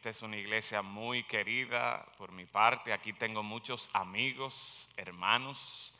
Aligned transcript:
esta 0.00 0.08
es 0.08 0.22
una 0.22 0.38
iglesia 0.38 0.80
muy 0.80 1.24
querida 1.24 2.06
por 2.16 2.32
mi 2.32 2.46
parte. 2.46 2.94
Aquí 2.94 3.12
tengo 3.12 3.42
muchos 3.42 3.90
amigos, 3.92 4.88
hermanos, 4.96 5.92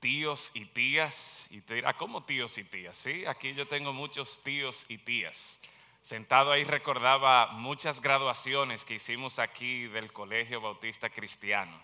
tíos 0.00 0.50
y 0.54 0.64
tías. 0.64 1.46
Y 1.52 1.60
te 1.60 1.74
dirá, 1.74 1.96
¿cómo 1.96 2.24
tíos 2.24 2.58
y 2.58 2.64
tías? 2.64 2.96
Sí, 2.96 3.24
aquí 3.26 3.54
yo 3.54 3.68
tengo 3.68 3.92
muchos 3.92 4.42
tíos 4.42 4.84
y 4.88 4.98
tías. 4.98 5.60
Sentado 6.02 6.50
ahí 6.50 6.64
recordaba 6.64 7.52
muchas 7.52 8.00
graduaciones 8.00 8.84
que 8.84 8.96
hicimos 8.96 9.38
aquí 9.38 9.86
del 9.86 10.12
Colegio 10.12 10.60
Bautista 10.60 11.08
Cristiano. 11.08 11.80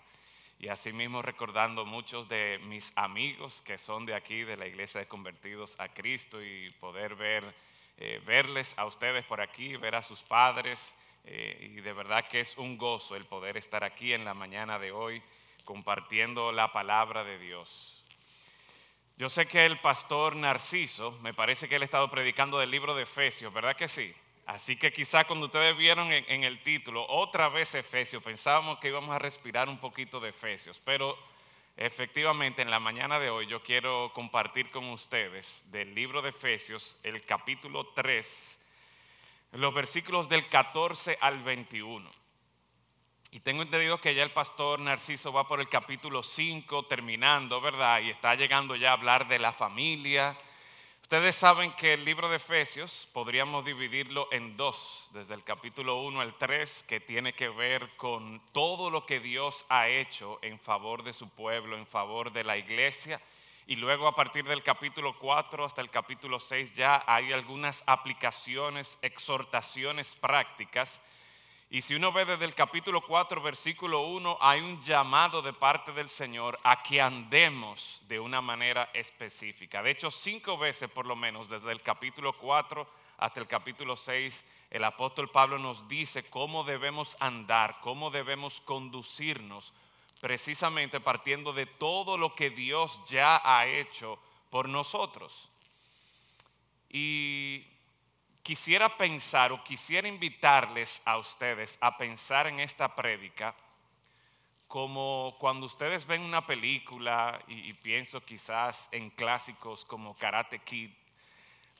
Y 0.58 0.66
asimismo 0.66 1.22
recordando 1.22 1.84
muchos 1.84 2.28
de 2.28 2.58
mis 2.64 2.92
amigos 2.96 3.62
que 3.62 3.78
son 3.78 4.06
de 4.06 4.16
aquí, 4.16 4.42
de 4.42 4.56
la 4.56 4.66
Iglesia 4.66 5.02
de 5.02 5.06
Convertidos 5.06 5.78
a 5.78 5.86
Cristo, 5.86 6.42
y 6.42 6.68
poder 6.80 7.14
ver, 7.14 7.54
eh, 7.96 8.20
verles 8.26 8.76
a 8.76 8.86
ustedes 8.86 9.24
por 9.24 9.40
aquí, 9.40 9.76
ver 9.76 9.94
a 9.94 10.02
sus 10.02 10.20
padres. 10.24 10.96
Eh, 11.24 11.72
y 11.76 11.80
de 11.80 11.92
verdad 11.92 12.26
que 12.28 12.40
es 12.40 12.56
un 12.56 12.78
gozo 12.78 13.16
el 13.16 13.24
poder 13.24 13.56
estar 13.56 13.84
aquí 13.84 14.12
en 14.12 14.24
la 14.24 14.34
mañana 14.34 14.78
de 14.78 14.92
hoy 14.92 15.22
compartiendo 15.64 16.52
la 16.52 16.72
palabra 16.72 17.24
de 17.24 17.38
Dios. 17.38 18.04
Yo 19.16 19.28
sé 19.28 19.46
que 19.46 19.66
el 19.66 19.78
pastor 19.78 20.34
Narciso, 20.34 21.12
me 21.20 21.34
parece 21.34 21.68
que 21.68 21.76
él 21.76 21.82
ha 21.82 21.84
estado 21.84 22.10
predicando 22.10 22.58
del 22.58 22.70
libro 22.70 22.94
de 22.94 23.02
Efesios, 23.02 23.52
¿verdad 23.52 23.76
que 23.76 23.86
sí? 23.86 24.14
Así 24.46 24.76
que 24.76 24.92
quizá 24.92 25.24
cuando 25.24 25.46
ustedes 25.46 25.76
vieron 25.76 26.12
en, 26.12 26.42
el 26.42 26.62
título, 26.62 27.06
otra 27.06 27.48
vez 27.48 27.74
Efesios, 27.74 28.22
pensábamos 28.22 28.78
que 28.78 28.88
íbamos 28.88 29.14
a 29.14 29.18
respirar 29.18 29.68
un 29.68 29.78
poquito 29.78 30.18
de 30.20 30.30
Efesios, 30.30 30.80
pero 30.84 31.16
efectivamente 31.76 32.62
en 32.62 32.70
la 32.70 32.80
mañana 32.80 33.20
de 33.20 33.30
hoy 33.30 33.46
yo 33.46 33.62
quiero 33.62 34.10
compartir 34.14 34.70
con 34.70 34.86
ustedes 34.86 35.62
del 35.70 35.94
libro 35.94 36.20
de 36.20 36.30
Efesios 36.30 36.98
el 37.02 37.22
capítulo 37.22 37.86
3, 37.88 38.58
los 39.52 39.74
versículos 39.74 40.28
del 40.28 40.48
14 40.48 41.18
al 41.20 41.42
21. 41.42 42.10
Y 43.32 43.40
tengo 43.40 43.62
entendido 43.62 44.00
que 44.00 44.14
ya 44.14 44.22
el 44.22 44.32
pastor 44.32 44.80
Narciso 44.80 45.32
va 45.32 45.46
por 45.46 45.60
el 45.60 45.68
capítulo 45.68 46.22
5 46.22 46.86
terminando, 46.86 47.60
¿verdad? 47.60 48.00
Y 48.00 48.10
está 48.10 48.34
llegando 48.34 48.74
ya 48.74 48.90
a 48.90 48.94
hablar 48.94 49.28
de 49.28 49.38
la 49.38 49.52
familia. 49.52 50.36
Ustedes 51.02 51.36
saben 51.36 51.72
que 51.72 51.94
el 51.94 52.04
libro 52.04 52.28
de 52.28 52.36
Efesios 52.36 53.08
podríamos 53.12 53.64
dividirlo 53.64 54.28
en 54.30 54.56
dos, 54.56 55.08
desde 55.12 55.34
el 55.34 55.42
capítulo 55.42 56.02
1 56.02 56.20
al 56.20 56.38
3, 56.38 56.84
que 56.88 57.00
tiene 57.00 57.32
que 57.32 57.48
ver 57.48 57.88
con 57.96 58.40
todo 58.52 58.90
lo 58.90 59.06
que 59.06 59.20
Dios 59.20 59.64
ha 59.68 59.88
hecho 59.88 60.38
en 60.42 60.58
favor 60.58 61.02
de 61.02 61.12
su 61.12 61.28
pueblo, 61.28 61.76
en 61.76 61.86
favor 61.86 62.32
de 62.32 62.44
la 62.44 62.56
iglesia. 62.56 63.20
Y 63.66 63.76
luego 63.76 64.08
a 64.08 64.14
partir 64.14 64.44
del 64.44 64.62
capítulo 64.62 65.16
4 65.18 65.64
hasta 65.64 65.80
el 65.80 65.90
capítulo 65.90 66.40
6 66.40 66.74
ya 66.74 67.04
hay 67.06 67.32
algunas 67.32 67.82
aplicaciones, 67.86 68.98
exhortaciones 69.02 70.16
prácticas 70.16 71.02
y 71.72 71.82
si 71.82 71.94
uno 71.94 72.10
ve 72.10 72.24
desde 72.24 72.46
el 72.46 72.54
capítulo 72.56 73.00
4, 73.00 73.40
versículo 73.42 74.00
1, 74.00 74.38
hay 74.40 74.60
un 74.60 74.82
llamado 74.82 75.40
de 75.40 75.52
parte 75.52 75.92
del 75.92 76.08
Señor 76.08 76.58
a 76.64 76.82
que 76.82 77.00
andemos 77.00 78.02
de 78.08 78.18
una 78.18 78.40
manera 78.40 78.90
específica. 78.92 79.80
De 79.80 79.92
hecho, 79.92 80.10
cinco 80.10 80.58
veces 80.58 80.90
por 80.90 81.06
lo 81.06 81.14
menos, 81.14 81.48
desde 81.48 81.70
el 81.70 81.80
capítulo 81.80 82.32
4 82.32 82.84
hasta 83.18 83.38
el 83.38 83.46
capítulo 83.46 83.96
6, 83.96 84.44
el 84.70 84.82
apóstol 84.82 85.30
Pablo 85.30 85.60
nos 85.60 85.86
dice 85.86 86.28
cómo 86.28 86.64
debemos 86.64 87.16
andar, 87.20 87.78
cómo 87.82 88.10
debemos 88.10 88.60
conducirnos, 88.62 89.72
precisamente 90.20 91.00
partiendo 91.00 91.52
de 91.52 91.66
todo 91.66 92.16
lo 92.18 92.34
que 92.34 92.50
Dios 92.50 93.00
ya 93.06 93.40
ha 93.42 93.66
hecho 93.66 94.18
por 94.50 94.68
nosotros. 94.68 95.50
Y 96.88 97.66
quisiera 98.42 98.96
pensar 98.96 99.52
o 99.52 99.64
quisiera 99.64 100.08
invitarles 100.08 101.00
a 101.04 101.18
ustedes 101.18 101.78
a 101.80 101.96
pensar 101.96 102.46
en 102.46 102.60
esta 102.60 102.94
prédica 102.94 103.54
como 104.70 105.36
cuando 105.40 105.66
ustedes 105.66 106.06
ven 106.06 106.22
una 106.22 106.46
película 106.46 107.42
y, 107.48 107.72
pienso 107.72 108.24
quizás 108.24 108.88
en 108.92 109.10
clásicos 109.10 109.84
como 109.84 110.16
Karate 110.16 110.60
Kid 110.60 110.92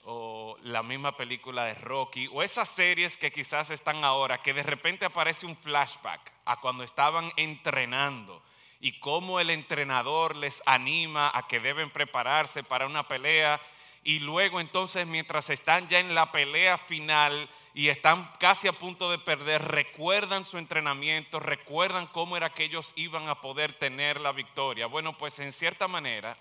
o 0.04 0.56
la 0.62 0.82
misma 0.82 1.16
película 1.16 1.64
de 1.64 1.74
Rocky 1.74 2.28
o 2.32 2.42
esas 2.42 2.68
series 2.68 3.16
que 3.16 3.30
quizás 3.30 3.70
están 3.70 4.04
ahora 4.04 4.42
que 4.42 4.54
de 4.54 4.62
repente 4.62 5.04
aparece 5.04 5.46
un 5.46 5.56
flashback 5.56 6.32
a 6.44 6.60
cuando 6.60 6.84
estaban 6.84 7.30
entrenando 7.36 8.42
y 8.80 8.98
cómo 8.98 9.40
el 9.40 9.50
entrenador 9.50 10.36
les 10.36 10.62
anima 10.64 11.30
a 11.34 11.46
que 11.46 11.60
deben 11.60 11.90
prepararse 11.90 12.62
para 12.62 12.86
una 12.86 13.06
pelea 13.06 13.60
y 14.02 14.20
luego 14.20 14.60
entonces 14.60 15.06
mientras 15.06 15.50
están 15.50 15.86
ya 15.88 16.00
en 16.00 16.14
la 16.14 16.32
pelea 16.32 16.78
final 16.78 17.48
y 17.74 17.88
están 17.88 18.32
casi 18.40 18.66
a 18.66 18.72
punto 18.72 19.10
de 19.10 19.18
perder, 19.18 19.62
recuerdan 19.62 20.44
su 20.44 20.56
entrenamiento, 20.56 21.38
recuerdan 21.38 22.06
cómo 22.06 22.36
era 22.36 22.50
que 22.50 22.64
ellos 22.64 22.92
iban 22.96 23.28
a 23.28 23.40
poder 23.40 23.74
tener 23.74 24.20
la 24.20 24.32
victoria. 24.32 24.86
Bueno, 24.86 25.16
pues 25.16 25.38
en 25.38 25.52
cierta 25.52 25.86
manera 25.86 26.36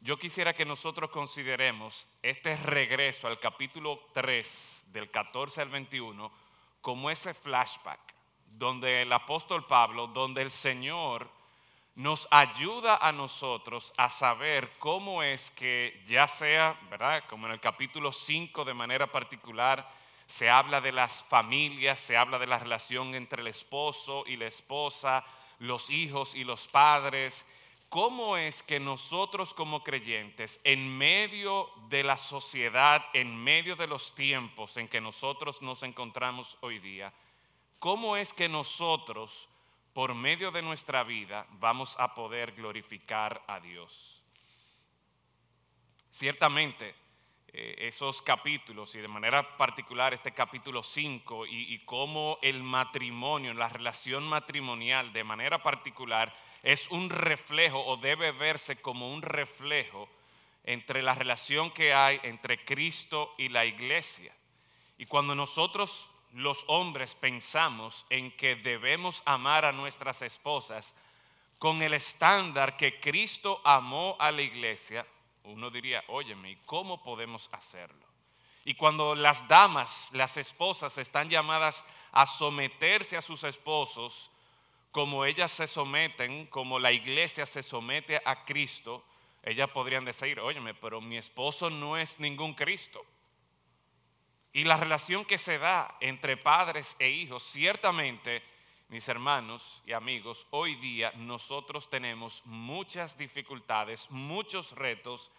yo 0.00 0.18
quisiera 0.18 0.54
que 0.54 0.64
nosotros 0.64 1.10
consideremos 1.10 2.06
este 2.22 2.56
regreso 2.56 3.26
al 3.26 3.40
capítulo 3.40 4.00
3 4.12 4.86
del 4.88 5.10
14 5.10 5.62
al 5.62 5.68
21 5.68 6.30
como 6.80 7.10
ese 7.10 7.34
flashback 7.34 8.14
donde 8.46 9.02
el 9.02 9.12
apóstol 9.12 9.66
Pablo, 9.66 10.06
donde 10.06 10.42
el 10.42 10.50
Señor 10.50 11.28
nos 11.94 12.28
ayuda 12.30 12.96
a 12.96 13.10
nosotros 13.12 13.92
a 13.96 14.08
saber 14.08 14.70
cómo 14.78 15.22
es 15.22 15.50
que 15.52 16.02
ya 16.06 16.28
sea, 16.28 16.78
¿verdad? 16.90 17.24
Como 17.28 17.46
en 17.46 17.52
el 17.52 17.60
capítulo 17.60 18.12
5 18.12 18.64
de 18.64 18.74
manera 18.74 19.10
particular, 19.10 19.90
se 20.26 20.50
habla 20.50 20.80
de 20.80 20.92
las 20.92 21.22
familias, 21.22 21.98
se 22.00 22.16
habla 22.16 22.38
de 22.38 22.46
la 22.46 22.58
relación 22.58 23.14
entre 23.14 23.40
el 23.40 23.48
esposo 23.48 24.24
y 24.26 24.36
la 24.36 24.46
esposa, 24.46 25.24
los 25.58 25.88
hijos 25.88 26.34
y 26.34 26.44
los 26.44 26.68
padres. 26.68 27.46
¿Cómo 27.88 28.36
es 28.36 28.62
que 28.62 28.80
nosotros 28.80 29.54
como 29.54 29.84
creyentes, 29.84 30.60
en 30.64 30.96
medio 30.98 31.70
de 31.88 32.02
la 32.02 32.16
sociedad, 32.16 33.04
en 33.12 33.36
medio 33.36 33.76
de 33.76 33.86
los 33.86 34.14
tiempos 34.14 34.76
en 34.76 34.88
que 34.88 35.00
nosotros 35.00 35.62
nos 35.62 35.82
encontramos 35.82 36.58
hoy 36.62 36.80
día, 36.80 37.12
cómo 37.78 38.16
es 38.16 38.32
que 38.32 38.48
nosotros 38.48 39.48
por 39.92 40.14
medio 40.14 40.50
de 40.50 40.62
nuestra 40.62 41.04
vida 41.04 41.46
vamos 41.52 41.96
a 41.98 42.14
poder 42.14 42.52
glorificar 42.52 43.42
a 43.46 43.60
Dios. 43.60 44.22
Ciertamente, 46.10 46.94
esos 47.56 48.22
capítulos 48.22 48.94
y 48.94 48.98
de 48.98 49.08
manera 49.08 49.56
particular 49.56 50.12
este 50.12 50.32
capítulo 50.32 50.82
5 50.82 51.46
y, 51.46 51.74
y 51.74 51.78
cómo 51.80 52.38
el 52.42 52.62
matrimonio, 52.62 53.54
la 53.54 53.68
relación 53.68 54.24
matrimonial 54.24 55.12
de 55.12 55.24
manera 55.24 55.62
particular 55.62 56.32
es 56.62 56.90
un 56.90 57.08
reflejo 57.08 57.82
o 57.84 57.96
debe 57.96 58.32
verse 58.32 58.76
como 58.76 59.12
un 59.12 59.22
reflejo 59.22 60.08
entre 60.64 61.02
la 61.02 61.14
relación 61.14 61.70
que 61.70 61.94
hay 61.94 62.20
entre 62.24 62.64
Cristo 62.64 63.34
y 63.38 63.48
la 63.48 63.64
iglesia. 63.64 64.34
Y 64.98 65.06
cuando 65.06 65.34
nosotros 65.34 66.10
los 66.32 66.64
hombres 66.66 67.14
pensamos 67.14 68.04
en 68.10 68.30
que 68.32 68.56
debemos 68.56 69.22
amar 69.24 69.64
a 69.64 69.72
nuestras 69.72 70.20
esposas 70.22 70.94
con 71.58 71.80
el 71.82 71.94
estándar 71.94 72.76
que 72.76 73.00
Cristo 73.00 73.60
amó 73.64 74.16
a 74.18 74.30
la 74.30 74.42
iglesia, 74.42 75.06
uno 75.46 75.70
diría, 75.70 76.04
óyeme, 76.08 76.50
¿y 76.50 76.56
cómo 76.56 77.02
podemos 77.02 77.48
hacerlo? 77.52 78.06
Y 78.64 78.74
cuando 78.74 79.14
las 79.14 79.46
damas, 79.46 80.08
las 80.12 80.36
esposas, 80.36 80.98
están 80.98 81.30
llamadas 81.30 81.84
a 82.12 82.26
someterse 82.26 83.16
a 83.16 83.22
sus 83.22 83.44
esposos, 83.44 84.30
como 84.90 85.24
ellas 85.24 85.52
se 85.52 85.66
someten, 85.66 86.46
como 86.46 86.78
la 86.78 86.90
iglesia 86.90 87.46
se 87.46 87.62
somete 87.62 88.20
a 88.24 88.44
Cristo, 88.44 89.04
ellas 89.42 89.70
podrían 89.70 90.04
decir, 90.04 90.40
óyeme, 90.40 90.74
pero 90.74 91.00
mi 91.00 91.16
esposo 91.16 91.70
no 91.70 91.96
es 91.96 92.18
ningún 92.18 92.54
Cristo. 92.54 93.04
Y 94.52 94.64
la 94.64 94.76
relación 94.76 95.24
que 95.24 95.38
se 95.38 95.58
da 95.58 95.96
entre 96.00 96.36
padres 96.36 96.96
e 96.98 97.08
hijos, 97.08 97.44
ciertamente, 97.44 98.42
mis 98.88 99.06
hermanos 99.06 99.82
y 99.86 99.92
amigos, 99.92 100.46
hoy 100.50 100.76
día 100.76 101.12
nosotros 101.16 101.90
tenemos 101.90 102.42
muchas 102.46 103.16
dificultades, 103.18 104.10
muchos 104.10 104.72
retos 104.72 105.30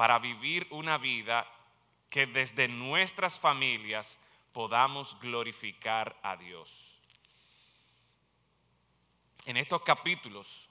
para 0.00 0.18
vivir 0.18 0.66
una 0.70 0.96
vida 0.96 1.46
que 2.08 2.24
desde 2.24 2.68
nuestras 2.68 3.38
familias 3.38 4.18
podamos 4.50 5.20
glorificar 5.20 6.18
a 6.22 6.38
Dios. 6.38 6.98
En 9.44 9.58
estos 9.58 9.82
capítulos 9.82 10.70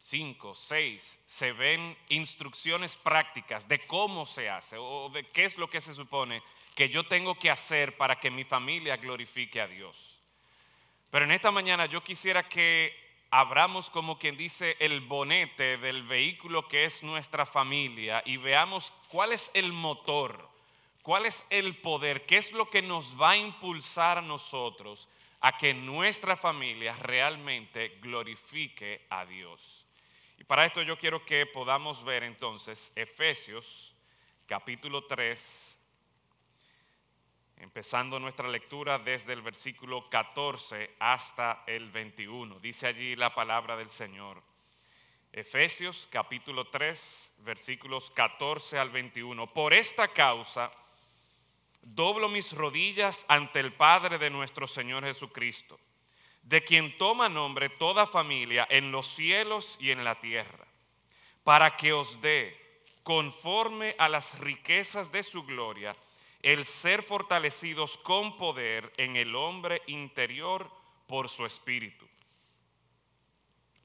5, 0.00 0.54
6, 0.54 1.22
se 1.24 1.52
ven 1.52 1.96
instrucciones 2.10 2.98
prácticas 2.98 3.66
de 3.66 3.78
cómo 3.86 4.26
se 4.26 4.50
hace 4.50 4.76
o 4.78 5.08
de 5.08 5.24
qué 5.28 5.46
es 5.46 5.56
lo 5.56 5.70
que 5.70 5.80
se 5.80 5.94
supone 5.94 6.42
que 6.76 6.90
yo 6.90 7.08
tengo 7.08 7.38
que 7.38 7.48
hacer 7.48 7.96
para 7.96 8.20
que 8.20 8.30
mi 8.30 8.44
familia 8.44 8.98
glorifique 8.98 9.62
a 9.62 9.68
Dios. 9.68 10.20
Pero 11.10 11.24
en 11.24 11.30
esta 11.30 11.50
mañana 11.50 11.86
yo 11.86 12.04
quisiera 12.04 12.46
que 12.46 12.99
abramos 13.30 13.90
como 13.90 14.18
quien 14.18 14.36
dice 14.36 14.76
el 14.80 15.00
bonete 15.00 15.78
del 15.78 16.02
vehículo 16.02 16.66
que 16.66 16.84
es 16.84 17.02
nuestra 17.02 17.46
familia 17.46 18.22
y 18.26 18.36
veamos 18.36 18.92
cuál 19.08 19.32
es 19.32 19.50
el 19.54 19.72
motor, 19.72 20.48
cuál 21.02 21.26
es 21.26 21.46
el 21.50 21.76
poder, 21.76 22.26
qué 22.26 22.38
es 22.38 22.52
lo 22.52 22.68
que 22.68 22.82
nos 22.82 23.20
va 23.20 23.30
a 23.30 23.36
impulsar 23.36 24.18
a 24.18 24.22
nosotros 24.22 25.08
a 25.40 25.56
que 25.56 25.72
nuestra 25.72 26.36
familia 26.36 26.94
realmente 26.96 27.98
glorifique 28.02 29.06
a 29.08 29.24
Dios. 29.24 29.86
Y 30.38 30.44
para 30.44 30.66
esto 30.66 30.82
yo 30.82 30.98
quiero 30.98 31.24
que 31.24 31.46
podamos 31.46 32.04
ver 32.04 32.24
entonces 32.24 32.92
Efesios 32.96 33.94
capítulo 34.46 35.04
3, 35.04 35.69
empezando 37.60 38.18
nuestra 38.18 38.48
lectura 38.48 38.98
desde 38.98 39.34
el 39.34 39.42
versículo 39.42 40.08
14 40.08 40.96
hasta 40.98 41.62
el 41.66 41.90
21. 41.90 42.58
Dice 42.58 42.86
allí 42.86 43.14
la 43.16 43.34
palabra 43.34 43.76
del 43.76 43.90
Señor. 43.90 44.42
Efesios 45.30 46.08
capítulo 46.10 46.68
3, 46.68 47.34
versículos 47.38 48.10
14 48.12 48.78
al 48.78 48.88
21. 48.90 49.52
Por 49.52 49.74
esta 49.74 50.08
causa 50.08 50.72
doblo 51.82 52.30
mis 52.30 52.52
rodillas 52.52 53.26
ante 53.28 53.60
el 53.60 53.74
Padre 53.74 54.18
de 54.18 54.30
nuestro 54.30 54.66
Señor 54.66 55.04
Jesucristo, 55.04 55.78
de 56.42 56.64
quien 56.64 56.96
toma 56.96 57.28
nombre 57.28 57.68
toda 57.68 58.06
familia 58.06 58.66
en 58.70 58.90
los 58.90 59.06
cielos 59.06 59.76
y 59.78 59.90
en 59.90 60.02
la 60.02 60.18
tierra, 60.18 60.66
para 61.44 61.76
que 61.76 61.92
os 61.92 62.22
dé, 62.22 62.58
conforme 63.02 63.94
a 63.98 64.08
las 64.08 64.38
riquezas 64.38 65.12
de 65.12 65.22
su 65.22 65.44
gloria, 65.44 65.94
el 66.42 66.64
ser 66.64 67.02
fortalecidos 67.02 67.98
con 67.98 68.36
poder 68.36 68.92
en 68.96 69.16
el 69.16 69.34
hombre 69.34 69.82
interior 69.86 70.70
por 71.06 71.28
su 71.28 71.44
espíritu, 71.44 72.08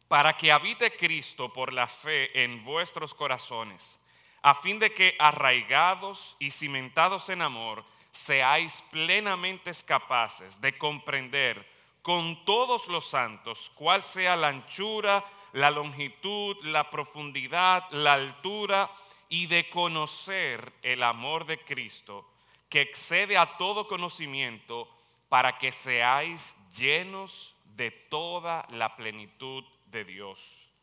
para 0.07 0.38
que 0.38 0.52
habite 0.52 0.96
Cristo 0.96 1.52
por 1.52 1.74
la 1.74 1.88
fe 1.88 2.44
en 2.44 2.63
vuestros 2.63 3.13
corazones, 3.13 4.00
a 4.42 4.56
fin 4.56 4.80
de 4.80 4.94
que 4.94 5.16
arraigados 5.19 6.38
y 6.40 6.52
cimentados 6.52 7.30
en 7.30 7.42
amor, 7.42 7.84
seáis 8.12 8.84
plenamente 8.92 9.72
capaces 9.86 10.62
de 10.62 10.78
comprender 10.78 11.68
con 12.02 12.46
todos 12.46 12.88
los 12.88 13.07
santos 13.10 13.72
cuál 13.75 14.04
sea 14.04 14.38
la 14.38 14.50
anchura, 14.50 15.25
la 15.54 15.72
longitud, 15.72 16.56
la 16.63 16.90
profundidad, 16.90 17.90
la 17.90 18.13
altura 18.13 18.92
y 19.28 19.48
de 19.48 19.68
conocer 19.69 20.72
el 20.84 21.02
amor 21.02 21.46
de 21.46 21.60
Cristo 21.60 22.30
que 22.75 22.81
excede 22.81 23.38
a 23.38 23.56
todo 23.56 23.88
conocimiento 23.88 24.89
para 25.30 25.57
que 25.57 25.72
seáis 25.72 26.54
llenos 26.75 27.56
de 27.63 27.89
toda 27.89 28.68
la 28.69 28.98
plenitud 28.98 29.63
de 29.86 30.04
Dios. 30.04 30.74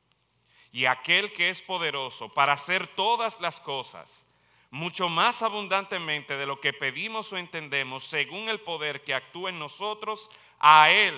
Y 0.73 0.87
aquel 0.87 1.35
que 1.35 1.50
es 1.50 1.61
poderoso 1.61 2.31
para 2.31 2.55
hacer 2.55 2.87
todas 2.87 3.43
las 3.43 3.61
cosas, 3.61 4.25
mucho 4.71 5.11
más 5.11 5.43
abundantemente 5.43 6.39
de 6.39 6.47
lo 6.47 6.62
que 6.62 6.73
pedimos 6.73 7.31
o 7.31 7.37
entendemos, 7.37 8.05
según 8.05 8.49
el 8.49 8.61
poder 8.61 9.05
que 9.05 9.12
actúa 9.12 9.50
en 9.50 9.59
nosotros, 9.59 10.31
a 10.61 10.91
Él 10.91 11.15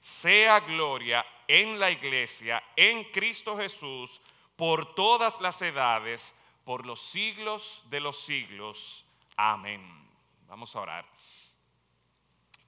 sea 0.00 0.60
gloria 0.60 1.26
en 1.48 1.78
la 1.78 1.90
iglesia, 1.90 2.64
en 2.76 3.04
Cristo 3.12 3.58
Jesús, 3.58 4.22
por 4.56 4.94
todas 4.94 5.38
las 5.42 5.60
edades, 5.60 6.34
por 6.64 6.86
los 6.86 7.02
siglos 7.02 7.82
de 7.90 8.00
los 8.00 8.18
siglos. 8.20 9.04
Amén. 9.36 10.03
Vamos 10.46 10.74
a 10.76 10.80
orar. 10.80 11.06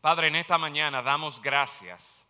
Padre, 0.01 0.29
en 0.29 0.37
esta 0.37 0.59
mañana 0.59 1.03
damos 1.03 1.41
gracias 1.41 2.27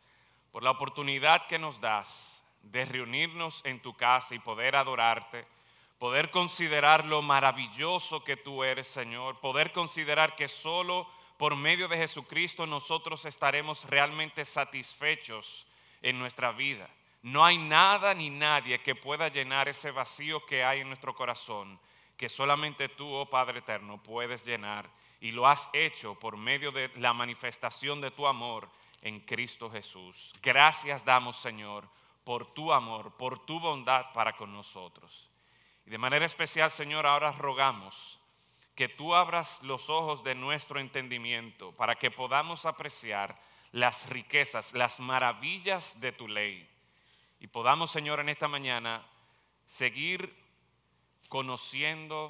por 0.50 0.62
la 0.62 0.70
oportunidad 0.70 1.46
que 1.46 1.58
nos 1.58 1.80
das 1.80 2.42
de 2.62 2.84
reunirnos 2.84 3.60
en 3.64 3.80
tu 3.80 3.94
casa 3.94 4.34
y 4.34 4.38
poder 4.38 4.76
adorarte, 4.76 5.46
poder 5.98 6.30
considerar 6.30 7.04
lo 7.04 7.22
maravilloso 7.22 8.24
que 8.24 8.36
tú 8.36 8.64
eres, 8.64 8.86
Señor, 8.86 9.40
poder 9.40 9.72
considerar 9.72 10.34
que 10.34 10.48
solo 10.48 11.08
por 11.36 11.54
medio 11.56 11.88
de 11.88 11.98
Jesucristo 11.98 12.66
nosotros 12.66 13.24
estaremos 13.24 13.84
realmente 13.84 14.44
satisfechos 14.44 15.66
en 16.02 16.18
nuestra 16.18 16.52
vida. 16.52 16.88
No 17.22 17.44
hay 17.44 17.58
nada 17.58 18.14
ni 18.14 18.30
nadie 18.30 18.80
que 18.80 18.94
pueda 18.94 19.28
llenar 19.28 19.68
ese 19.68 19.90
vacío 19.90 20.44
que 20.46 20.64
hay 20.64 20.80
en 20.80 20.88
nuestro 20.88 21.14
corazón, 21.14 21.78
que 22.16 22.28
solamente 22.28 22.88
tú, 22.88 23.12
oh 23.12 23.26
Padre 23.26 23.58
eterno, 23.58 24.02
puedes 24.02 24.44
llenar 24.44 24.88
y 25.20 25.32
lo 25.32 25.46
has 25.46 25.70
hecho 25.72 26.14
por 26.18 26.36
medio 26.36 26.72
de 26.72 26.90
la 26.96 27.12
manifestación 27.12 28.00
de 28.00 28.10
tu 28.10 28.26
amor 28.26 28.68
en 29.02 29.20
Cristo 29.20 29.70
Jesús. 29.70 30.32
Gracias 30.42 31.04
damos, 31.04 31.36
Señor, 31.36 31.88
por 32.24 32.52
tu 32.54 32.72
amor, 32.72 33.12
por 33.16 33.44
tu 33.46 33.60
bondad 33.60 34.12
para 34.12 34.36
con 34.36 34.52
nosotros. 34.52 35.30
Y 35.86 35.90
de 35.90 35.98
manera 35.98 36.26
especial, 36.26 36.70
Señor, 36.70 37.06
ahora 37.06 37.32
rogamos 37.32 38.18
que 38.74 38.88
tú 38.88 39.14
abras 39.14 39.62
los 39.62 39.88
ojos 39.88 40.22
de 40.22 40.34
nuestro 40.34 40.80
entendimiento 40.80 41.72
para 41.72 41.94
que 41.94 42.10
podamos 42.10 42.66
apreciar 42.66 43.40
las 43.72 44.08
riquezas, 44.10 44.74
las 44.74 45.00
maravillas 45.00 46.00
de 46.00 46.12
tu 46.12 46.28
ley. 46.28 46.68
Y 47.40 47.46
podamos, 47.46 47.90
Señor, 47.90 48.20
en 48.20 48.28
esta 48.28 48.48
mañana 48.48 49.06
seguir 49.66 50.34
conociendo 51.28 52.28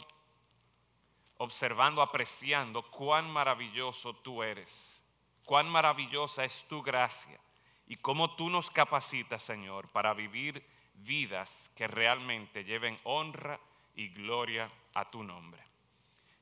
observando, 1.38 2.02
apreciando 2.02 2.82
cuán 2.90 3.30
maravilloso 3.30 4.14
tú 4.16 4.42
eres, 4.42 5.02
cuán 5.44 5.68
maravillosa 5.68 6.44
es 6.44 6.66
tu 6.68 6.82
gracia 6.82 7.38
y 7.86 7.96
cómo 7.96 8.34
tú 8.36 8.50
nos 8.50 8.70
capacitas, 8.70 9.42
Señor, 9.42 9.88
para 9.90 10.14
vivir 10.14 10.64
vidas 10.94 11.70
que 11.74 11.86
realmente 11.86 12.64
lleven 12.64 12.98
honra 13.04 13.60
y 13.94 14.08
gloria 14.08 14.68
a 14.94 15.10
tu 15.10 15.22
nombre. 15.22 15.62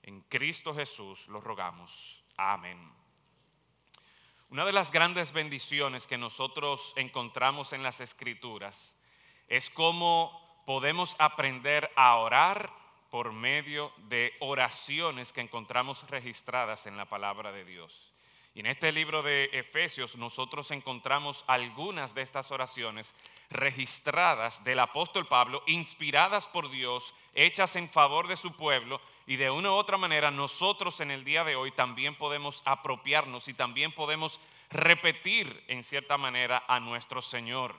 En 0.03 0.21
Cristo 0.23 0.75
Jesús 0.75 1.29
lo 1.29 1.41
rogamos. 1.41 2.23
Amén. 2.37 2.93
Una 4.51 4.65
de 4.65 4.73
las 4.73 4.93
grandes 4.93 5.33
bendiciones 5.33 6.07
que 6.07 6.19
nosotros 6.19 6.93
encontramos 6.97 7.73
en 7.73 7.83
las 7.83 8.01
escrituras 8.01 8.97
es 9.49 9.71
cómo 9.71 10.63
podemos 10.67 11.17
aprender 11.19 11.91
a 11.97 12.17
orar 12.17 12.71
por 13.15 13.33
medio 13.33 13.93
de 14.09 14.35
oraciones 14.41 15.33
que 15.33 15.41
encontramos 15.41 16.05
registradas 16.11 16.87
en 16.87 16.97
la 16.97 17.05
palabra 17.05 17.53
de 17.53 17.65
Dios. 17.65 18.13
Y 18.57 18.59
en 18.59 18.67
este 18.67 18.91
libro 18.91 19.23
de 19.23 19.51
Efesios 19.53 20.17
nosotros 20.17 20.73
encontramos 20.73 21.45
algunas 21.47 22.13
de 22.17 22.23
estas 22.23 22.51
oraciones 22.51 23.15
registradas 23.51 24.65
del 24.65 24.81
apóstol 24.81 25.27
Pablo, 25.27 25.63
inspiradas 25.69 26.49
por 26.49 26.69
Dios, 26.73 27.15
hechas 27.35 27.77
en 27.77 27.89
favor 27.89 28.27
de 28.27 28.37
su 28.37 28.51
pueblo, 28.57 29.01
y 29.29 29.37
de 29.37 29.49
una 29.49 29.71
u 29.71 29.75
otra 29.75 29.97
manera 29.97 30.33
nosotros 30.33 30.99
en 30.99 31.13
el 31.13 31.23
día 31.23 31.45
de 31.45 31.55
hoy 31.55 31.71
también 31.71 32.17
podemos 32.17 32.63
apropiarnos 32.65 33.47
y 33.47 33.55
también 33.55 33.93
podemos 33.93 34.41
repetir 34.71 35.63
en 35.69 35.85
cierta 35.85 36.19
manera 36.19 36.65
a 36.67 36.81
nuestro 36.81 37.23
Señor. 37.23 37.77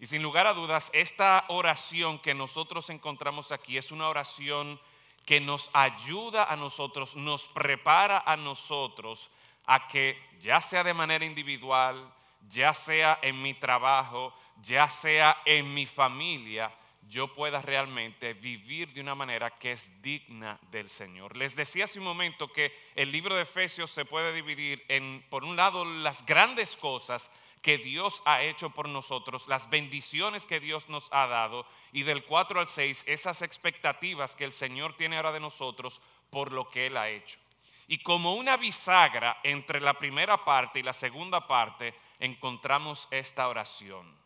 Y 0.00 0.06
sin 0.06 0.22
lugar 0.22 0.46
a 0.46 0.54
dudas, 0.54 0.90
esta 0.92 1.44
oración 1.48 2.18
que 2.18 2.34
nosotros 2.34 2.90
encontramos 2.90 3.52
aquí 3.52 3.78
es 3.78 3.92
una 3.92 4.08
oración 4.08 4.80
que 5.26 5.40
nos 5.40 5.70
ayuda 5.72 6.44
a 6.44 6.56
nosotros, 6.56 7.16
nos 7.16 7.46
prepara 7.46 8.22
a 8.26 8.36
nosotros 8.36 9.30
a 9.66 9.86
que 9.86 10.20
ya 10.40 10.60
sea 10.60 10.82
de 10.82 10.94
manera 10.94 11.24
individual, 11.24 12.12
ya 12.48 12.74
sea 12.74 13.18
en 13.22 13.40
mi 13.40 13.54
trabajo, 13.54 14.34
ya 14.62 14.88
sea 14.88 15.40
en 15.44 15.72
mi 15.72 15.86
familia, 15.86 16.72
yo 17.08 17.28
pueda 17.34 17.60
realmente 17.60 18.32
vivir 18.32 18.92
de 18.92 19.00
una 19.00 19.14
manera 19.14 19.50
que 19.50 19.72
es 19.72 20.02
digna 20.02 20.58
del 20.70 20.88
Señor. 20.88 21.36
Les 21.36 21.54
decía 21.54 21.84
hace 21.84 21.98
un 21.98 22.04
momento 22.04 22.50
que 22.50 22.72
el 22.94 23.12
libro 23.12 23.36
de 23.36 23.42
Efesios 23.42 23.90
se 23.90 24.04
puede 24.04 24.32
dividir 24.32 24.84
en, 24.88 25.24
por 25.28 25.44
un 25.44 25.56
lado, 25.56 25.84
las 25.84 26.24
grandes 26.24 26.76
cosas 26.76 27.30
que 27.62 27.78
Dios 27.78 28.22
ha 28.26 28.42
hecho 28.42 28.70
por 28.70 28.88
nosotros, 28.88 29.46
las 29.46 29.70
bendiciones 29.70 30.44
que 30.44 30.60
Dios 30.60 30.88
nos 30.88 31.06
ha 31.12 31.28
dado 31.28 31.64
y 31.92 32.02
del 32.02 32.24
4 32.24 32.60
al 32.60 32.68
6 32.68 33.04
esas 33.06 33.40
expectativas 33.40 34.34
que 34.34 34.44
el 34.44 34.52
Señor 34.52 34.96
tiene 34.96 35.16
ahora 35.16 35.32
de 35.32 35.40
nosotros 35.40 36.02
por 36.30 36.50
lo 36.50 36.68
que 36.68 36.86
Él 36.86 36.96
ha 36.96 37.08
hecho. 37.08 37.38
Y 37.86 37.98
como 37.98 38.34
una 38.34 38.56
bisagra 38.56 39.38
entre 39.44 39.80
la 39.80 39.94
primera 39.94 40.44
parte 40.44 40.80
y 40.80 40.82
la 40.82 40.92
segunda 40.92 41.46
parte 41.46 41.94
encontramos 42.18 43.06
esta 43.10 43.48
oración 43.48 44.20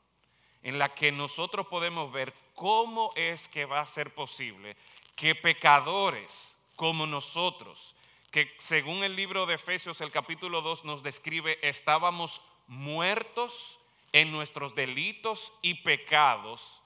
en 0.63 0.79
la 0.79 0.95
que 0.95 1.13
nosotros 1.13 1.67
podemos 1.67 2.11
ver 2.11 2.35
cómo 2.55 3.13
es 3.15 3.49
que 3.49 3.67
va 3.67 3.81
a 3.81 3.87
ser 3.87 4.15
posible 4.15 4.77
que 5.15 5.35
pecadores 5.35 6.57
como 6.75 7.07
nosotros, 7.07 7.95
que 8.31 8.55
según 8.59 9.05
el 9.05 9.15
libro 9.15 9.47
de 9.47 9.55
Efesios 9.55 10.01
el 10.01 10.11
capítulo 10.11 10.63
2 10.63 10.85
nos 10.85 11.03
describe, 11.03 11.59
estábamos 11.63 12.43
muertos 12.67 13.79
en 14.13 14.33
nuestros 14.33 14.75
delitos 14.75 15.53
y 15.63 15.75
pecados, 15.75 16.83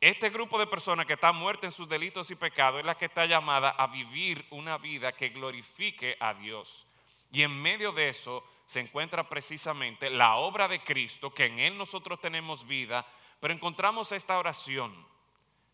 este 0.00 0.30
grupo 0.30 0.58
de 0.58 0.66
personas 0.66 1.06
que 1.06 1.12
está 1.12 1.30
muerta 1.30 1.66
en 1.66 1.72
sus 1.72 1.88
delitos 1.88 2.28
y 2.32 2.34
pecados 2.34 2.80
es 2.80 2.86
la 2.86 2.96
que 2.96 3.04
está 3.04 3.24
llamada 3.24 3.70
a 3.70 3.86
vivir 3.86 4.44
una 4.50 4.76
vida 4.76 5.12
que 5.12 5.28
glorifique 5.28 6.16
a 6.18 6.34
Dios. 6.34 6.84
Y 7.30 7.42
en 7.42 7.62
medio 7.62 7.92
de 7.92 8.08
eso 8.08 8.44
se 8.66 8.80
encuentra 8.80 9.28
precisamente 9.28 10.10
la 10.10 10.34
obra 10.36 10.66
de 10.66 10.82
Cristo, 10.82 11.32
que 11.32 11.46
en 11.46 11.60
Él 11.60 11.78
nosotros 11.78 12.20
tenemos 12.20 12.66
vida, 12.66 13.06
pero 13.38 13.54
encontramos 13.54 14.10
esta 14.10 14.38
oración 14.38 15.06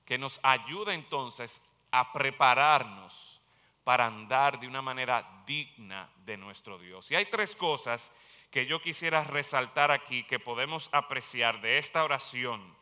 que 0.04 0.18
nos 0.18 0.40
ayuda 0.42 0.92
entonces 0.92 1.62
a 1.90 2.12
prepararnos 2.12 3.40
para 3.82 4.06
andar 4.06 4.60
de 4.60 4.68
una 4.68 4.82
manera 4.82 5.42
digna 5.46 6.10
de 6.26 6.36
nuestro 6.36 6.78
Dios. 6.78 7.10
Y 7.10 7.14
hay 7.14 7.24
tres 7.24 7.56
cosas 7.56 8.12
que 8.50 8.66
yo 8.66 8.80
quisiera 8.80 9.24
resaltar 9.24 9.90
aquí, 9.90 10.24
que 10.24 10.38
podemos 10.38 10.88
apreciar 10.92 11.60
de 11.60 11.78
esta 11.78 12.04
oración, 12.04 12.76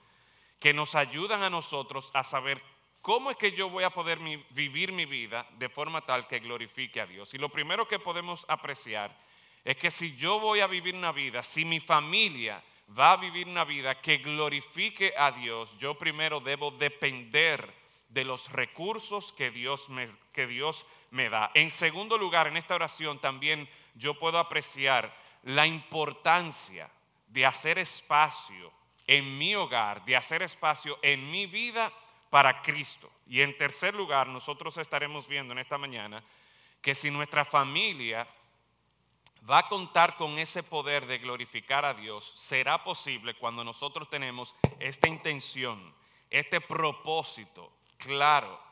que 0.60 0.72
nos 0.72 0.94
ayudan 0.94 1.42
a 1.42 1.50
nosotros 1.50 2.10
a 2.14 2.24
saber 2.24 2.62
cómo 3.02 3.30
es 3.30 3.36
que 3.36 3.52
yo 3.52 3.68
voy 3.68 3.84
a 3.84 3.90
poder 3.90 4.18
vivir 4.50 4.92
mi 4.92 5.04
vida 5.04 5.46
de 5.58 5.68
forma 5.68 6.00
tal 6.00 6.26
que 6.26 6.40
glorifique 6.40 7.00
a 7.00 7.06
Dios. 7.06 7.34
Y 7.34 7.38
lo 7.38 7.48
primero 7.48 7.86
que 7.86 7.98
podemos 7.98 8.44
apreciar 8.48 9.16
es 9.64 9.76
que 9.76 9.90
si 9.90 10.16
yo 10.16 10.38
voy 10.38 10.60
a 10.60 10.66
vivir 10.66 10.94
una 10.94 11.12
vida, 11.12 11.42
si 11.42 11.64
mi 11.64 11.80
familia 11.80 12.62
va 12.96 13.12
a 13.12 13.16
vivir 13.16 13.48
una 13.48 13.64
vida 13.64 14.00
que 14.00 14.18
glorifique 14.18 15.12
a 15.18 15.32
Dios, 15.32 15.76
yo 15.78 15.98
primero 15.98 16.40
debo 16.40 16.70
depender 16.70 17.74
de 18.08 18.24
los 18.24 18.50
recursos 18.52 19.32
que 19.32 19.50
Dios 19.50 19.88
me, 19.88 20.08
que 20.32 20.46
Dios 20.46 20.86
me 21.10 21.28
da. 21.28 21.50
En 21.54 21.70
segundo 21.70 22.16
lugar, 22.16 22.46
en 22.46 22.56
esta 22.56 22.76
oración 22.76 23.20
también 23.20 23.68
yo 23.94 24.14
puedo 24.14 24.38
apreciar 24.38 25.12
la 25.46 25.64
importancia 25.64 26.90
de 27.28 27.46
hacer 27.46 27.78
espacio 27.78 28.72
en 29.06 29.38
mi 29.38 29.54
hogar, 29.54 30.04
de 30.04 30.16
hacer 30.16 30.42
espacio 30.42 30.98
en 31.02 31.30
mi 31.30 31.46
vida 31.46 31.92
para 32.30 32.60
Cristo. 32.62 33.08
Y 33.28 33.42
en 33.42 33.56
tercer 33.56 33.94
lugar, 33.94 34.26
nosotros 34.26 34.76
estaremos 34.76 35.28
viendo 35.28 35.52
en 35.52 35.60
esta 35.60 35.78
mañana 35.78 36.22
que 36.82 36.96
si 36.96 37.12
nuestra 37.12 37.44
familia 37.44 38.26
va 39.48 39.58
a 39.58 39.68
contar 39.68 40.16
con 40.16 40.36
ese 40.40 40.64
poder 40.64 41.06
de 41.06 41.18
glorificar 41.18 41.84
a 41.84 41.94
Dios, 41.94 42.32
será 42.36 42.82
posible 42.82 43.34
cuando 43.34 43.62
nosotros 43.62 44.10
tenemos 44.10 44.56
esta 44.80 45.06
intención, 45.06 45.94
este 46.28 46.60
propósito 46.60 47.70
claro 47.98 48.65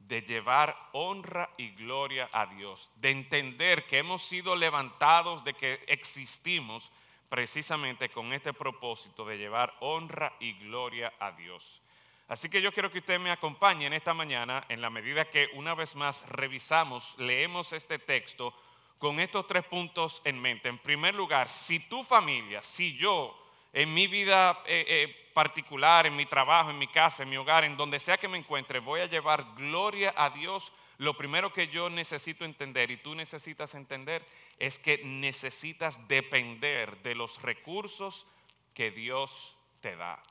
de 0.00 0.22
llevar 0.22 0.76
honra 0.92 1.50
y 1.56 1.70
gloria 1.70 2.28
a 2.32 2.46
Dios, 2.46 2.90
de 2.96 3.10
entender 3.10 3.86
que 3.86 3.98
hemos 3.98 4.22
sido 4.22 4.56
levantados, 4.56 5.44
de 5.44 5.54
que 5.54 5.84
existimos 5.86 6.90
precisamente 7.28 8.08
con 8.08 8.32
este 8.32 8.52
propósito 8.52 9.24
de 9.24 9.38
llevar 9.38 9.72
honra 9.80 10.34
y 10.40 10.52
gloria 10.54 11.12
a 11.20 11.30
Dios. 11.32 11.80
Así 12.26 12.48
que 12.48 12.60
yo 12.62 12.72
quiero 12.72 12.90
que 12.92 12.98
usted 12.98 13.18
me 13.18 13.30
acompañe 13.30 13.86
en 13.86 13.92
esta 13.92 14.14
mañana 14.14 14.64
en 14.68 14.80
la 14.80 14.90
medida 14.90 15.24
que 15.28 15.48
una 15.54 15.74
vez 15.74 15.96
más 15.96 16.28
revisamos, 16.28 17.16
leemos 17.18 17.72
este 17.72 17.98
texto 17.98 18.54
con 18.98 19.18
estos 19.18 19.46
tres 19.46 19.64
puntos 19.64 20.20
en 20.24 20.40
mente. 20.40 20.68
En 20.68 20.78
primer 20.78 21.14
lugar, 21.14 21.48
si 21.48 21.80
tu 21.80 22.04
familia, 22.04 22.62
si 22.62 22.96
yo, 22.96 23.36
en 23.72 23.92
mi 23.94 24.06
vida 24.06 24.62
eh, 24.66 24.84
eh, 24.88 25.30
particular, 25.32 26.06
en 26.06 26.16
mi 26.16 26.26
trabajo, 26.26 26.70
en 26.70 26.78
mi 26.78 26.88
casa, 26.88 27.22
en 27.22 27.30
mi 27.30 27.36
hogar, 27.36 27.64
en 27.64 27.76
donde 27.76 28.00
sea 28.00 28.18
que 28.18 28.28
me 28.28 28.38
encuentre, 28.38 28.80
voy 28.80 29.00
a 29.00 29.06
llevar 29.06 29.54
gloria 29.56 30.12
a 30.16 30.30
Dios, 30.30 30.72
lo 30.98 31.16
primero 31.16 31.52
que 31.52 31.68
yo 31.68 31.88
necesito 31.88 32.44
entender 32.44 32.90
y 32.90 32.98
tú 32.98 33.14
necesitas 33.14 33.74
entender 33.74 34.24
es 34.58 34.78
que 34.78 35.00
necesitas 35.04 36.06
depender 36.08 37.02
de 37.02 37.14
los 37.14 37.40
recursos 37.40 38.26
que 38.74 38.90
Dios 38.90 39.56
te 39.80 39.96
da. 39.96 40.22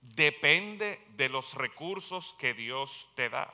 Depende 0.00 1.00
de 1.16 1.28
los 1.28 1.54
recursos 1.54 2.34
que 2.38 2.54
Dios 2.54 3.08
te 3.14 3.30
da. 3.30 3.52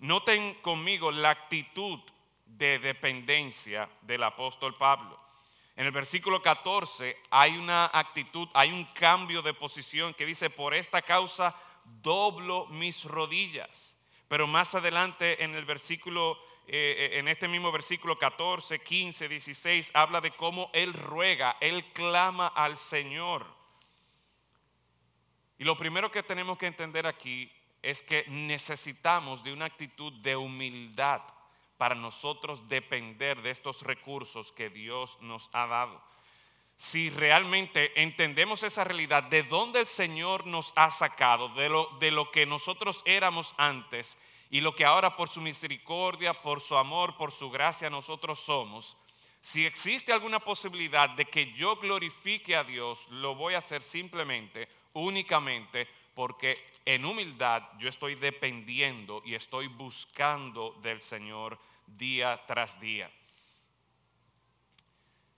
Noten 0.00 0.54
conmigo 0.54 1.10
la 1.10 1.30
actitud 1.30 2.00
de 2.44 2.78
dependencia 2.78 3.88
del 4.02 4.24
apóstol 4.24 4.76
Pablo. 4.76 5.25
En 5.76 5.84
el 5.84 5.92
versículo 5.92 6.40
14 6.40 7.18
hay 7.30 7.58
una 7.58 7.90
actitud, 7.92 8.48
hay 8.54 8.72
un 8.72 8.84
cambio 8.86 9.42
de 9.42 9.52
posición 9.52 10.14
que 10.14 10.24
dice, 10.24 10.48
por 10.48 10.74
esta 10.74 11.02
causa 11.02 11.54
doblo 12.02 12.66
mis 12.68 13.04
rodillas. 13.04 13.94
Pero 14.26 14.46
más 14.46 14.74
adelante 14.74 15.44
en 15.44 15.54
el 15.54 15.66
versículo, 15.66 16.38
eh, 16.66 17.10
eh, 17.12 17.18
en 17.18 17.28
este 17.28 17.46
mismo 17.46 17.70
versículo 17.70 18.18
14, 18.18 18.78
15, 18.78 19.28
16, 19.28 19.90
habla 19.92 20.22
de 20.22 20.30
cómo 20.30 20.70
él 20.72 20.94
ruega, 20.94 21.58
él 21.60 21.84
clama 21.92 22.46
al 22.46 22.78
Señor. 22.78 23.46
Y 25.58 25.64
lo 25.64 25.76
primero 25.76 26.10
que 26.10 26.22
tenemos 26.22 26.56
que 26.56 26.66
entender 26.66 27.06
aquí 27.06 27.52
es 27.82 28.02
que 28.02 28.24
necesitamos 28.28 29.44
de 29.44 29.52
una 29.52 29.66
actitud 29.66 30.12
de 30.14 30.36
humildad 30.36 31.22
para 31.78 31.94
nosotros 31.94 32.68
depender 32.68 33.42
de 33.42 33.50
estos 33.50 33.82
recursos 33.82 34.52
que 34.52 34.70
Dios 34.70 35.18
nos 35.20 35.48
ha 35.52 35.66
dado. 35.66 36.02
Si 36.76 37.08
realmente 37.08 38.02
entendemos 38.02 38.62
esa 38.62 38.84
realidad, 38.84 39.22
de 39.24 39.42
dónde 39.42 39.80
el 39.80 39.86
Señor 39.86 40.46
nos 40.46 40.72
ha 40.76 40.90
sacado, 40.90 41.48
de 41.50 41.68
lo, 41.68 41.88
de 41.98 42.10
lo 42.10 42.30
que 42.30 42.44
nosotros 42.44 43.02
éramos 43.06 43.54
antes 43.56 44.18
y 44.50 44.60
lo 44.60 44.74
que 44.74 44.84
ahora 44.84 45.16
por 45.16 45.28
su 45.28 45.40
misericordia, 45.40 46.34
por 46.34 46.60
su 46.60 46.76
amor, 46.76 47.16
por 47.16 47.32
su 47.32 47.50
gracia 47.50 47.88
nosotros 47.88 48.40
somos, 48.40 48.96
si 49.40 49.64
existe 49.64 50.12
alguna 50.12 50.40
posibilidad 50.40 51.08
de 51.10 51.24
que 51.24 51.52
yo 51.52 51.76
glorifique 51.76 52.56
a 52.56 52.64
Dios, 52.64 53.06
lo 53.10 53.36
voy 53.36 53.54
a 53.54 53.58
hacer 53.58 53.80
simplemente, 53.80 54.68
únicamente, 54.92 55.88
porque 56.16 56.56
en 56.86 57.04
humildad 57.04 57.62
yo 57.78 57.90
estoy 57.90 58.14
dependiendo 58.14 59.20
y 59.26 59.34
estoy 59.34 59.66
buscando 59.66 60.72
del 60.80 61.02
Señor 61.02 61.58
día 61.86 62.42
tras 62.46 62.80
día. 62.80 63.10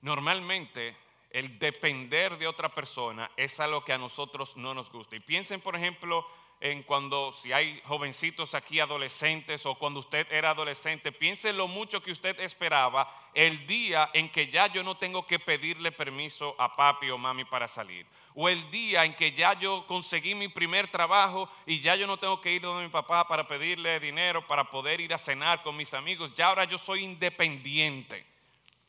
Normalmente 0.02 0.96
el 1.30 1.58
depender 1.58 2.38
de 2.38 2.46
otra 2.46 2.68
persona 2.68 3.28
es 3.36 3.58
algo 3.58 3.84
que 3.84 3.92
a 3.92 3.98
nosotros 3.98 4.56
no 4.56 4.72
nos 4.72 4.92
gusta. 4.92 5.16
Y 5.16 5.20
piensen, 5.20 5.60
por 5.60 5.74
ejemplo, 5.74 6.24
en 6.60 6.84
cuando, 6.84 7.32
si 7.32 7.52
hay 7.52 7.80
jovencitos 7.84 8.54
aquí, 8.54 8.78
adolescentes, 8.78 9.66
o 9.66 9.74
cuando 9.74 9.98
usted 9.98 10.32
era 10.32 10.50
adolescente, 10.50 11.10
piense 11.10 11.52
lo 11.52 11.66
mucho 11.66 12.02
que 12.02 12.12
usted 12.12 12.38
esperaba 12.40 13.12
el 13.34 13.66
día 13.66 14.10
en 14.14 14.28
que 14.30 14.46
ya 14.48 14.68
yo 14.68 14.84
no 14.84 14.96
tengo 14.96 15.26
que 15.26 15.40
pedirle 15.40 15.90
permiso 15.90 16.54
a 16.56 16.74
papi 16.74 17.10
o 17.10 17.18
mami 17.18 17.44
para 17.44 17.66
salir. 17.66 18.06
O 18.40 18.48
el 18.48 18.70
día 18.70 19.04
en 19.04 19.16
que 19.16 19.32
ya 19.32 19.54
yo 19.54 19.84
conseguí 19.88 20.32
mi 20.32 20.46
primer 20.46 20.88
trabajo 20.88 21.50
y 21.66 21.80
ya 21.80 21.96
yo 21.96 22.06
no 22.06 22.18
tengo 22.18 22.40
que 22.40 22.52
ir 22.52 22.62
donde 22.62 22.84
mi 22.84 22.88
papá 22.88 23.26
para 23.26 23.44
pedirle 23.48 23.98
dinero 23.98 24.46
para 24.46 24.70
poder 24.70 25.00
ir 25.00 25.12
a 25.12 25.18
cenar 25.18 25.60
con 25.64 25.76
mis 25.76 25.92
amigos. 25.92 26.32
Ya 26.34 26.46
ahora 26.46 26.62
yo 26.62 26.78
soy 26.78 27.02
independiente. 27.02 28.24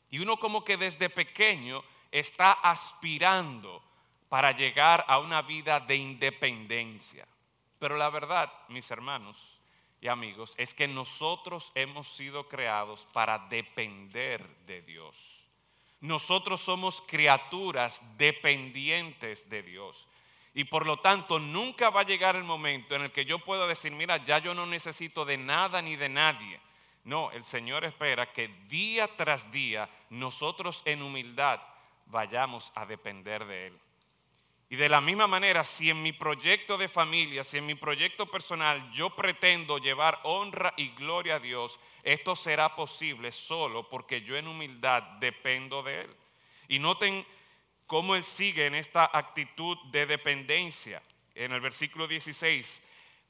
Y 0.08 0.20
uno 0.20 0.36
como 0.36 0.62
que 0.62 0.76
desde 0.76 1.10
pequeño 1.10 1.82
está 2.12 2.52
aspirando 2.52 3.82
para 4.28 4.52
llegar 4.52 5.04
a 5.08 5.18
una 5.18 5.42
vida 5.42 5.80
de 5.80 5.96
independencia. 5.96 7.26
Pero 7.80 7.96
la 7.96 8.08
verdad, 8.08 8.52
mis 8.68 8.88
hermanos 8.92 9.58
y 10.00 10.06
amigos, 10.06 10.54
es 10.58 10.74
que 10.74 10.86
nosotros 10.86 11.72
hemos 11.74 12.06
sido 12.06 12.48
creados 12.48 13.04
para 13.12 13.36
depender 13.48 14.46
de 14.66 14.82
Dios. 14.82 15.39
Nosotros 16.00 16.60
somos 16.60 17.02
criaturas 17.02 18.02
dependientes 18.16 19.48
de 19.50 19.62
Dios. 19.62 20.08
Y 20.54 20.64
por 20.64 20.86
lo 20.86 20.98
tanto, 20.98 21.38
nunca 21.38 21.90
va 21.90 22.00
a 22.00 22.06
llegar 22.06 22.36
el 22.36 22.44
momento 22.44 22.94
en 22.94 23.02
el 23.02 23.12
que 23.12 23.24
yo 23.24 23.38
pueda 23.38 23.66
decir, 23.66 23.92
mira, 23.92 24.16
ya 24.16 24.38
yo 24.38 24.54
no 24.54 24.66
necesito 24.66 25.24
de 25.24 25.38
nada 25.38 25.80
ni 25.80 25.96
de 25.96 26.08
nadie. 26.08 26.60
No, 27.04 27.30
el 27.30 27.44
Señor 27.44 27.84
espera 27.84 28.32
que 28.32 28.48
día 28.68 29.08
tras 29.08 29.50
día 29.52 29.88
nosotros 30.10 30.82
en 30.84 31.02
humildad 31.02 31.60
vayamos 32.06 32.72
a 32.74 32.84
depender 32.84 33.44
de 33.46 33.68
Él. 33.68 33.78
Y 34.68 34.76
de 34.76 34.88
la 34.88 35.00
misma 35.00 35.26
manera, 35.26 35.64
si 35.64 35.90
en 35.90 36.02
mi 36.02 36.12
proyecto 36.12 36.78
de 36.78 36.88
familia, 36.88 37.42
si 37.42 37.58
en 37.58 37.66
mi 37.66 37.74
proyecto 37.74 38.26
personal 38.26 38.92
yo 38.92 39.10
pretendo 39.10 39.78
llevar 39.78 40.20
honra 40.22 40.72
y 40.76 40.90
gloria 40.90 41.36
a 41.36 41.40
Dios, 41.40 41.80
esto 42.02 42.36
será 42.36 42.74
posible 42.74 43.32
solo 43.32 43.88
porque 43.88 44.22
yo 44.22 44.36
en 44.36 44.48
humildad 44.48 45.02
dependo 45.20 45.82
de 45.82 46.02
Él. 46.02 46.16
Y 46.68 46.78
noten 46.78 47.26
cómo 47.86 48.14
Él 48.14 48.24
sigue 48.24 48.66
en 48.66 48.74
esta 48.74 49.10
actitud 49.12 49.76
de 49.90 50.06
dependencia. 50.06 51.02
En 51.34 51.52
el 51.52 51.60
versículo 51.60 52.06
16, 52.06 52.82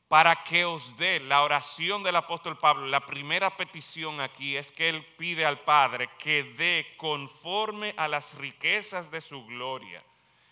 para 0.08 0.42
que 0.42 0.64
os 0.64 0.96
dé 0.96 1.20
la 1.20 1.42
oración 1.42 2.02
del 2.02 2.16
apóstol 2.16 2.58
Pablo, 2.58 2.86
la 2.86 3.06
primera 3.06 3.56
petición 3.56 4.20
aquí 4.20 4.56
es 4.56 4.72
que 4.72 4.88
Él 4.88 5.04
pide 5.16 5.44
al 5.44 5.60
Padre 5.60 6.10
que 6.18 6.42
dé 6.42 6.94
conforme 6.96 7.94
a 7.96 8.08
las 8.08 8.34
riquezas 8.34 9.10
de 9.10 9.20
su 9.20 9.44
gloria 9.46 10.02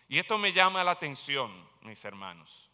y 0.09 0.19
esto 0.19 0.39
me 0.39 0.55
llama 0.55 0.83
la 0.83 0.93
atención, 0.93 1.53
mis 1.83 2.03
hermanos, 2.05 2.71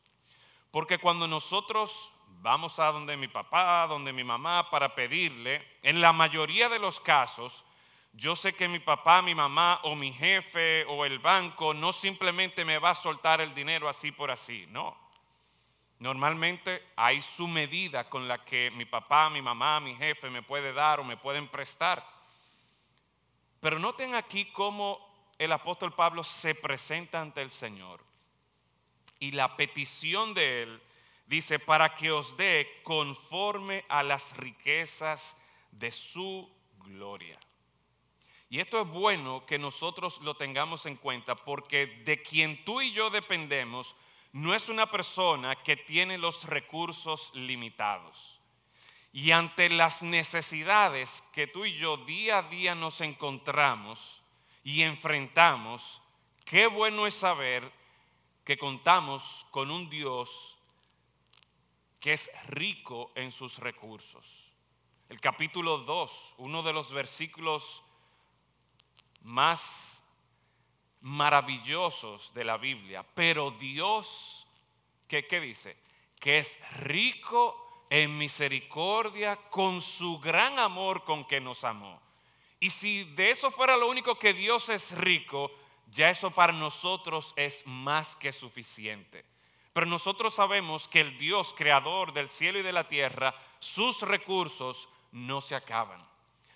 porque 0.70 0.98
cuando 0.98 1.26
nosotros 1.26 2.12
vamos 2.44 2.78
a 2.78 2.92
donde 2.92 3.16
mi 3.16 3.26
papá, 3.26 3.86
donde 3.86 4.12
mi 4.12 4.22
mamá 4.22 4.68
para 4.68 4.94
pedirle, 4.94 5.66
en 5.82 6.02
la 6.02 6.12
mayoría 6.12 6.68
de 6.68 6.78
los 6.78 7.00
casos, 7.00 7.64
yo 8.12 8.36
sé 8.36 8.52
que 8.52 8.68
mi 8.68 8.80
papá, 8.80 9.22
mi 9.22 9.34
mamá 9.34 9.80
o 9.84 9.94
mi 9.94 10.12
jefe 10.12 10.84
o 10.84 11.06
el 11.06 11.20
banco 11.20 11.72
no 11.72 11.90
simplemente 11.90 12.62
me 12.66 12.78
va 12.78 12.90
a 12.90 12.94
soltar 12.94 13.40
el 13.40 13.54
dinero 13.54 13.88
así 13.88 14.12
por 14.12 14.30
así, 14.30 14.66
no. 14.68 14.94
Normalmente 16.00 16.86
hay 16.96 17.22
su 17.22 17.48
medida 17.48 18.10
con 18.10 18.28
la 18.28 18.44
que 18.44 18.70
mi 18.72 18.84
papá, 18.84 19.30
mi 19.30 19.40
mamá, 19.40 19.80
mi 19.80 19.96
jefe 19.96 20.28
me 20.28 20.42
puede 20.42 20.74
dar 20.74 21.00
o 21.00 21.04
me 21.04 21.16
pueden 21.16 21.48
prestar. 21.48 22.06
Pero 23.58 23.78
noten 23.78 24.14
aquí 24.14 24.52
cómo 24.52 25.00
el 25.38 25.50
apóstol 25.50 25.94
Pablo 25.94 26.22
se 26.22 26.54
presenta 26.54 27.22
ante 27.22 27.40
el 27.40 27.50
Señor 27.50 28.04
y 29.18 29.30
la 29.30 29.56
petición 29.56 30.34
de 30.34 30.64
él 30.64 30.82
dice, 31.26 31.58
para 31.58 31.94
que 31.94 32.10
os 32.10 32.36
dé 32.36 32.80
conforme 32.82 33.84
a 33.88 34.02
las 34.02 34.36
riquezas 34.36 35.36
de 35.70 35.90
su 35.90 36.50
gloria. 36.78 37.38
Y 38.48 38.60
esto 38.60 38.80
es 38.82 38.88
bueno 38.88 39.44
que 39.46 39.58
nosotros 39.58 40.20
lo 40.20 40.36
tengamos 40.36 40.86
en 40.86 40.96
cuenta 40.96 41.34
porque 41.34 41.86
de 42.04 42.22
quien 42.22 42.64
tú 42.64 42.80
y 42.80 42.92
yo 42.92 43.10
dependemos 43.10 43.96
no 44.32 44.54
es 44.54 44.68
una 44.68 44.86
persona 44.86 45.56
que 45.56 45.76
tiene 45.76 46.18
los 46.18 46.44
recursos 46.44 47.30
limitados. 47.34 48.40
Y 49.12 49.30
ante 49.30 49.68
las 49.68 50.02
necesidades 50.02 51.22
que 51.32 51.46
tú 51.46 51.64
y 51.64 51.76
yo 51.78 51.98
día 51.98 52.38
a 52.38 52.42
día 52.42 52.74
nos 52.74 53.00
encontramos 53.00 54.22
y 54.64 54.82
enfrentamos, 54.82 56.02
qué 56.44 56.66
bueno 56.66 57.06
es 57.06 57.14
saber 57.14 57.70
que 58.44 58.58
contamos 58.58 59.46
con 59.50 59.70
un 59.70 59.88
Dios 59.88 60.53
que 62.04 62.12
es 62.12 62.30
rico 62.48 63.12
en 63.14 63.32
sus 63.32 63.56
recursos. 63.56 64.52
El 65.08 65.22
capítulo 65.22 65.78
2, 65.78 66.34
uno 66.36 66.62
de 66.62 66.74
los 66.74 66.92
versículos 66.92 67.82
más 69.22 70.02
maravillosos 71.00 72.34
de 72.34 72.44
la 72.44 72.58
Biblia. 72.58 73.06
Pero 73.14 73.52
Dios, 73.52 74.46
¿qué, 75.08 75.26
qué 75.26 75.40
dice? 75.40 75.78
Que 76.20 76.40
es 76.40 76.58
rico 76.80 77.86
en 77.88 78.18
misericordia 78.18 79.36
con 79.48 79.80
su 79.80 80.20
gran 80.20 80.58
amor 80.58 81.04
con 81.04 81.24
que 81.24 81.40
nos 81.40 81.64
amó. 81.64 82.02
Y 82.60 82.68
si 82.68 83.04
de 83.14 83.30
eso 83.30 83.50
fuera 83.50 83.78
lo 83.78 83.88
único 83.88 84.18
que 84.18 84.34
Dios 84.34 84.68
es 84.68 84.94
rico, 84.98 85.50
ya 85.86 86.10
eso 86.10 86.30
para 86.30 86.52
nosotros 86.52 87.32
es 87.34 87.66
más 87.66 88.14
que 88.14 88.30
suficiente. 88.30 89.24
Pero 89.74 89.86
nosotros 89.86 90.32
sabemos 90.34 90.88
que 90.88 91.00
el 91.00 91.18
Dios 91.18 91.52
creador 91.54 92.12
del 92.12 92.28
cielo 92.30 92.60
y 92.60 92.62
de 92.62 92.72
la 92.72 92.88
tierra, 92.88 93.34
sus 93.58 94.02
recursos 94.02 94.88
no 95.10 95.40
se 95.40 95.56
acaban. 95.56 96.00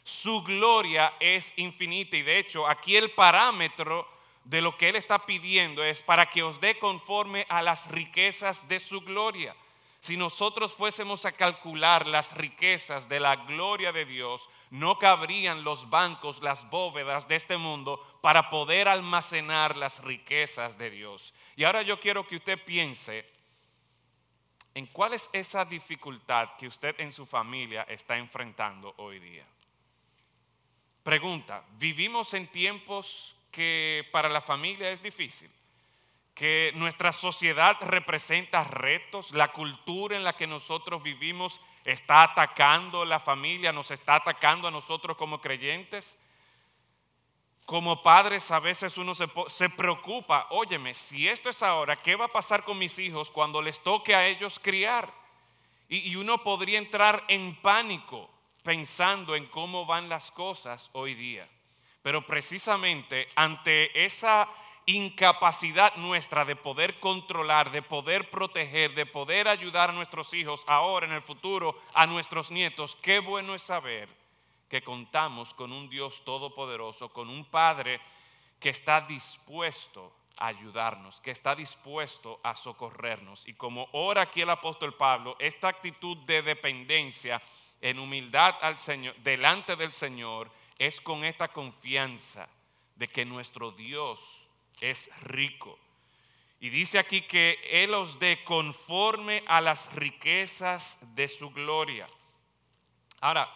Su 0.04 0.42
gloria 0.44 1.12
es 1.18 1.52
infinita 1.58 2.16
y 2.16 2.22
de 2.22 2.38
hecho 2.38 2.66
aquí 2.66 2.96
el 2.96 3.10
parámetro 3.10 4.08
de 4.44 4.62
lo 4.62 4.78
que 4.78 4.88
Él 4.88 4.96
está 4.96 5.26
pidiendo 5.26 5.82
es 5.82 6.00
para 6.00 6.30
que 6.30 6.44
os 6.44 6.60
dé 6.60 6.78
conforme 6.78 7.44
a 7.48 7.60
las 7.60 7.90
riquezas 7.90 8.68
de 8.68 8.78
su 8.78 9.00
gloria. 9.00 9.54
Si 10.00 10.16
nosotros 10.16 10.72
fuésemos 10.72 11.24
a 11.24 11.32
calcular 11.32 12.06
las 12.06 12.36
riquezas 12.36 13.08
de 13.08 13.18
la 13.18 13.34
gloria 13.34 13.92
de 13.92 14.04
Dios, 14.04 14.48
no 14.70 14.98
cabrían 14.98 15.64
los 15.64 15.88
bancos, 15.90 16.42
las 16.42 16.68
bóvedas 16.70 17.28
de 17.28 17.36
este 17.36 17.56
mundo 17.56 18.18
para 18.22 18.50
poder 18.50 18.88
almacenar 18.88 19.76
las 19.76 20.02
riquezas 20.02 20.78
de 20.78 20.90
Dios. 20.90 21.32
Y 21.56 21.64
ahora 21.64 21.82
yo 21.82 22.00
quiero 22.00 22.26
que 22.26 22.36
usted 22.36 22.62
piense 22.62 23.28
en 24.74 24.86
cuál 24.86 25.14
es 25.14 25.28
esa 25.32 25.64
dificultad 25.64 26.50
que 26.58 26.68
usted 26.68 26.94
en 27.00 27.12
su 27.12 27.26
familia 27.26 27.82
está 27.88 28.16
enfrentando 28.16 28.94
hoy 28.98 29.18
día. 29.18 29.46
Pregunta, 31.02 31.64
¿vivimos 31.78 32.34
en 32.34 32.46
tiempos 32.48 33.36
que 33.50 34.06
para 34.12 34.28
la 34.28 34.40
familia 34.40 34.90
es 34.90 35.02
difícil? 35.02 35.50
que 36.38 36.70
nuestra 36.76 37.12
sociedad 37.12 37.76
representa 37.80 38.62
retos, 38.62 39.32
la 39.32 39.50
cultura 39.50 40.16
en 40.16 40.22
la 40.22 40.36
que 40.36 40.46
nosotros 40.46 41.02
vivimos 41.02 41.60
está 41.84 42.22
atacando 42.22 43.04
la 43.04 43.20
familia, 43.20 43.72
nos 43.72 43.90
está 43.90 44.16
atacando 44.16 44.68
a 44.68 44.70
nosotros 44.70 45.16
como 45.16 45.40
creyentes. 45.40 46.18
Como 47.64 48.00
padres 48.00 48.50
a 48.50 48.60
veces 48.60 48.96
uno 48.96 49.14
se, 49.14 49.68
preocupa, 49.68 50.46
óyeme, 50.50 50.94
si 50.94 51.28
esto 51.28 51.50
es 51.50 51.62
ahora, 51.62 51.96
¿qué 51.96 52.16
va 52.16 52.24
a 52.24 52.28
pasar 52.28 52.64
con 52.64 52.78
mis 52.78 52.98
hijos 52.98 53.30
cuando 53.30 53.60
les 53.60 53.82
toque 53.82 54.14
a 54.14 54.26
ellos 54.26 54.58
criar? 54.58 55.12
y 55.90 56.14
uno 56.16 56.44
podría 56.44 56.78
entrar 56.78 57.24
en 57.28 57.56
pánico 57.62 58.28
pensando 58.62 59.34
en 59.34 59.46
cómo 59.46 59.86
van 59.86 60.10
las 60.10 60.30
cosas 60.30 60.90
hoy 60.92 61.14
día. 61.14 61.48
Pero 62.02 62.26
precisamente 62.26 63.26
ante 63.34 64.04
esa 64.04 64.46
incapacidad 64.88 65.94
nuestra 65.96 66.46
de 66.46 66.56
poder 66.56 66.98
controlar, 66.98 67.70
de 67.70 67.82
poder 67.82 68.30
proteger, 68.30 68.94
de 68.94 69.04
poder 69.04 69.46
ayudar 69.46 69.90
a 69.90 69.92
nuestros 69.92 70.32
hijos 70.32 70.64
ahora, 70.66 71.06
en 71.06 71.12
el 71.12 71.20
futuro, 71.20 71.78
a 71.92 72.06
nuestros 72.06 72.50
nietos, 72.50 72.96
qué 73.02 73.18
bueno 73.18 73.54
es 73.54 73.60
saber 73.60 74.08
que 74.70 74.82
contamos 74.82 75.52
con 75.52 75.72
un 75.72 75.90
Dios 75.90 76.24
todopoderoso, 76.24 77.10
con 77.10 77.28
un 77.28 77.44
Padre 77.44 78.00
que 78.58 78.70
está 78.70 79.02
dispuesto 79.02 80.10
a 80.38 80.46
ayudarnos, 80.46 81.20
que 81.20 81.32
está 81.32 81.54
dispuesto 81.54 82.40
a 82.42 82.56
socorrernos. 82.56 83.46
Y 83.46 83.52
como 83.52 83.88
ora 83.92 84.22
aquí 84.22 84.40
el 84.40 84.50
apóstol 84.50 84.94
Pablo, 84.94 85.36
esta 85.38 85.68
actitud 85.68 86.16
de 86.24 86.40
dependencia 86.40 87.42
en 87.82 87.98
humildad 87.98 88.54
al 88.62 88.78
Señor, 88.78 89.14
delante 89.16 89.76
del 89.76 89.92
Señor, 89.92 90.50
es 90.78 90.98
con 91.02 91.26
esta 91.26 91.48
confianza 91.48 92.48
de 92.96 93.06
que 93.06 93.26
nuestro 93.26 93.70
Dios 93.72 94.47
es 94.80 95.10
rico. 95.22 95.78
Y 96.60 96.70
dice 96.70 96.98
aquí 96.98 97.22
que 97.22 97.60
Él 97.70 97.94
os 97.94 98.18
dé 98.18 98.42
conforme 98.44 99.42
a 99.46 99.60
las 99.60 99.94
riquezas 99.94 100.98
de 101.14 101.28
su 101.28 101.50
gloria. 101.50 102.06
Ahora, 103.20 103.48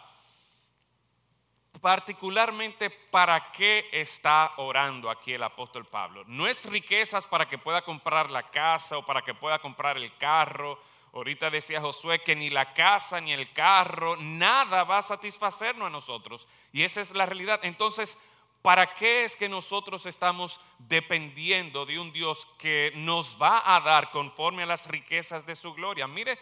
particularmente 1.83 2.89
para 2.89 3.51
qué 3.51 3.89
está 3.91 4.53
orando 4.55 5.09
aquí 5.09 5.33
el 5.33 5.43
apóstol 5.43 5.85
Pablo. 5.85 6.23
No 6.27 6.47
es 6.47 6.63
riquezas 6.63 7.25
para 7.25 7.49
que 7.49 7.57
pueda 7.57 7.81
comprar 7.81 8.31
la 8.31 8.49
casa 8.49 8.97
o 8.97 9.05
para 9.05 9.21
que 9.21 9.33
pueda 9.33 9.59
comprar 9.59 9.97
el 9.97 10.15
carro. 10.17 10.81
Ahorita 11.11 11.49
decía 11.49 11.81
Josué 11.81 12.23
que 12.23 12.37
ni 12.37 12.49
la 12.49 12.73
casa 12.73 13.19
ni 13.19 13.33
el 13.33 13.51
carro, 13.51 14.15
nada 14.15 14.85
va 14.85 14.99
a 14.99 15.03
satisfacernos 15.03 15.87
a 15.87 15.91
nosotros. 15.91 16.47
Y 16.71 16.83
esa 16.83 17.01
es 17.01 17.11
la 17.11 17.25
realidad. 17.25 17.59
Entonces, 17.63 18.17
¿Para 18.63 18.93
qué 18.93 19.25
es 19.25 19.35
que 19.35 19.49
nosotros 19.49 20.05
estamos 20.05 20.57
dependiendo 20.79 21.85
de 21.85 21.99
un 21.99 22.13
Dios 22.13 22.47
que 22.57 22.93
nos 22.95 23.37
va 23.39 23.61
a 23.75 23.81
dar 23.81 24.09
conforme 24.09 24.63
a 24.63 24.65
las 24.65 24.87
riquezas 24.87 25.45
de 25.45 25.57
su 25.57 25.73
gloria? 25.73 26.07
Mire 26.07 26.39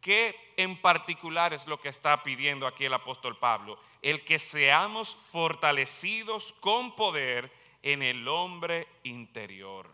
qué 0.00 0.52
en 0.56 0.80
particular 0.80 1.52
es 1.52 1.66
lo 1.66 1.80
que 1.80 1.88
está 1.88 2.22
pidiendo 2.22 2.68
aquí 2.68 2.84
el 2.84 2.94
apóstol 2.94 3.36
Pablo. 3.38 3.76
El 4.02 4.24
que 4.24 4.38
seamos 4.38 5.16
fortalecidos 5.16 6.52
con 6.60 6.94
poder 6.94 7.50
en 7.82 8.04
el 8.04 8.28
hombre 8.28 8.86
interior. 9.02 9.92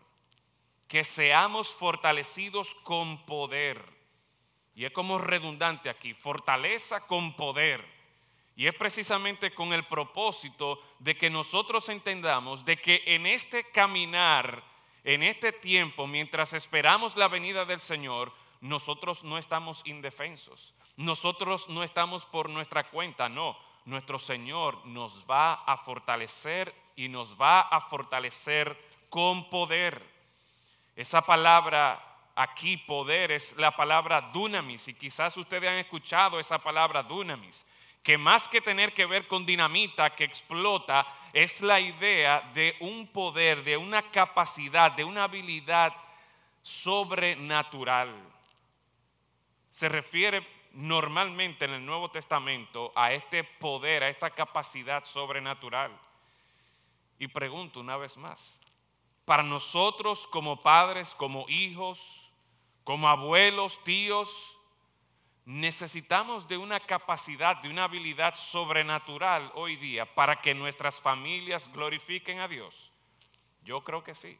Que 0.87 1.03
seamos 1.03 1.69
fortalecidos 1.69 2.75
con 2.83 3.25
poder. 3.25 3.83
Y 4.75 4.85
es 4.85 4.91
como 4.91 5.17
redundante 5.17 5.89
aquí, 5.89 6.13
fortaleza 6.13 7.07
con 7.07 7.35
poder. 7.35 8.00
Y 8.61 8.67
es 8.67 8.75
precisamente 8.75 9.49
con 9.49 9.73
el 9.73 9.85
propósito 9.85 10.79
de 10.99 11.15
que 11.15 11.31
nosotros 11.31 11.89
entendamos 11.89 12.63
de 12.63 12.77
que 12.77 13.01
en 13.07 13.25
este 13.25 13.63
caminar, 13.71 14.63
en 15.03 15.23
este 15.23 15.51
tiempo, 15.51 16.05
mientras 16.05 16.53
esperamos 16.53 17.15
la 17.15 17.27
venida 17.27 17.65
del 17.65 17.81
Señor, 17.81 18.31
nosotros 18.59 19.23
no 19.23 19.39
estamos 19.39 19.81
indefensos. 19.85 20.75
Nosotros 20.95 21.69
no 21.69 21.81
estamos 21.81 22.25
por 22.25 22.51
nuestra 22.51 22.87
cuenta, 22.87 23.29
no. 23.29 23.57
Nuestro 23.85 24.19
Señor 24.19 24.85
nos 24.85 25.25
va 25.25 25.53
a 25.53 25.77
fortalecer 25.77 26.71
y 26.95 27.09
nos 27.09 27.41
va 27.41 27.61
a 27.61 27.81
fortalecer 27.81 28.77
con 29.09 29.49
poder. 29.49 30.07
Esa 30.95 31.25
palabra 31.25 32.29
aquí, 32.35 32.77
poder, 32.77 33.31
es 33.31 33.57
la 33.57 33.75
palabra 33.75 34.21
dunamis. 34.21 34.87
Y 34.87 34.93
quizás 34.93 35.35
ustedes 35.35 35.67
han 35.67 35.77
escuchado 35.77 36.39
esa 36.39 36.59
palabra 36.59 37.01
dunamis 37.01 37.65
que 38.03 38.17
más 38.17 38.47
que 38.47 38.61
tener 38.61 38.93
que 38.93 39.05
ver 39.05 39.27
con 39.27 39.45
dinamita 39.45 40.15
que 40.15 40.23
explota, 40.23 41.07
es 41.33 41.61
la 41.61 41.79
idea 41.79 42.41
de 42.53 42.75
un 42.79 43.07
poder, 43.07 43.63
de 43.63 43.77
una 43.77 44.11
capacidad, 44.11 44.91
de 44.91 45.03
una 45.03 45.25
habilidad 45.25 45.93
sobrenatural. 46.61 48.13
Se 49.69 49.87
refiere 49.87 50.45
normalmente 50.73 51.65
en 51.65 51.71
el 51.71 51.85
Nuevo 51.85 52.09
Testamento 52.09 52.91
a 52.95 53.11
este 53.13 53.43
poder, 53.43 54.03
a 54.03 54.09
esta 54.09 54.29
capacidad 54.29 55.03
sobrenatural. 55.05 55.97
Y 57.19 57.27
pregunto 57.27 57.79
una 57.79 57.97
vez 57.97 58.17
más, 58.17 58.59
para 59.25 59.43
nosotros 59.43 60.27
como 60.27 60.61
padres, 60.61 61.13
como 61.15 61.47
hijos, 61.47 62.29
como 62.83 63.07
abuelos, 63.07 63.81
tíos, 63.83 64.57
necesitamos 65.45 66.47
de 66.47 66.57
una 66.57 66.79
capacidad, 66.79 67.57
de 67.57 67.69
una 67.69 67.85
habilidad 67.85 68.35
sobrenatural 68.35 69.51
hoy 69.55 69.75
día 69.75 70.13
para 70.13 70.41
que 70.41 70.53
nuestras 70.53 71.01
familias 71.01 71.71
glorifiquen 71.73 72.39
a 72.39 72.47
Dios? 72.47 72.91
Yo 73.63 73.83
creo 73.83 74.03
que 74.03 74.15
sí. 74.15 74.37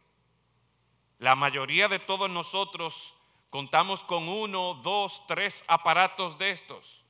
La 1.20 1.36
mayoría 1.36 1.88
de 1.88 2.00
todos 2.00 2.30
nosotros 2.30 3.16
contamos 3.50 4.04
con 4.04 4.28
uno, 4.28 4.76
dos, 4.76 5.24
tres 5.28 5.64
aparatos 5.68 6.38
de 6.38 6.52
estos. 6.52 7.06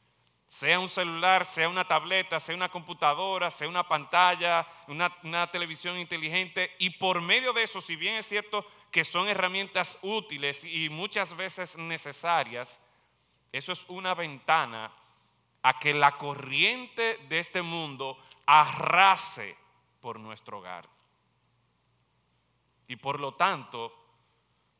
Sea 0.47 0.79
un 0.79 0.89
celular, 0.89 1.45
sea 1.45 1.69
una 1.69 1.87
tableta, 1.87 2.41
sea 2.41 2.55
una 2.55 2.67
computadora, 2.67 3.49
sea 3.51 3.69
una 3.69 3.87
pantalla, 3.87 4.67
una, 4.87 5.15
una 5.23 5.49
televisión 5.49 5.97
inteligente. 5.97 6.75
Y 6.77 6.89
por 6.89 7.21
medio 7.21 7.53
de 7.53 7.63
eso, 7.63 7.79
si 7.79 7.95
bien 7.95 8.15
es 8.15 8.25
cierto 8.25 8.65
que 8.91 9.05
son 9.05 9.29
herramientas 9.29 9.97
útiles 10.01 10.65
y 10.65 10.89
muchas 10.89 11.33
veces 11.37 11.77
necesarias, 11.77 12.81
eso 13.51 13.71
es 13.71 13.85
una 13.89 14.13
ventana 14.13 14.91
a 15.63 15.79
que 15.79 15.93
la 15.93 16.11
corriente 16.17 17.17
de 17.29 17.39
este 17.39 17.61
mundo 17.61 18.17
arrase 18.45 19.55
por 19.99 20.19
nuestro 20.19 20.59
hogar. 20.59 20.87
Y 22.87 22.95
por 22.95 23.19
lo 23.19 23.35
tanto, 23.35 23.95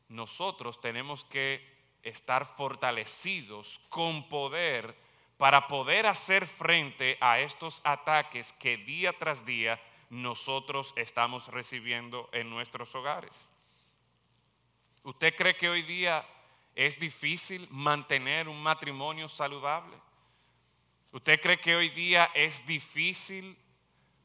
nosotros 0.10 0.82
tenemos 0.82 1.24
que 1.26 1.66
estar 2.04 2.46
fortalecidos 2.46 3.80
con 3.90 4.28
poder 4.28 4.98
para 5.38 5.68
poder 5.68 6.06
hacer 6.06 6.46
frente 6.46 7.18
a 7.22 7.40
estos 7.40 7.82
ataques 7.84 8.54
que 8.54 8.78
día 8.78 9.14
tras 9.18 9.46
día 9.46 9.82
nosotros 10.10 10.94
estamos 10.98 11.48
recibiendo 11.48 12.30
en 12.32 12.50
nuestros 12.50 12.94
hogares. 12.96 13.50
¿Usted 15.04 15.36
cree 15.36 15.56
que 15.56 15.70
hoy 15.70 15.82
día 15.84 16.28
es 16.76 17.00
difícil 17.00 17.68
mantener 17.70 18.48
un 18.48 18.62
matrimonio 18.62 19.28
saludable? 19.30 19.96
¿Usted 21.12 21.42
cree 21.42 21.60
que 21.60 21.76
hoy 21.76 21.90
día 21.90 22.32
es 22.34 22.66
difícil 22.66 23.58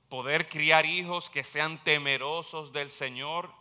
poder 0.09 0.49
criar 0.49 0.87
hijos 0.87 1.29
que 1.29 1.43
sean 1.43 1.83
temerosos 1.83 2.73
del 2.73 2.91
Señor? 2.91 3.53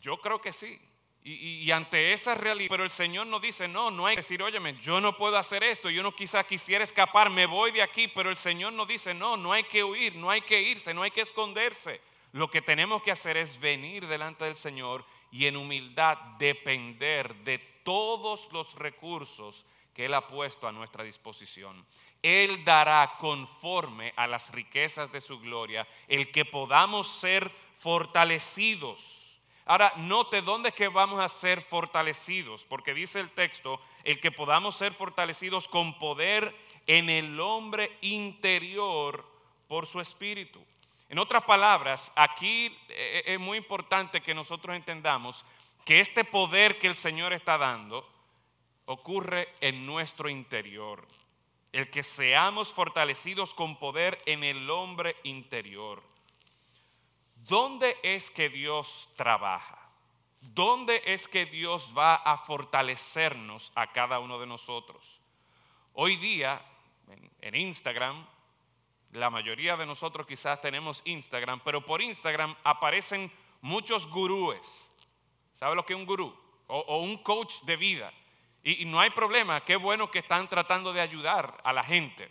Yo 0.00 0.20
creo 0.20 0.40
que 0.40 0.52
sí. 0.52 0.80
Y, 1.22 1.70
ante 1.70 2.14
esa 2.14 2.34
realidad, 2.34 2.70
pero 2.70 2.82
el 2.82 2.90
Señor 2.90 3.26
nos 3.26 3.42
dice, 3.42 3.68
no, 3.68 3.90
no 3.90 4.06
hay 4.06 4.16
que 4.16 4.22
decir, 4.22 4.42
óyeme, 4.42 4.78
yo 4.80 5.02
no 5.02 5.18
puedo 5.18 5.36
hacer 5.36 5.62
esto, 5.62 5.90
yo 5.90 6.02
no 6.02 6.16
quizá 6.16 6.42
quisiera 6.44 6.82
escapar, 6.82 7.28
me 7.28 7.44
voy 7.44 7.72
de 7.72 7.82
aquí, 7.82 8.08
pero 8.08 8.30
el 8.30 8.38
Señor 8.38 8.72
nos 8.72 8.88
dice, 8.88 9.12
no, 9.12 9.36
no 9.36 9.52
hay 9.52 9.64
que 9.64 9.84
huir, 9.84 10.16
no 10.16 10.30
hay 10.30 10.40
que 10.40 10.62
irse, 10.62 10.94
no 10.94 11.02
hay 11.02 11.10
que 11.10 11.20
esconderse. 11.20 12.00
Lo 12.32 12.50
que 12.50 12.62
tenemos 12.62 13.02
que 13.02 13.10
hacer 13.10 13.36
es 13.36 13.60
venir 13.60 14.06
delante 14.06 14.46
del 14.46 14.56
Señor 14.56 15.04
y 15.30 15.46
en 15.46 15.56
humildad 15.56 16.18
depender 16.38 17.34
de 17.44 17.58
todos 17.84 18.48
los 18.52 18.74
recursos 18.74 19.64
que 19.94 20.06
Él 20.06 20.14
ha 20.14 20.26
puesto 20.26 20.66
a 20.68 20.72
nuestra 20.72 21.04
disposición. 21.04 21.84
Él 22.22 22.64
dará 22.64 23.16
conforme 23.18 24.12
a 24.16 24.26
las 24.26 24.52
riquezas 24.52 25.10
de 25.12 25.20
su 25.20 25.40
gloria 25.40 25.86
el 26.08 26.30
que 26.30 26.44
podamos 26.44 27.08
ser 27.08 27.50
fortalecidos 27.74 29.20
Ahora, 29.70 29.92
note 29.98 30.42
dónde 30.42 30.70
es 30.70 30.74
que 30.74 30.88
vamos 30.88 31.20
a 31.20 31.28
ser 31.28 31.60
fortalecidos, 31.60 32.64
porque 32.64 32.92
dice 32.92 33.20
el 33.20 33.30
texto, 33.30 33.80
el 34.02 34.18
que 34.18 34.32
podamos 34.32 34.74
ser 34.74 34.92
fortalecidos 34.92 35.68
con 35.68 35.96
poder 35.96 36.52
en 36.88 37.08
el 37.08 37.38
hombre 37.38 37.96
interior 38.00 39.24
por 39.68 39.86
su 39.86 40.00
espíritu. 40.00 40.60
En 41.10 41.18
otras 41.18 41.42
palabras, 41.42 42.12
aquí 42.14 42.66
eh, 42.66 43.24
eh, 43.26 43.34
es 43.34 43.40
muy 43.40 43.58
importante 43.58 44.20
que 44.20 44.32
nosotros 44.32 44.76
entendamos 44.76 45.44
que 45.84 45.98
este 45.98 46.22
poder 46.22 46.78
que 46.78 46.86
el 46.86 46.94
Señor 46.94 47.32
está 47.32 47.58
dando 47.58 48.08
ocurre 48.84 49.52
en 49.60 49.86
nuestro 49.86 50.28
interior. 50.28 51.06
El 51.72 51.90
que 51.90 52.04
seamos 52.04 52.72
fortalecidos 52.72 53.54
con 53.54 53.76
poder 53.76 54.18
en 54.24 54.44
el 54.44 54.70
hombre 54.70 55.16
interior. 55.24 56.00
¿Dónde 57.34 57.96
es 58.04 58.30
que 58.30 58.48
Dios 58.48 59.08
trabaja? 59.16 59.90
¿Dónde 60.40 61.02
es 61.06 61.26
que 61.26 61.44
Dios 61.44 61.92
va 61.96 62.14
a 62.14 62.38
fortalecernos 62.38 63.72
a 63.74 63.90
cada 63.90 64.20
uno 64.20 64.38
de 64.38 64.46
nosotros? 64.46 65.20
Hoy 65.92 66.16
día, 66.16 66.62
en, 67.40 67.54
Instagram, 67.56 68.24
la 69.12 69.30
mayoría 69.30 69.76
de 69.76 69.86
nosotros 69.86 70.26
quizás 70.26 70.60
tenemos 70.60 71.02
Instagram, 71.04 71.60
pero 71.64 71.84
por 71.84 72.00
Instagram 72.02 72.54
aparecen 72.64 73.30
muchos 73.60 74.06
gurúes. 74.06 74.88
¿Sabe 75.52 75.74
lo 75.74 75.84
que 75.84 75.92
es 75.92 75.98
un 75.98 76.06
gurú? 76.06 76.34
O, 76.68 76.98
un 76.98 77.18
coach 77.22 77.62
de 77.62 77.76
vida. 77.76 78.12
y 78.62 78.84
no 78.84 79.00
hay 79.00 79.10
problema, 79.10 79.64
qué 79.64 79.76
bueno 79.76 80.10
que 80.10 80.20
están 80.20 80.48
tratando 80.48 80.92
de 80.92 81.00
ayudar 81.00 81.60
a 81.64 81.72
la 81.72 81.82
gente. 81.82 82.28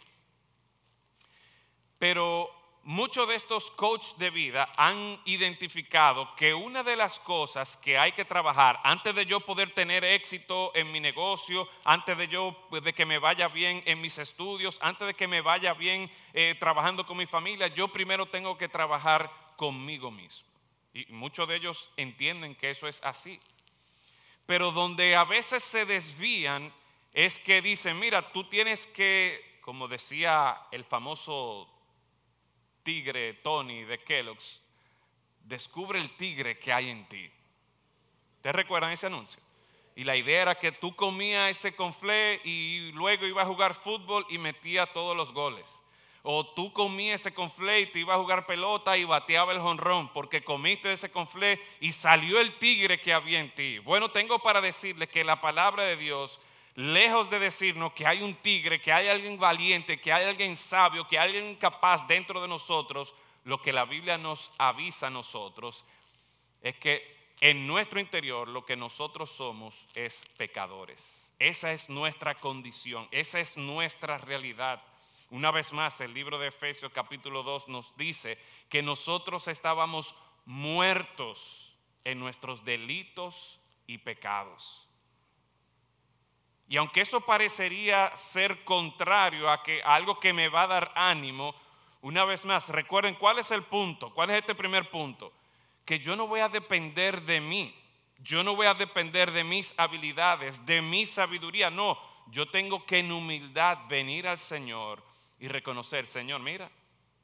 Pero 1.97 2.58
muchos 2.83 3.27
de 3.27 3.35
estos 3.35 3.71
coaches 3.71 4.17
de 4.17 4.29
vida 4.29 4.67
han 4.77 5.21
identificado 5.25 6.35
que 6.35 6.53
una 6.53 6.83
de 6.83 6.95
las 6.95 7.19
cosas 7.19 7.77
que 7.77 7.97
hay 7.97 8.11
que 8.13 8.25
trabajar 8.25 8.79
antes 8.83 9.13
de 9.13 9.25
yo 9.25 9.39
poder 9.39 9.73
tener 9.73 10.03
éxito 10.03 10.71
en 10.75 10.91
mi 10.91 10.99
negocio, 10.99 11.67
antes 11.83 12.17
de 12.17 12.27
yo 12.27 12.55
de 12.83 12.93
que 12.93 13.05
me 13.05 13.19
vaya 13.19 13.47
bien 13.47 13.83
en 13.85 14.01
mis 14.01 14.17
estudios, 14.17 14.77
antes 14.81 15.07
de 15.07 15.13
que 15.13 15.27
me 15.27 15.41
vaya 15.41 15.73
bien 15.73 16.09
eh, 16.33 16.55
trabajando 16.59 17.05
con 17.05 17.17
mi 17.17 17.25
familia, 17.25 17.67
yo 17.67 17.87
primero 17.89 18.25
tengo 18.25 18.57
que 18.57 18.69
trabajar 18.69 19.31
conmigo 19.55 20.09
mismo. 20.09 20.47
Y 20.93 21.05
muchos 21.09 21.47
de 21.47 21.57
ellos 21.57 21.89
entienden 21.97 22.55
que 22.55 22.71
eso 22.71 22.87
es 22.87 22.99
así. 23.03 23.39
Pero 24.45 24.71
donde 24.71 25.15
a 25.15 25.25
veces 25.25 25.63
se 25.63 25.85
desvían 25.85 26.73
es 27.13 27.39
que 27.39 27.61
dicen, 27.61 27.99
mira, 27.99 28.31
tú 28.31 28.45
tienes 28.45 28.87
que, 28.87 29.59
como 29.61 29.87
decía 29.87 30.59
el 30.71 30.83
famoso 30.83 31.67
tigre 32.89 33.35
Tony 33.35 33.83
de 33.83 33.99
Kellogg's, 33.99 34.63
descubre 35.43 35.99
el 35.99 36.09
tigre 36.17 36.57
que 36.57 36.73
hay 36.73 36.89
en 36.89 37.07
ti. 37.07 37.29
¿Te 38.41 38.51
recuerdan 38.51 38.91
ese 38.91 39.05
anuncio? 39.05 39.39
Y 39.95 40.05
la 40.05 40.15
idea 40.15 40.41
era 40.41 40.55
que 40.55 40.71
tú 40.71 40.95
comías 40.95 41.51
ese 41.51 41.75
conflé 41.75 42.41
y 42.43 42.91
luego 42.93 43.27
ibas 43.27 43.45
a 43.45 43.47
jugar 43.47 43.75
fútbol 43.75 44.25
y 44.27 44.39
metía 44.39 44.87
todos 44.87 45.15
los 45.15 45.33
goles. 45.33 45.71
O 46.23 46.47
tú 46.47 46.73
comías 46.73 47.21
ese 47.21 47.31
conflé 47.31 47.81
y 47.81 47.85
te 47.85 47.99
ibas 47.99 48.15
a 48.15 48.21
jugar 48.21 48.47
pelota 48.47 48.97
y 48.97 49.03
bateaba 49.03 49.53
el 49.53 49.61
jonrón 49.61 50.11
porque 50.11 50.43
comiste 50.43 50.91
ese 50.91 51.11
conflé 51.11 51.61
y 51.79 51.91
salió 51.91 52.39
el 52.39 52.57
tigre 52.57 52.99
que 52.99 53.13
había 53.13 53.39
en 53.39 53.53
ti. 53.53 53.77
Bueno, 53.77 54.09
tengo 54.09 54.39
para 54.39 54.61
decirle 54.61 55.07
que 55.07 55.23
la 55.23 55.39
palabra 55.39 55.83
de 55.83 55.95
Dios 55.95 56.39
lejos 56.79 57.29
de 57.29 57.39
decirnos 57.39 57.91
que 57.91 58.07
hay 58.07 58.21
un 58.21 58.35
tigre, 58.35 58.79
que 58.79 58.93
hay 58.93 59.09
alguien 59.09 59.37
valiente, 59.37 59.99
que 59.99 60.13
hay 60.13 60.23
alguien 60.23 60.55
sabio, 60.55 61.05
que 61.05 61.19
hay 61.19 61.27
alguien 61.27 61.57
capaz 61.57 62.07
dentro 62.07 62.41
de 62.41 62.47
nosotros, 62.47 63.13
lo 63.43 63.61
que 63.61 63.73
la 63.73 63.83
Biblia 63.83 64.17
nos 64.17 64.49
avisa 64.57 65.07
a 65.07 65.09
nosotros 65.09 65.83
es 66.61 66.75
que 66.77 67.33
en 67.41 67.67
nuestro 67.67 67.99
interior 67.99 68.47
lo 68.47 68.65
que 68.65 68.77
nosotros 68.77 69.29
somos 69.29 69.87
es 69.93 70.23
pecadores. 70.37 71.33
Esa 71.37 71.73
es 71.73 71.89
nuestra 71.89 72.35
condición, 72.35 73.09
esa 73.11 73.41
es 73.41 73.57
nuestra 73.57 74.17
realidad. 74.17 74.81
Una 75.31 75.51
vez 75.51 75.73
más, 75.73 75.99
el 75.99 76.13
libro 76.13 76.39
de 76.39 76.47
Efesios 76.47 76.93
capítulo 76.93 77.43
2 77.43 77.67
nos 77.67 77.95
dice 77.97 78.37
que 78.69 78.81
nosotros 78.81 79.49
estábamos 79.49 80.15
muertos 80.45 81.75
en 82.05 82.19
nuestros 82.19 82.63
delitos 82.63 83.59
y 83.85 83.97
pecados. 83.97 84.88
Y 86.69 86.77
aunque 86.77 87.01
eso 87.01 87.21
parecería 87.21 88.15
ser 88.15 88.63
contrario 88.63 89.49
a, 89.49 89.63
que, 89.63 89.81
algo 89.83 90.19
que 90.19 90.33
me 90.33 90.49
va 90.49 90.61
a 90.61 90.67
dar 90.67 90.91
ánimo, 90.95 91.55
una 92.01 92.25
vez 92.25 92.45
más, 92.45 92.69
recuerden 92.69 93.15
cuál 93.15 93.39
es 93.39 93.49
el 93.49 93.63
punto, 93.63 94.13
cuál 94.13 94.29
es 94.29 94.37
este 94.37 94.53
primer 94.53 94.89
punto, 94.91 95.33
que 95.83 95.97
yo 95.97 96.15
no 96.15 96.27
voy 96.27 96.41
a 96.41 96.47
depender 96.47 97.23
de 97.23 97.41
mí, 97.41 97.75
yo 98.19 98.43
no 98.43 98.55
voy 98.55 98.67
a 98.67 98.75
depender 98.75 99.31
de 99.31 99.43
mis 99.43 99.77
habilidades, 99.79 100.63
de 100.67 100.83
mi 100.83 101.07
sabiduría, 101.07 101.71
no, 101.71 101.99
yo 102.27 102.47
tengo 102.51 102.85
que 102.85 102.99
en 102.99 103.11
humildad 103.11 103.79
venir 103.89 104.27
al 104.27 104.37
Señor 104.37 105.03
y 105.39 105.47
reconocer, 105.47 106.05
Señor, 106.05 106.39
mira, 106.39 106.69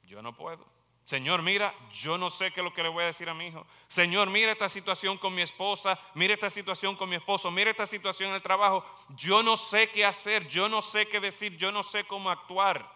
yo 0.08 0.24
no 0.24 0.36
puedo. 0.36 0.75
Señor, 1.06 1.44
mira, 1.44 1.72
yo 1.92 2.18
no 2.18 2.32
sé 2.32 2.52
qué 2.52 2.62
es 2.62 2.64
lo 2.64 2.74
que 2.74 2.82
le 2.82 2.90
voy 2.90 3.04
a 3.04 3.08
decir 3.08 3.30
a 3.30 3.36
mi 3.36 3.48
hijo. 3.48 3.66
Señor, 3.88 4.28
mira 4.32 4.52
esta 4.52 4.68
situación 4.68 5.20
con 5.20 5.36
mi 5.36 5.44
esposa, 5.44 6.00
mira 6.16 6.34
esta 6.34 6.50
situación 6.50 6.96
con 6.96 7.08
mi 7.08 7.16
esposo, 7.16 7.52
mira 7.52 7.70
esta 7.70 7.86
situación 7.86 8.30
en 8.30 8.36
el 8.36 8.42
trabajo. 8.42 8.84
Yo 9.10 9.44
no 9.44 9.56
sé 9.56 9.92
qué 9.92 10.04
hacer, 10.04 10.48
yo 10.48 10.68
no 10.68 10.82
sé 10.82 11.08
qué 11.08 11.20
decir, 11.20 11.58
yo 11.58 11.72
no 11.72 11.84
sé 11.84 12.06
cómo 12.06 12.32
actuar. 12.32 12.92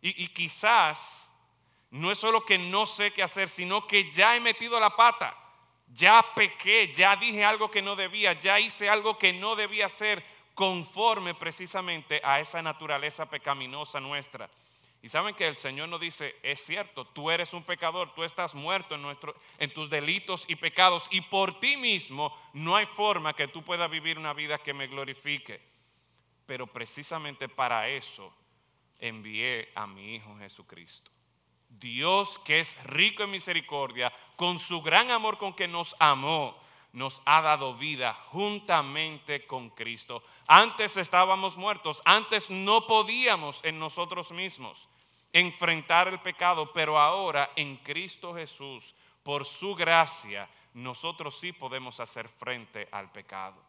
Y, 0.00 0.28
quizás 0.28 1.32
no 1.90 2.10
es 2.10 2.18
solo 2.18 2.44
que 2.44 2.58
no 2.58 2.84
sé 2.84 3.12
qué 3.12 3.22
hacer, 3.22 3.48
sino 3.48 3.86
que 3.86 4.10
ya 4.10 4.34
he 4.36 4.40
metido 4.40 4.78
la 4.80 4.94
pata, 4.94 5.36
ya 5.88 6.24
pequé, 6.34 6.92
ya 6.92 7.14
dije 7.14 7.44
algo 7.44 7.70
que 7.70 7.82
no 7.82 7.94
debía, 7.94 8.32
ya 8.32 8.58
hice 8.58 8.88
algo 8.88 9.18
que 9.18 9.32
no 9.32 9.54
debía 9.54 9.86
hacer 9.86 10.24
conforme 10.54 11.34
precisamente 11.34 12.20
a 12.24 12.40
esa 12.40 12.60
naturaleza 12.60 13.30
pecaminosa 13.30 14.00
nuestra. 14.00 14.50
Y 15.00 15.08
saben 15.08 15.34
que 15.34 15.46
el 15.46 15.56
Señor 15.56 15.88
nos 15.88 16.00
dice, 16.00 16.36
es 16.42 16.64
cierto, 16.64 17.06
tú 17.06 17.30
eres 17.30 17.52
un 17.52 17.62
pecador, 17.62 18.12
tú 18.14 18.24
estás 18.24 18.54
muerto 18.54 18.96
en, 18.96 19.04
en 19.58 19.70
tus 19.70 19.88
delitos 19.88 20.44
y 20.48 20.56
pecados 20.56 21.06
y 21.10 21.20
por 21.20 21.60
ti 21.60 21.76
mismo 21.76 22.36
no 22.52 22.74
hay 22.74 22.86
forma 22.86 23.34
que 23.34 23.46
tú 23.46 23.62
puedas 23.62 23.88
vivir 23.88 24.18
una 24.18 24.32
vida 24.32 24.58
que 24.58 24.74
me 24.74 24.88
glorifique. 24.88 25.60
Pero 26.46 26.66
precisamente 26.66 27.48
para 27.48 27.88
eso 27.88 28.34
envié 28.98 29.70
a 29.74 29.86
mi 29.86 30.16
Hijo 30.16 30.36
Jesucristo. 30.38 31.12
Dios 31.68 32.38
que 32.40 32.60
es 32.60 32.82
rico 32.84 33.22
en 33.22 33.30
misericordia, 33.30 34.12
con 34.36 34.58
su 34.58 34.82
gran 34.82 35.10
amor 35.10 35.38
con 35.38 35.54
que 35.54 35.68
nos 35.68 35.94
amó, 35.98 36.58
nos 36.92 37.22
ha 37.24 37.40
dado 37.42 37.74
vida 37.74 38.14
juntamente 38.30 39.46
con 39.46 39.70
Cristo. 39.70 40.22
Antes 40.46 40.96
estábamos 40.96 41.56
muertos, 41.56 42.00
antes 42.04 42.50
no 42.50 42.86
podíamos 42.86 43.60
en 43.64 43.78
nosotros 43.78 44.30
mismos 44.30 44.88
enfrentar 45.32 46.08
el 46.08 46.20
pecado, 46.20 46.72
pero 46.72 46.98
ahora 46.98 47.50
en 47.56 47.76
Cristo 47.76 48.34
Jesús, 48.34 48.94
por 49.22 49.44
su 49.44 49.74
gracia, 49.74 50.48
nosotros 50.74 51.38
sí 51.38 51.52
podemos 51.52 52.00
hacer 52.00 52.28
frente 52.28 52.88
al 52.90 53.10
pecado. 53.12 53.62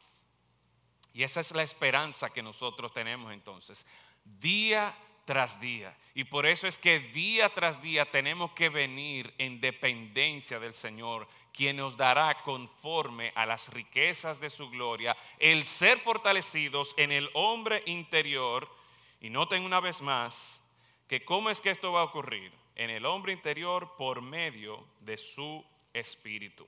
Y 1.13 1.23
esa 1.23 1.41
es 1.41 1.51
la 1.51 1.63
esperanza 1.63 2.29
que 2.29 2.43
nosotros 2.43 2.93
tenemos 2.93 3.33
entonces. 3.33 3.85
Día 4.23 4.95
tras 5.25 5.59
día. 5.59 5.95
Y 6.15 6.23
por 6.23 6.45
eso 6.47 6.67
es 6.67 6.77
que 6.77 6.99
día 6.99 7.49
tras 7.49 7.81
día 7.81 8.09
tenemos 8.09 8.51
que 8.53 8.69
venir 8.69 9.31
en 9.37 9.61
dependencia 9.61 10.59
del 10.59 10.73
Señor, 10.73 11.27
quien 11.59 11.75
nos 11.75 11.97
dará 11.97 12.41
conforme 12.43 13.33
a 13.35 13.45
las 13.45 13.67
riquezas 13.67 14.39
de 14.39 14.49
su 14.49 14.69
gloria 14.69 15.17
el 15.39 15.65
ser 15.65 15.99
fortalecidos 15.99 16.93
en 16.95 17.11
el 17.11 17.29
hombre 17.33 17.83
interior. 17.85 18.73
Y 19.19 19.29
noten 19.29 19.65
una 19.65 19.81
vez 19.81 20.01
más 20.01 20.61
que 21.09 21.25
cómo 21.25 21.49
es 21.49 21.59
que 21.59 21.71
esto 21.71 21.91
va 21.91 21.99
a 21.99 22.05
ocurrir 22.05 22.53
en 22.75 22.89
el 22.89 23.05
hombre 23.05 23.33
interior 23.33 23.93
por 23.97 24.21
medio 24.21 24.87
de 25.01 25.17
su 25.17 25.61
espíritu. 25.91 26.65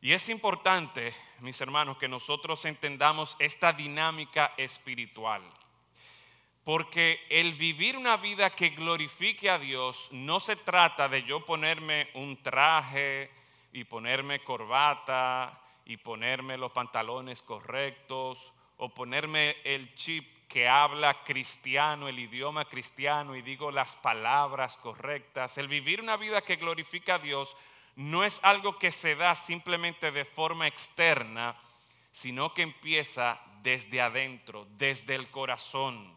Y 0.00 0.12
es 0.12 0.28
importante, 0.28 1.12
mis 1.40 1.60
hermanos, 1.60 1.98
que 1.98 2.06
nosotros 2.06 2.64
entendamos 2.64 3.34
esta 3.40 3.72
dinámica 3.72 4.54
espiritual. 4.56 5.42
Porque 6.66 7.24
el 7.30 7.52
vivir 7.52 7.96
una 7.96 8.16
vida 8.16 8.50
que 8.50 8.70
glorifique 8.70 9.48
a 9.48 9.56
Dios 9.56 10.08
no 10.10 10.40
se 10.40 10.56
trata 10.56 11.08
de 11.08 11.22
yo 11.22 11.44
ponerme 11.44 12.08
un 12.14 12.42
traje 12.42 13.30
y 13.72 13.84
ponerme 13.84 14.42
corbata 14.42 15.62
y 15.84 15.96
ponerme 15.96 16.58
los 16.58 16.72
pantalones 16.72 17.40
correctos 17.40 18.52
o 18.78 18.88
ponerme 18.88 19.58
el 19.62 19.94
chip 19.94 20.48
que 20.48 20.68
habla 20.68 21.22
cristiano, 21.22 22.08
el 22.08 22.18
idioma 22.18 22.64
cristiano 22.64 23.36
y 23.36 23.42
digo 23.42 23.70
las 23.70 23.94
palabras 23.94 24.76
correctas. 24.78 25.58
El 25.58 25.68
vivir 25.68 26.00
una 26.00 26.16
vida 26.16 26.40
que 26.40 26.56
glorifica 26.56 27.14
a 27.14 27.20
Dios 27.20 27.56
no 27.94 28.24
es 28.24 28.40
algo 28.42 28.76
que 28.76 28.90
se 28.90 29.14
da 29.14 29.36
simplemente 29.36 30.10
de 30.10 30.24
forma 30.24 30.66
externa, 30.66 31.54
sino 32.10 32.52
que 32.52 32.62
empieza 32.62 33.40
desde 33.62 34.00
adentro, 34.00 34.66
desde 34.76 35.14
el 35.14 35.28
corazón 35.28 36.15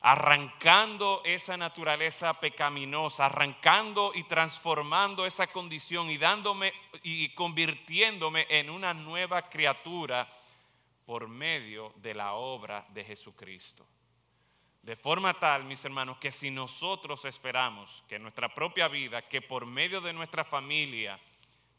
arrancando 0.00 1.22
esa 1.24 1.56
naturaleza 1.56 2.34
pecaminosa, 2.34 3.26
arrancando 3.26 4.12
y 4.14 4.24
transformando 4.24 5.26
esa 5.26 5.48
condición 5.48 6.10
y 6.10 6.18
dándome 6.18 6.72
y 7.02 7.30
convirtiéndome 7.34 8.46
en 8.48 8.70
una 8.70 8.94
nueva 8.94 9.48
criatura 9.48 10.28
por 11.04 11.26
medio 11.28 11.92
de 11.96 12.14
la 12.14 12.34
obra 12.34 12.86
de 12.90 13.04
Jesucristo. 13.04 13.86
De 14.82 14.94
forma 14.94 15.34
tal, 15.34 15.64
mis 15.64 15.84
hermanos, 15.84 16.18
que 16.18 16.30
si 16.30 16.50
nosotros 16.50 17.24
esperamos 17.24 18.04
que 18.08 18.18
nuestra 18.18 18.54
propia 18.54 18.88
vida, 18.88 19.26
que 19.26 19.42
por 19.42 19.66
medio 19.66 20.00
de 20.00 20.12
nuestra 20.12 20.44
familia 20.44 21.18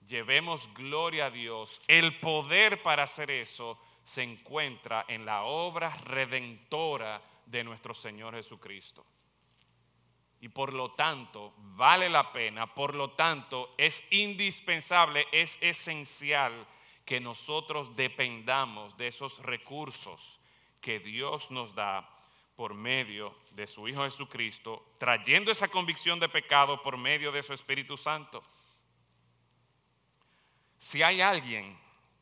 llevemos 0.05 0.71
gloria 0.73 1.27
a 1.27 1.31
Dios, 1.31 1.81
el 1.87 2.19
poder 2.19 2.83
para 2.83 3.03
hacer 3.03 3.31
eso 3.31 3.79
se 4.03 4.23
encuentra 4.23 5.05
en 5.07 5.25
la 5.25 5.43
obra 5.43 5.95
redentora 6.05 7.21
de 7.49 7.63
nuestro 7.63 7.93
Señor 7.93 8.35
Jesucristo. 8.35 9.05
Y 10.41 10.49
por 10.49 10.73
lo 10.73 10.91
tanto, 10.91 11.53
vale 11.57 12.09
la 12.09 12.31
pena, 12.31 12.73
por 12.73 12.95
lo 12.95 13.11
tanto, 13.11 13.73
es 13.77 14.03
indispensable, 14.11 15.27
es 15.31 15.57
esencial 15.61 16.65
que 17.03 17.19
nosotros 17.19 17.95
dependamos 17.95 18.95
de 18.95 19.07
esos 19.07 19.39
recursos 19.39 20.39
que 20.79 20.99
Dios 20.99 21.51
nos 21.51 21.75
da 21.75 22.09
por 22.55 22.73
medio 22.73 23.35
de 23.51 23.67
su 23.67 23.87
Hijo 23.87 24.03
Jesucristo, 24.03 24.93
trayendo 24.97 25.51
esa 25.51 25.67
convicción 25.67 26.19
de 26.19 26.29
pecado 26.29 26.81
por 26.81 26.97
medio 26.97 27.31
de 27.31 27.43
su 27.43 27.53
Espíritu 27.53 27.97
Santo. 27.97 28.43
Si 30.77 31.03
hay 31.03 31.19
alguien 31.19 31.77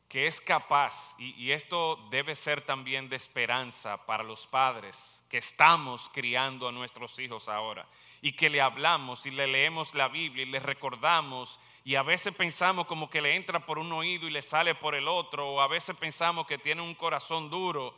que 0.08 0.26
es 0.26 0.40
capaz, 0.40 1.14
y, 1.18 1.50
esto 1.52 1.96
debe 2.10 2.34
ser 2.34 2.62
también 2.62 3.08
de 3.08 3.16
esperanza 3.16 4.06
para 4.06 4.24
los 4.24 4.46
padres 4.46 5.17
que 5.28 5.38
estamos 5.38 6.10
criando 6.12 6.68
a 6.68 6.72
nuestros 6.72 7.18
hijos 7.18 7.48
ahora, 7.48 7.86
y 8.20 8.32
que 8.32 8.50
le 8.50 8.60
hablamos 8.60 9.26
y 9.26 9.30
le 9.30 9.46
leemos 9.46 9.94
la 9.94 10.08
Biblia 10.08 10.44
y 10.44 10.50
le 10.50 10.58
recordamos, 10.58 11.60
y 11.84 11.94
a 11.94 12.02
veces 12.02 12.34
pensamos 12.34 12.86
como 12.86 13.08
que 13.08 13.20
le 13.20 13.34
entra 13.34 13.64
por 13.64 13.78
un 13.78 13.92
oído 13.92 14.26
y 14.26 14.30
le 14.30 14.42
sale 14.42 14.74
por 14.74 14.94
el 14.94 15.08
otro, 15.08 15.48
o 15.48 15.60
a 15.60 15.68
veces 15.68 15.96
pensamos 15.96 16.46
que 16.46 16.58
tiene 16.58 16.82
un 16.82 16.94
corazón 16.94 17.48
duro. 17.48 17.94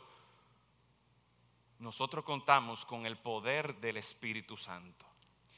Nosotros 1.79 2.23
contamos 2.23 2.85
con 2.85 3.05
el 3.05 3.17
poder 3.17 3.75
del 3.75 3.97
Espíritu 3.97 4.55
Santo. 4.55 5.05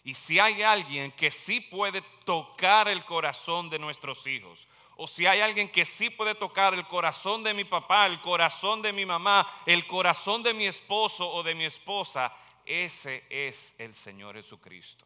Y 0.04 0.14
si 0.14 0.40
hay 0.40 0.64
alguien 0.64 1.12
que 1.12 1.32
sí 1.32 1.60
puede 1.62 2.02
tocar 2.26 2.88
el 2.88 3.06
corazón 3.06 3.70
de 3.70 3.80
nuestros 3.80 4.26
hijos, 4.28 4.68
o 4.96 5.08
si 5.08 5.26
hay 5.26 5.42
alguien 5.42 5.70
que 5.70 5.86
sí 5.86 6.10
puede 6.10 6.36
tocar 6.36 6.74
el 6.74 6.86
corazón 6.88 7.44
de 7.44 7.54
mi 7.54 7.64
papá, 7.64 8.06
el 8.06 8.20
corazón 8.22 8.82
de 8.82 8.94
mi 8.94 9.06
mamá, 9.06 9.48
el 9.66 9.88
corazón 9.88 10.44
de 10.44 10.54
mi 10.54 10.66
esposo 10.66 11.30
o 11.30 11.42
de 11.44 11.56
mi 11.56 11.66
esposa, 11.66 12.34
ese 12.66 13.26
es 13.30 13.74
el 13.78 13.94
Señor 13.94 14.36
Jesucristo. 14.36 15.06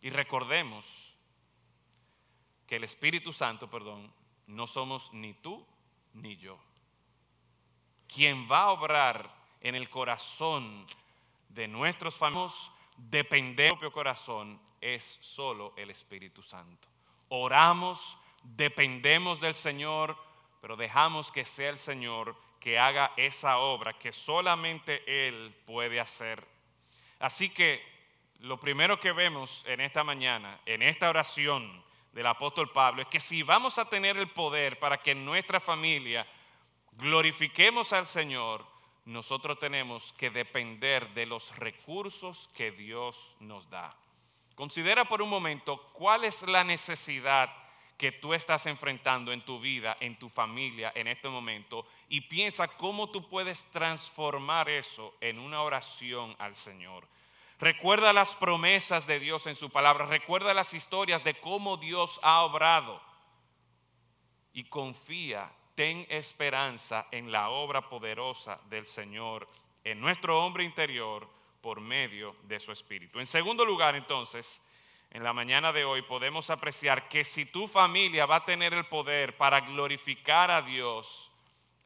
Y 0.00 0.10
recordemos 0.10 1.16
que 2.66 2.76
el 2.76 2.84
Espíritu 2.84 3.32
Santo, 3.32 3.68
perdón, 3.70 4.12
no 4.46 4.66
somos 4.66 5.12
ni 5.12 5.34
tú 5.34 5.66
ni 6.12 6.36
yo. 6.36 6.58
Quien 8.06 8.46
va 8.50 8.62
a 8.62 8.70
obrar 8.70 9.34
en 9.60 9.74
el 9.74 9.88
corazón 9.88 10.86
de 11.48 11.66
nuestros 11.68 12.16
famosos, 12.16 12.70
depende 12.96 13.64
del 13.64 13.72
propio 13.72 13.92
corazón, 13.92 14.60
es 14.80 15.18
solo 15.20 15.72
el 15.76 15.90
Espíritu 15.90 16.42
Santo. 16.42 16.88
Oramos 17.30 18.18
dependemos 18.42 19.40
del 19.40 19.54
Señor, 19.54 20.16
pero 20.60 20.76
dejamos 20.76 21.30
que 21.30 21.44
sea 21.44 21.70
el 21.70 21.78
Señor 21.78 22.36
que 22.60 22.78
haga 22.78 23.12
esa 23.16 23.58
obra 23.58 23.98
que 23.98 24.12
solamente 24.12 25.28
Él 25.28 25.54
puede 25.66 26.00
hacer. 26.00 26.46
Así 27.18 27.50
que 27.50 27.82
lo 28.40 28.58
primero 28.58 29.00
que 29.00 29.12
vemos 29.12 29.64
en 29.66 29.80
esta 29.80 30.04
mañana, 30.04 30.60
en 30.66 30.82
esta 30.82 31.08
oración 31.08 31.84
del 32.12 32.26
apóstol 32.26 32.70
Pablo, 32.70 33.02
es 33.02 33.08
que 33.08 33.20
si 33.20 33.42
vamos 33.42 33.78
a 33.78 33.88
tener 33.88 34.16
el 34.16 34.28
poder 34.28 34.78
para 34.78 34.98
que 34.98 35.12
en 35.12 35.24
nuestra 35.24 35.60
familia 35.60 36.26
glorifiquemos 36.92 37.92
al 37.92 38.06
Señor, 38.06 38.64
nosotros 39.04 39.58
tenemos 39.58 40.12
que 40.12 40.30
depender 40.30 41.08
de 41.14 41.26
los 41.26 41.56
recursos 41.56 42.48
que 42.54 42.70
Dios 42.70 43.36
nos 43.40 43.68
da. 43.70 43.90
Considera 44.54 45.04
por 45.04 45.22
un 45.22 45.30
momento 45.30 45.78
cuál 45.92 46.24
es 46.24 46.42
la 46.42 46.64
necesidad 46.64 47.50
que 47.98 48.12
tú 48.12 48.32
estás 48.32 48.64
enfrentando 48.66 49.32
en 49.32 49.44
tu 49.44 49.60
vida, 49.60 49.96
en 49.98 50.16
tu 50.16 50.28
familia, 50.28 50.92
en 50.94 51.08
este 51.08 51.28
momento, 51.28 51.84
y 52.08 52.22
piensa 52.22 52.68
cómo 52.68 53.10
tú 53.10 53.28
puedes 53.28 53.64
transformar 53.72 54.68
eso 54.68 55.14
en 55.20 55.40
una 55.40 55.62
oración 55.62 56.36
al 56.38 56.54
Señor. 56.54 57.08
Recuerda 57.58 58.12
las 58.12 58.36
promesas 58.36 59.08
de 59.08 59.18
Dios 59.18 59.48
en 59.48 59.56
su 59.56 59.68
palabra, 59.68 60.06
recuerda 60.06 60.54
las 60.54 60.74
historias 60.74 61.24
de 61.24 61.34
cómo 61.34 61.76
Dios 61.76 62.20
ha 62.22 62.44
obrado 62.44 63.02
y 64.52 64.64
confía, 64.64 65.50
ten 65.74 66.06
esperanza 66.08 67.08
en 67.10 67.32
la 67.32 67.50
obra 67.50 67.88
poderosa 67.88 68.60
del 68.70 68.86
Señor 68.86 69.48
en 69.82 70.00
nuestro 70.00 70.44
hombre 70.44 70.62
interior 70.62 71.28
por 71.60 71.80
medio 71.80 72.36
de 72.44 72.60
su 72.60 72.70
Espíritu. 72.70 73.18
En 73.18 73.26
segundo 73.26 73.64
lugar, 73.64 73.96
entonces, 73.96 74.62
en 75.10 75.24
la 75.24 75.32
mañana 75.32 75.72
de 75.72 75.84
hoy 75.84 76.02
podemos 76.02 76.50
apreciar 76.50 77.08
que 77.08 77.24
si 77.24 77.46
tu 77.46 77.66
familia 77.66 78.26
va 78.26 78.36
a 78.36 78.44
tener 78.44 78.74
el 78.74 78.86
poder 78.86 79.36
para 79.36 79.60
glorificar 79.60 80.50
a 80.50 80.62
Dios, 80.62 81.30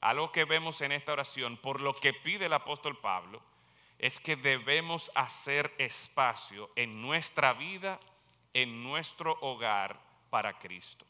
algo 0.00 0.32
que 0.32 0.44
vemos 0.44 0.80
en 0.80 0.92
esta 0.92 1.12
oración, 1.12 1.56
por 1.56 1.80
lo 1.80 1.94
que 1.94 2.12
pide 2.12 2.46
el 2.46 2.52
apóstol 2.52 2.98
Pablo, 2.98 3.40
es 3.98 4.18
que 4.18 4.34
debemos 4.34 5.12
hacer 5.14 5.72
espacio 5.78 6.70
en 6.74 7.00
nuestra 7.00 7.52
vida, 7.52 8.00
en 8.52 8.82
nuestro 8.82 9.38
hogar 9.40 10.00
para 10.28 10.58
Cristo. 10.58 11.06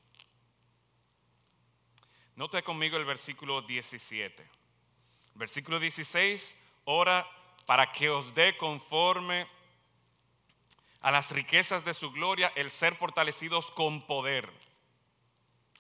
Note 2.37 2.62
conmigo 2.62 2.98
el 2.98 3.07
versículo 3.07 3.62
17. 3.62 4.46
Versículo 5.35 5.81
16, 5.81 6.59
ora 6.85 7.27
para 7.64 7.90
que 7.90 8.11
os 8.11 8.35
dé 8.35 8.57
conforme 8.59 9.46
a 11.03 11.11
las 11.11 11.33
riquezas 11.33 11.85
de 11.85 11.95
su 11.95 12.12
gloria, 12.12 12.53
el 12.55 12.71
ser 12.71 12.95
fortalecidos 12.95 13.71
con 13.73 14.03
poder. 14.03 14.51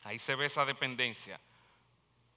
Ahí 0.02 0.18
se 0.18 0.34
ve 0.34 0.46
esa 0.46 0.64
dependencia. 0.64 1.40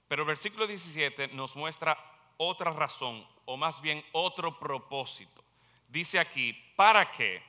Pero 0.08 0.22
el 0.22 0.28
versículo 0.28 0.68
17 0.68 1.28
nos 1.28 1.56
muestra 1.56 1.98
otra 2.36 2.70
razón, 2.70 3.26
o 3.44 3.56
más 3.56 3.80
bien 3.80 4.04
otro 4.12 4.58
propósito. 4.58 5.44
Dice 5.88 6.20
aquí, 6.20 6.52
¿para 6.76 7.10
qué? 7.10 7.42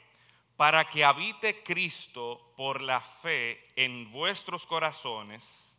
Para 0.56 0.89
que 0.89 1.06
habite 1.06 1.62
Cristo 1.63 2.54
por 2.58 2.82
la 2.82 3.00
fe 3.00 3.67
en 3.76 4.12
vuestros 4.12 4.65
corazones. 4.65 5.78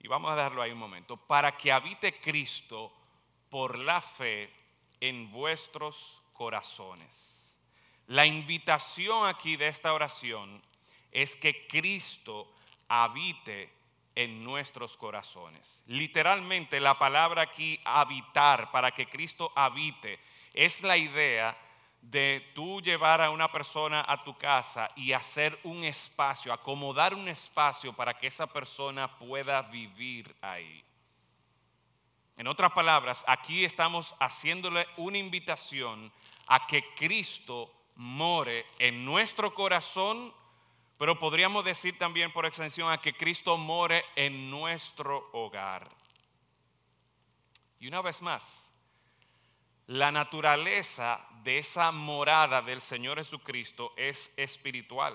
Y 0.00 0.08
vamos 0.08 0.30
a 0.30 0.34
darlo 0.34 0.60
ahí 0.60 0.72
un 0.72 0.78
momento. 0.78 1.16
Para 1.16 1.56
que 1.56 1.72
habite 1.72 2.20
Cristo 2.20 2.92
por 3.48 3.78
la 3.78 4.02
fe 4.02 4.52
en 5.00 5.30
vuestros 5.30 6.22
corazones. 6.34 7.35
La 8.08 8.24
invitación 8.24 9.26
aquí 9.26 9.56
de 9.56 9.68
esta 9.68 9.92
oración 9.92 10.62
es 11.10 11.34
que 11.34 11.66
Cristo 11.66 12.52
habite 12.88 13.72
en 14.14 14.44
nuestros 14.44 14.96
corazones. 14.96 15.82
Literalmente 15.86 16.80
la 16.80 16.98
palabra 16.98 17.42
aquí 17.42 17.80
habitar, 17.84 18.70
para 18.70 18.92
que 18.92 19.06
Cristo 19.06 19.52
habite, 19.54 20.20
es 20.54 20.82
la 20.82 20.96
idea 20.96 21.56
de 22.00 22.52
tú 22.54 22.80
llevar 22.80 23.20
a 23.20 23.30
una 23.30 23.50
persona 23.50 24.04
a 24.06 24.22
tu 24.22 24.36
casa 24.38 24.88
y 24.94 25.12
hacer 25.12 25.58
un 25.64 25.82
espacio, 25.82 26.52
acomodar 26.52 27.12
un 27.14 27.28
espacio 27.28 27.92
para 27.92 28.14
que 28.14 28.28
esa 28.28 28.46
persona 28.46 29.18
pueda 29.18 29.62
vivir 29.62 30.34
ahí. 30.40 30.84
En 32.36 32.46
otras 32.46 32.70
palabras, 32.72 33.24
aquí 33.26 33.64
estamos 33.64 34.14
haciéndole 34.20 34.86
una 34.98 35.18
invitación 35.18 36.12
a 36.46 36.66
que 36.66 36.94
Cristo 36.94 37.72
more 37.96 38.64
en 38.78 39.04
nuestro 39.04 39.54
corazón, 39.54 40.32
pero 40.98 41.18
podríamos 41.18 41.64
decir 41.64 41.98
también 41.98 42.32
por 42.32 42.46
extensión 42.46 42.90
a 42.90 42.98
que 42.98 43.14
Cristo 43.14 43.56
more 43.56 44.04
en 44.14 44.50
nuestro 44.50 45.28
hogar. 45.32 45.88
Y 47.80 47.88
una 47.88 48.00
vez 48.00 48.22
más, 48.22 48.66
la 49.86 50.10
naturaleza 50.10 51.24
de 51.42 51.58
esa 51.58 51.92
morada 51.92 52.62
del 52.62 52.80
Señor 52.80 53.18
Jesucristo 53.18 53.92
es 53.96 54.32
espiritual. 54.36 55.14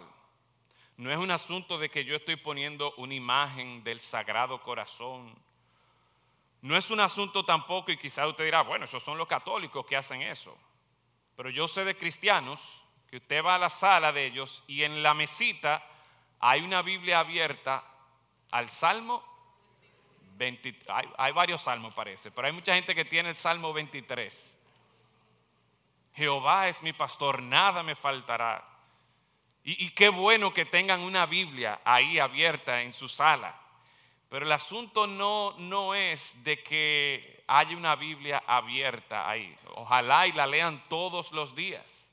No 0.98 1.12
es 1.12 1.18
un 1.18 1.32
asunto 1.32 1.78
de 1.78 1.90
que 1.90 2.06
yo 2.06 2.16
estoy 2.16 2.36
poniendo 2.36 2.94
una 2.98 3.16
imagen 3.16 3.84
del 3.84 4.00
Sagrado 4.02 4.62
Corazón. 4.62 5.36
No 6.62 6.78
es 6.78 6.92
un 6.92 7.00
asunto 7.00 7.44
tampoco, 7.44 7.92
y 7.92 7.98
quizás 7.98 8.28
usted 8.28 8.46
dirá, 8.46 8.62
bueno, 8.62 8.86
esos 8.86 9.04
son 9.04 9.18
los 9.18 9.28
católicos 9.28 9.86
que 9.86 9.98
hacen 9.98 10.22
eso. 10.22 10.56
Pero 11.42 11.50
yo 11.50 11.68
sé 11.68 11.84
de 11.86 11.98
cristianos 11.98 12.84
que 13.10 13.18
usted 13.18 13.44
va 13.44 13.56
a 13.56 13.58
la 13.58 13.72
sala 13.72 14.12
de 14.12 14.28
ellos 14.28 14.64
y 14.68 14.84
en 14.84 15.02
la 15.02 15.16
mesita 15.16 15.84
hay 16.40 16.62
una 16.62 16.84
Biblia 16.84 17.18
abierta 17.18 17.84
al 18.52 18.70
Salmo 18.70 19.24
23. 20.38 20.88
Hay, 21.18 21.32
varios 21.32 21.64
salmos 21.64 21.96
parece, 21.96 22.30
pero 22.30 22.46
hay 22.46 22.54
mucha 22.54 22.76
gente 22.76 22.94
que 22.94 23.06
tiene 23.06 23.30
el 23.30 23.36
Salmo 23.36 23.74
23. 23.74 24.56
Jehová 26.14 26.68
es 26.68 26.84
mi 26.84 26.94
pastor, 26.94 27.42
nada 27.42 27.82
me 27.82 27.96
faltará. 27.96 28.64
Y, 29.64 29.90
qué 29.90 30.10
bueno 30.10 30.54
que 30.54 30.66
tengan 30.66 31.00
una 31.00 31.26
Biblia 31.26 31.82
ahí 31.84 32.20
abierta 32.20 32.84
en 32.84 32.94
su 32.94 33.10
sala. 33.10 33.60
Pero 34.32 34.46
el 34.46 34.52
asunto 34.54 35.08
no, 35.08 35.56
no 35.58 35.94
es 35.94 36.42
de 36.46 36.64
que 36.64 37.44
haya 37.48 37.76
una 37.76 37.98
Biblia 37.98 38.42
abierta 38.48 39.30
ahí. 39.30 39.54
Ojalá 39.76 40.26
y 40.26 40.32
la 40.32 40.48
lean 40.48 40.82
todos 40.88 41.34
los 41.34 41.54
días. 41.54 42.10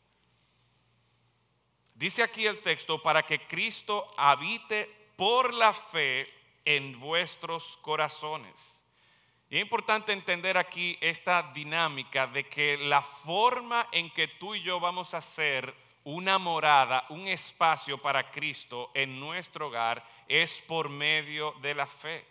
Dice 1.95 2.25
aquí 2.25 2.45
el 2.45 2.61
texto, 2.61 3.01
para 3.01 3.25
que 3.25 3.47
Cristo 3.47 4.05
habite 4.17 4.93
por 5.15 5.55
la 5.55 5.73
fe 5.73 6.27
en 6.65 6.99
vuestros 6.99 7.77
corazones. 7.83 8.83
Y 9.49 9.59
es 9.59 9.63
importante 9.63 10.13
entender 10.13 10.59
aquí 10.59 10.99
esta 11.01 11.53
dinámica 11.55 12.27
de 12.27 12.49
que 12.49 12.79
la 12.79 13.01
forma 13.01 13.87
en 13.93 14.11
que 14.11 14.27
tú 14.27 14.57
y 14.57 14.63
yo 14.63 14.81
vamos 14.81 15.15
a 15.15 15.19
hacer 15.19 15.73
una 16.11 16.39
morada, 16.39 17.05
un 17.11 17.29
espacio 17.29 17.99
para 17.99 18.31
Cristo 18.31 18.91
en 18.95 19.21
nuestro 19.21 19.67
hogar 19.67 20.03
es 20.27 20.59
por 20.63 20.89
medio 20.89 21.53
de 21.61 21.75
la 21.75 21.87
fe. 21.87 22.27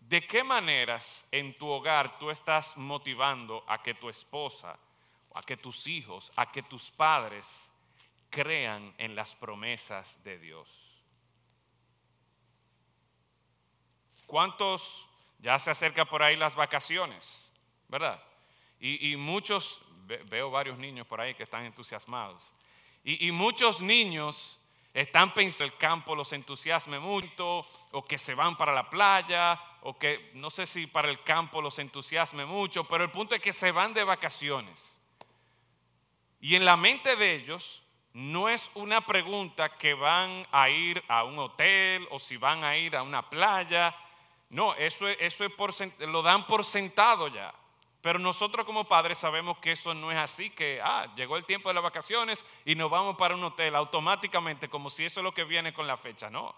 ¿De 0.00 0.26
qué 0.26 0.42
maneras 0.42 1.24
en 1.30 1.56
tu 1.56 1.68
hogar 1.68 2.18
tú 2.18 2.30
estás 2.30 2.76
motivando 2.78 3.64
a 3.68 3.80
que 3.80 3.94
tu 3.94 4.08
esposa, 4.08 4.76
a 5.34 5.42
que 5.42 5.56
tus 5.56 5.86
hijos, 5.86 6.32
a 6.34 6.50
que 6.50 6.64
tus 6.64 6.90
padres 6.90 7.70
crean 8.28 8.92
en 8.98 9.14
las 9.14 9.36
promesas 9.36 10.20
de 10.24 10.36
Dios? 10.40 11.00
¿Cuántos 14.26 15.06
ya 15.38 15.60
se 15.60 15.70
acerca 15.70 16.06
por 16.06 16.24
ahí 16.24 16.36
las 16.36 16.56
vacaciones? 16.56 17.52
¿Verdad? 17.86 18.20
Y, 18.80 19.14
muchos, 19.16 19.82
veo 20.28 20.50
varios 20.50 20.78
niños 20.78 21.06
por 21.06 21.20
ahí 21.20 21.34
que 21.34 21.42
están 21.42 21.64
entusiasmados. 21.64 22.42
Y, 23.04 23.30
muchos 23.32 23.80
niños 23.80 24.58
están 24.94 25.34
pensando 25.34 25.70
que 25.70 25.74
el 25.74 25.78
campo 25.78 26.14
los 26.14 26.32
entusiasme 26.32 26.98
mucho, 26.98 27.66
o 27.92 28.04
que 28.04 28.18
se 28.18 28.34
van 28.34 28.56
para 28.56 28.72
la 28.72 28.88
playa, 28.88 29.60
o 29.82 29.98
que 29.98 30.30
no 30.34 30.50
sé 30.50 30.66
si 30.66 30.86
para 30.86 31.08
el 31.08 31.22
campo 31.22 31.62
los 31.62 31.78
entusiasme 31.78 32.44
mucho, 32.44 32.84
pero 32.84 33.04
el 33.04 33.10
punto 33.10 33.34
es 33.34 33.40
que 33.40 33.52
se 33.52 33.70
van 33.72 33.94
de 33.94 34.04
vacaciones. 34.04 35.00
Y 36.40 36.56
en 36.56 36.64
la 36.64 36.76
mente 36.76 37.16
de 37.16 37.34
ellos 37.34 37.82
no 38.14 38.48
es 38.48 38.70
una 38.74 39.04
pregunta 39.04 39.76
que 39.76 39.94
van 39.94 40.46
a 40.50 40.70
ir 40.70 41.02
a 41.06 41.24
un 41.24 41.38
hotel 41.38 42.08
o 42.10 42.18
si 42.18 42.36
van 42.36 42.64
a 42.64 42.76
ir 42.76 42.96
a 42.96 43.02
una 43.02 43.28
playa 43.28 43.94
no, 44.50 44.74
eso, 44.74 45.08
eso 45.08 45.44
es 45.44 45.52
por, 45.52 45.72
lo 46.08 46.22
dan 46.22 46.46
por 46.46 46.64
sentado 46.64 47.28
ya. 47.28 47.54
Pero 48.02 48.18
nosotros 48.18 48.64
como 48.64 48.84
padres 48.84 49.18
sabemos 49.18 49.58
que 49.58 49.72
eso 49.72 49.92
no 49.92 50.10
es 50.10 50.16
así, 50.16 50.50
que 50.50 50.80
ah, 50.82 51.06
llegó 51.16 51.36
el 51.36 51.44
tiempo 51.44 51.68
de 51.68 51.74
las 51.74 51.82
vacaciones 51.82 52.46
y 52.64 52.74
nos 52.74 52.90
vamos 52.90 53.16
para 53.16 53.34
un 53.34 53.44
hotel 53.44 53.76
automáticamente, 53.76 54.70
como 54.70 54.88
si 54.88 55.04
eso 55.04 55.20
es 55.20 55.24
lo 55.24 55.34
que 55.34 55.44
viene 55.44 55.74
con 55.74 55.86
la 55.86 55.98
fecha. 55.98 56.30
No. 56.30 56.54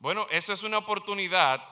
Bueno, 0.00 0.26
eso 0.30 0.52
es 0.52 0.64
una 0.64 0.78
oportunidad 0.78 1.62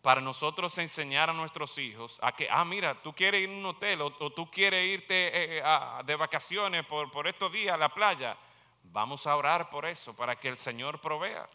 para 0.00 0.20
nosotros 0.22 0.78
enseñar 0.78 1.28
a 1.28 1.34
nuestros 1.34 1.76
hijos 1.78 2.18
a 2.22 2.32
que, 2.32 2.48
ah, 2.50 2.64
mira, 2.64 2.94
tú 3.02 3.12
quieres 3.12 3.42
ir 3.42 3.50
a 3.50 3.52
un 3.52 3.66
hotel 3.66 4.00
o, 4.00 4.10
tú 4.10 4.50
quieres 4.50 4.86
irte 4.86 5.58
eh, 5.58 5.62
de 6.04 6.16
vacaciones 6.16 6.86
por, 6.86 7.10
por 7.10 7.26
estos 7.26 7.52
días 7.52 7.74
a 7.74 7.78
la 7.78 7.90
playa. 7.90 8.36
Vamos 8.84 9.26
a 9.26 9.36
orar 9.36 9.68
por 9.68 9.84
eso, 9.84 10.14
para 10.14 10.36
que 10.36 10.48
el 10.48 10.56
Señor 10.56 11.00
provea. 11.00 11.48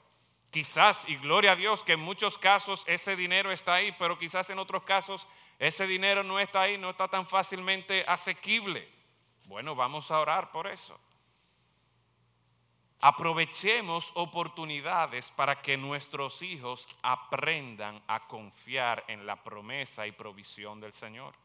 Quizás, 0.52 1.08
y 1.08 1.16
gloria 1.16 1.54
a 1.54 1.56
Dios, 1.56 1.82
que 1.84 1.94
en 1.94 2.02
muchos 2.02 2.38
casos 2.38 2.84
ese 2.86 3.16
dinero 3.16 3.52
está 3.54 3.76
ahí, 3.76 3.96
pero 3.98 4.20
quizás 4.20 4.50
en 4.50 4.60
otros 4.60 4.84
casos 4.84 5.28
ese 5.62 5.86
dinero 5.86 6.24
no 6.24 6.40
está 6.40 6.62
ahí, 6.62 6.80
no 6.80 6.90
está 6.90 7.08
tan 7.08 7.28
fácilmente 7.28 8.04
asequible. 8.08 8.92
Bueno, 9.46 9.76
vamos 9.76 10.10
a 10.10 10.20
orar 10.20 10.52
por 10.52 10.66
eso. 10.66 11.00
Aprovechemos 13.00 14.12
oportunidades 14.16 15.30
para 15.30 15.62
que 15.62 15.78
nuestros 15.78 16.42
hijos 16.42 16.88
aprendan 17.04 18.02
a 18.08 18.28
confiar 18.28 19.06
en 19.08 19.28
la 19.28 19.44
promesa 19.44 20.08
y 20.08 20.12
provisión 20.14 20.80
del 20.80 20.94
Señor. 20.94 21.36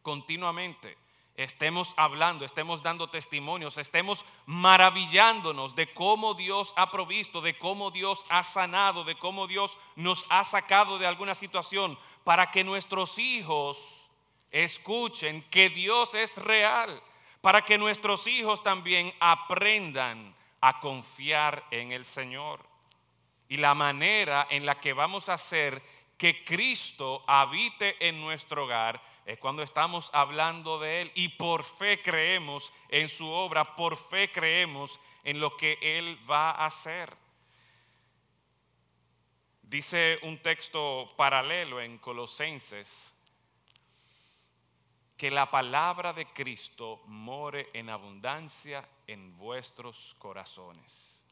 Continuamente 0.00 0.96
estemos 1.36 1.94
hablando, 1.96 2.44
estemos 2.44 2.82
dando 2.82 3.08
testimonios, 3.08 3.78
estemos 3.78 4.24
maravillándonos 4.46 5.74
de 5.74 5.86
cómo 5.92 6.34
Dios 6.34 6.72
ha 6.76 6.90
provisto, 6.90 7.40
de 7.40 7.56
cómo 7.56 7.90
Dios 7.90 8.24
ha 8.28 8.42
sanado, 8.42 9.04
de 9.04 9.16
cómo 9.16 9.46
Dios 9.46 9.76
nos 9.96 10.26
ha 10.28 10.44
sacado 10.44 10.98
de 10.98 11.06
alguna 11.06 11.34
situación, 11.34 11.98
para 12.24 12.50
que 12.50 12.64
nuestros 12.64 13.18
hijos 13.18 14.08
escuchen 14.50 15.42
que 15.42 15.70
Dios 15.70 16.14
es 16.14 16.36
real, 16.38 17.02
para 17.40 17.62
que 17.62 17.78
nuestros 17.78 18.26
hijos 18.26 18.62
también 18.62 19.12
aprendan 19.20 20.34
a 20.60 20.80
confiar 20.80 21.64
en 21.70 21.92
el 21.92 22.04
Señor. 22.04 22.60
Y 23.48 23.56
la 23.56 23.74
manera 23.74 24.46
en 24.50 24.66
la 24.66 24.78
que 24.78 24.92
vamos 24.92 25.28
a 25.28 25.34
hacer 25.34 25.82
que 26.16 26.44
Cristo 26.44 27.24
habite 27.26 27.96
en 28.06 28.20
nuestro 28.20 28.64
hogar 28.64 29.02
es 29.24 29.38
cuando 29.38 29.62
estamos 29.62 30.10
hablando 30.12 30.78
de 30.78 31.02
Él 31.02 31.12
y 31.14 31.28
por 31.28 31.64
fe 31.64 32.02
creemos 32.02 32.72
en 32.88 33.08
su 33.08 33.28
obra, 33.28 33.76
por 33.76 33.96
fe 33.96 34.30
creemos 34.30 35.00
en 35.24 35.40
lo 35.40 35.56
que 35.56 35.78
Él 35.80 36.18
va 36.30 36.50
a 36.50 36.66
hacer. 36.66 37.16
Dice 39.70 40.18
un 40.22 40.38
texto 40.38 41.14
paralelo 41.16 41.80
en 41.80 41.98
Colosenses 41.98 43.14
que 45.16 45.30
la 45.30 45.48
palabra 45.48 46.12
de 46.12 46.26
Cristo 46.26 47.02
more 47.06 47.70
en 47.72 47.88
abundancia 47.88 48.84
en 49.06 49.38
vuestros 49.38 50.16
corazones. 50.18 51.24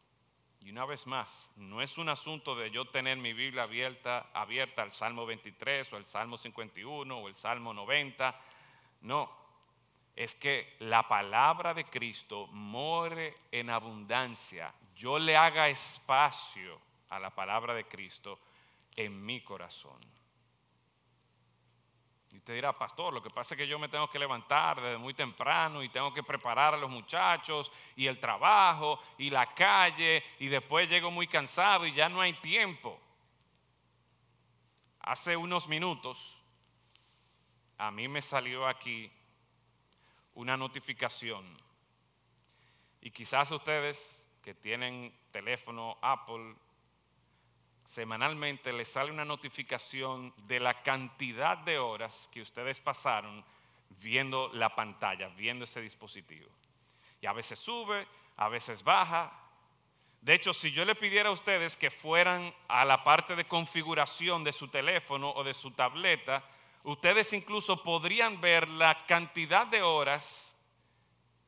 Y 0.61 0.70
una 0.70 0.87
vez 0.87 1.09
más, 1.09 1.51
no 1.57 1.83
es 1.83 1.98
un 1.98 2.11
asunto 2.11 2.55
de 2.55 2.70
yo 2.70 2.85
tener 2.85 3.16
mi 3.16 3.33
Biblia 3.33 3.64
abierta, 3.64 4.31
abierta 4.33 4.83
al 4.83 4.92
Salmo 4.92 5.27
23 5.27 5.92
o 5.94 5.96
el 5.96 6.06
Salmo 6.06 6.38
51 6.38 7.19
o 7.19 7.27
el 7.27 7.35
Salmo 7.35 7.75
90. 7.75 8.40
No, 9.00 9.33
es 10.15 10.37
que 10.37 10.77
la 10.79 11.08
palabra 11.08 11.75
de 11.75 11.87
Cristo 11.87 12.46
more 12.52 13.35
en 13.50 13.69
abundancia. 13.69 14.73
Yo 14.94 15.19
le 15.19 15.37
haga 15.37 15.69
espacio 15.69 16.87
a 17.11 17.19
la 17.19 17.35
palabra 17.35 17.75
de 17.75 17.87
Cristo 17.87 18.40
en 18.96 19.25
mi 19.25 19.40
corazón. 19.42 19.98
Y 22.33 22.40
te 22.40 22.52
dirá, 22.52 22.73
pastor, 22.73 23.13
lo 23.15 23.23
que 23.23 23.31
pasa 23.31 23.54
es 23.54 23.59
que 23.59 23.67
yo 23.67 23.79
me 23.79 23.88
tengo 23.88 24.11
que 24.11 24.19
levantar 24.19 24.81
desde 24.81 24.98
muy 24.98 25.15
temprano 25.15 25.83
y 25.83 25.88
tengo 25.88 26.13
que 26.13 26.23
preparar 26.23 26.75
a 26.75 26.79
los 26.79 26.90
muchachos 26.90 27.73
y 27.96 28.06
el 28.06 28.21
trabajo 28.21 29.00
y 29.17 29.31
la 29.31 29.54
calle 29.54 30.23
y 30.38 30.48
después 30.48 30.88
llego 30.88 31.11
muy 31.11 31.27
cansado 31.27 31.87
y 31.87 31.94
ya 31.94 32.09
no 32.09 32.21
hay 32.21 32.35
tiempo. 32.35 33.00
Hace 35.00 35.37
unos 35.37 35.69
minutos 35.69 36.42
a 37.79 37.90
mí 37.90 38.09
me 38.09 38.21
salió 38.21 38.67
aquí 38.67 39.11
una 40.35 40.56
notificación 40.56 41.56
y 43.00 43.11
quizás 43.11 43.50
ustedes 43.50 44.29
que 44.42 44.54
tienen 44.54 45.17
teléfono 45.31 45.96
Apple 46.02 46.54
semanalmente 47.88 48.70
les 48.70 48.86
sale 48.86 49.10
una 49.10 49.24
notificación 49.24 50.34
de 50.46 50.60
la 50.60 50.82
cantidad 50.82 51.56
de 51.56 51.78
horas 51.78 52.28
que 52.30 52.42
ustedes 52.42 52.78
pasaron 52.80 53.42
viendo 54.02 54.50
la 54.52 54.74
pantalla, 54.74 55.28
viendo 55.28 55.64
ese 55.64 55.80
dispositivo. 55.80 56.50
Y 57.22 57.26
a 57.26 57.32
veces 57.32 57.58
sube, 57.58 58.06
a 58.36 58.50
veces 58.50 58.82
baja. 58.84 59.32
De 60.20 60.34
hecho, 60.34 60.52
si 60.52 60.70
yo 60.70 60.84
le 60.84 60.96
pidiera 60.96 61.30
a 61.30 61.32
ustedes 61.32 61.78
que 61.78 61.90
fueran 61.90 62.54
a 62.68 62.84
la 62.84 63.02
parte 63.04 63.34
de 63.34 63.46
configuración 63.46 64.44
de 64.44 64.52
su 64.52 64.68
teléfono 64.68 65.30
o 65.30 65.42
de 65.42 65.54
su 65.54 65.70
tableta, 65.70 66.44
ustedes 66.82 67.32
incluso 67.32 67.82
podrían 67.82 68.38
ver 68.38 68.68
la 68.68 69.06
cantidad 69.06 69.66
de 69.66 69.80
horas 69.80 70.54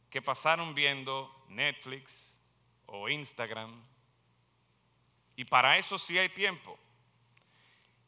que 0.09 0.23
pasaron 0.23 0.75
viendo 0.75 1.45
Netflix 1.49 2.33
o 2.87 3.11
Instagram. 3.11 3.91
Y 5.41 5.47
para 5.47 5.79
eso 5.79 5.97
sí 5.99 6.19
hay 6.19 6.29
tiempo. 6.29 6.79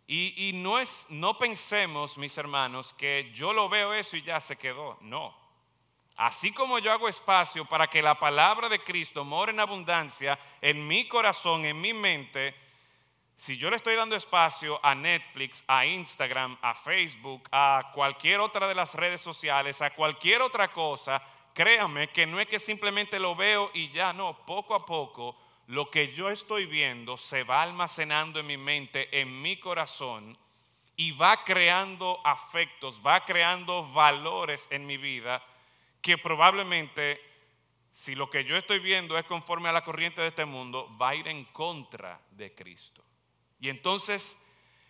Y, 0.06 0.50
no, 0.52 0.78
es, 0.78 1.06
no 1.08 1.38
pensemos, 1.38 2.18
mis 2.18 2.36
hermanos, 2.36 2.92
que 2.92 3.32
yo 3.32 3.54
lo 3.54 3.70
veo 3.70 3.94
eso 3.94 4.18
y 4.18 4.22
ya 4.22 4.38
se 4.38 4.56
quedó. 4.56 4.98
No. 5.00 5.34
Así 6.16 6.52
como 6.52 6.78
yo 6.78 6.92
hago 6.92 7.08
espacio 7.08 7.64
para 7.64 7.86
que 7.86 8.02
la 8.02 8.18
palabra 8.18 8.68
de 8.68 8.84
Cristo 8.84 9.24
more 9.24 9.50
en 9.50 9.60
abundancia 9.60 10.38
en 10.60 10.86
mi 10.86 11.08
corazón, 11.08 11.64
en 11.64 11.80
mi 11.80 11.94
mente, 11.94 12.54
si 13.34 13.56
yo 13.56 13.70
le 13.70 13.76
estoy 13.76 13.94
dando 13.94 14.14
espacio 14.14 14.78
a 14.82 14.94
Netflix, 14.94 15.64
a 15.66 15.86
Instagram, 15.86 16.58
a 16.60 16.74
Facebook, 16.74 17.48
a 17.50 17.92
cualquier 17.94 18.40
otra 18.40 18.68
de 18.68 18.74
las 18.74 18.94
redes 18.94 19.22
sociales, 19.22 19.80
a 19.80 19.94
cualquier 19.94 20.42
otra 20.42 20.70
cosa, 20.70 21.22
créame 21.54 22.08
que 22.08 22.26
no 22.26 22.38
es 22.38 22.46
que 22.46 22.60
simplemente 22.60 23.18
lo 23.18 23.34
veo 23.34 23.70
y 23.72 23.88
ya, 23.88 24.12
no, 24.12 24.44
poco 24.44 24.74
a 24.74 24.84
poco 24.84 25.34
lo 25.72 25.88
que 25.88 26.12
yo 26.12 26.28
estoy 26.28 26.66
viendo 26.66 27.16
se 27.16 27.44
va 27.44 27.62
almacenando 27.62 28.38
en 28.38 28.46
mi 28.46 28.58
mente, 28.58 29.08
en 29.18 29.40
mi 29.40 29.56
corazón, 29.56 30.36
y 30.96 31.12
va 31.12 31.44
creando 31.44 32.20
afectos, 32.24 33.00
va 33.04 33.24
creando 33.24 33.90
valores 33.90 34.68
en 34.70 34.84
mi 34.84 34.98
vida 34.98 35.42
que 36.02 36.18
probablemente, 36.18 37.18
si 37.90 38.14
lo 38.14 38.28
que 38.28 38.44
yo 38.44 38.54
estoy 38.54 38.80
viendo 38.80 39.16
es 39.16 39.24
conforme 39.24 39.70
a 39.70 39.72
la 39.72 39.82
corriente 39.82 40.20
de 40.20 40.28
este 40.28 40.44
mundo, 40.44 40.94
va 41.00 41.08
a 41.08 41.14
ir 41.14 41.26
en 41.26 41.46
contra 41.46 42.20
de 42.32 42.54
Cristo. 42.54 43.02
Y 43.58 43.70
entonces, 43.70 44.36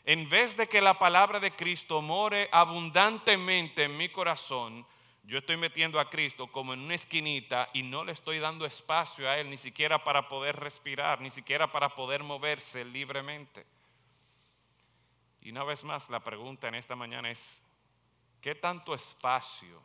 en 0.05 0.29
vez 0.29 0.57
de 0.57 0.69
que 0.69 0.81
la 0.81 0.99
palabra 0.99 1.39
de 1.39 1.53
Cristo 1.53 2.03
more 2.03 2.49
abundantemente 2.51 3.85
en 3.85 3.97
mi 3.97 4.09
corazón, 4.09 4.85
yo 5.25 5.39
estoy 5.39 5.57
metiendo 5.57 6.01
a 6.01 6.11
Cristo 6.11 6.51
como 6.51 6.75
en 6.75 6.81
una 6.81 6.95
esquinita 6.95 7.69
y 7.73 7.83
no 7.83 8.05
le 8.05 8.13
estoy 8.13 8.41
dando 8.41 8.67
espacio 8.67 9.29
a 9.29 9.39
Él 9.39 9.51
ni 9.51 9.57
siquiera 9.57 10.03
para 10.03 10.29
poder 10.29 10.57
respirar, 10.57 11.21
ni 11.21 11.31
siquiera 11.31 11.71
para 11.71 11.95
poder 11.95 12.23
moverse 12.23 12.85
libremente. 12.85 13.65
Y 15.41 15.51
una 15.51 15.65
vez 15.65 15.85
más 15.85 16.11
la 16.11 16.21
pregunta 16.21 16.69
en 16.69 16.75
esta 16.75 16.97
mañana 16.97 17.31
es, 17.31 17.63
¿qué 18.41 18.55
tanto 18.55 18.95
espacio 18.95 19.81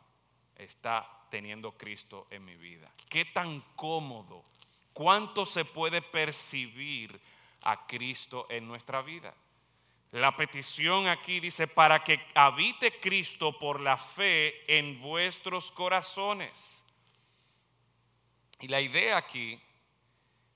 está 0.56 1.08
teniendo 1.30 1.72
Cristo 1.72 2.26
en 2.30 2.44
mi 2.44 2.56
vida? 2.56 2.90
¿Qué 3.08 3.24
tan 3.24 3.60
cómodo? 3.76 4.44
¿Cuánto 4.92 5.46
se 5.46 5.64
puede 5.64 6.02
percibir 6.02 7.20
a 7.62 7.86
Cristo 7.86 8.46
en 8.50 8.66
nuestra 8.66 9.02
vida? 9.02 9.34
La 10.12 10.34
petición 10.34 11.06
aquí 11.06 11.38
dice, 11.38 11.66
para 11.66 12.02
que 12.02 12.20
habite 12.34 12.98
Cristo 12.98 13.58
por 13.58 13.80
la 13.80 13.98
fe 13.98 14.64
en 14.78 15.00
vuestros 15.00 15.70
corazones. 15.70 16.82
Y 18.60 18.68
la 18.68 18.80
idea 18.80 19.18
aquí 19.18 19.60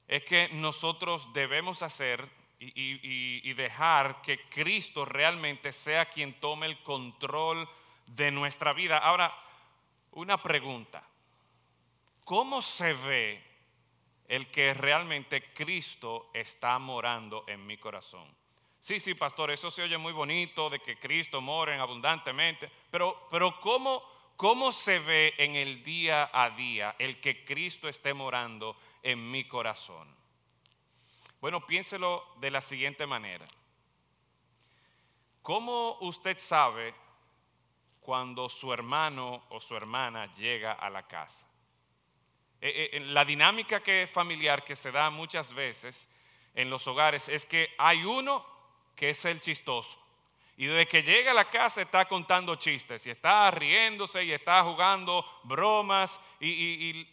es 0.09 0.25
que 0.25 0.49
nosotros 0.53 1.33
debemos 1.35 1.83
hacer 1.83 2.29
y, 2.59 3.53
dejar 3.55 4.23
que 4.23 4.49
Cristo 4.49 5.05
realmente 5.05 5.73
sea 5.73 6.07
quien 6.07 6.39
tome 6.41 6.67
el 6.67 6.83
control 6.83 7.69
de 8.07 8.31
nuestra 8.31 8.73
vida. 8.73 8.99
Ahora, 8.99 9.37
una 10.13 10.43
pregunta. 10.43 11.07
¿Cómo 12.25 12.63
se 12.63 12.95
ve 12.95 13.45
el 14.29 14.51
que 14.51 14.75
realmente 14.75 15.53
Cristo 15.53 16.31
está 16.33 16.79
morando 16.79 17.45
en 17.49 17.67
mi 17.67 17.77
corazón? 17.77 18.42
Sí, 18.83 18.99
sí, 18.99 19.15
pastor, 19.15 19.53
eso 19.53 19.71
se 19.71 19.81
oye 19.81 19.97
muy 19.97 20.13
bonito 20.13 20.69
de 20.69 20.81
que 20.81 20.99
Cristo 20.99 21.41
more 21.41 21.79
abundantemente, 21.79 22.69
pero, 22.91 23.29
pero 23.31 23.61
¿cómo, 23.61 24.03
¿cómo 24.35 24.73
se 24.73 24.99
ve 24.99 25.35
en 25.39 25.55
el 25.55 25.85
día 25.85 26.29
a 26.33 26.51
día 26.51 26.97
el 26.99 27.21
que 27.21 27.45
Cristo 27.45 27.89
esté 27.89 28.13
morando 28.13 28.77
en 29.05 29.31
mi 29.31 29.47
corazón? 29.47 30.13
Bueno, 31.41 31.65
piénselo 31.65 32.27
de 32.41 32.51
la 32.51 32.61
siguiente 32.61 33.07
manera. 33.07 33.47
¿Cómo 35.43 35.99
usted 36.01 36.37
sabe 36.39 36.93
cuando 38.01 38.49
su 38.49 38.73
hermano 38.73 39.45
o 39.51 39.61
su 39.61 39.77
hermana 39.77 40.35
llega 40.35 40.73
a 40.73 40.91
la 40.91 41.07
casa? 41.07 41.47
Eh, 42.61 42.91
eh, 42.95 43.01
la 43.01 43.25
dinámica 43.25 43.81
que 43.81 44.09
familiar 44.09 44.65
que 44.65 44.75
se 44.75 44.91
da 44.91 45.09
muchas 45.09 45.55
veces 45.55 46.09
en 46.53 46.69
los 46.69 46.85
hogares 46.89 47.29
es 47.29 47.47
que 47.47 47.73
hay 47.79 48.05
uno 48.05 48.52
que 48.95 49.11
es 49.11 49.25
el 49.25 49.41
chistoso. 49.41 50.03
Y 50.57 50.67
desde 50.67 50.87
que 50.87 51.03
llega 51.03 51.31
a 51.31 51.35
la 51.35 51.47
casa 51.47 51.83
está 51.83 52.05
contando 52.07 52.55
chistes 52.57 53.07
y 53.07 53.11
está 53.11 53.51
riéndose 53.51 54.25
y 54.25 54.33
está 54.33 54.63
jugando 54.63 55.25
bromas 55.45 56.21
y, 56.41 57.09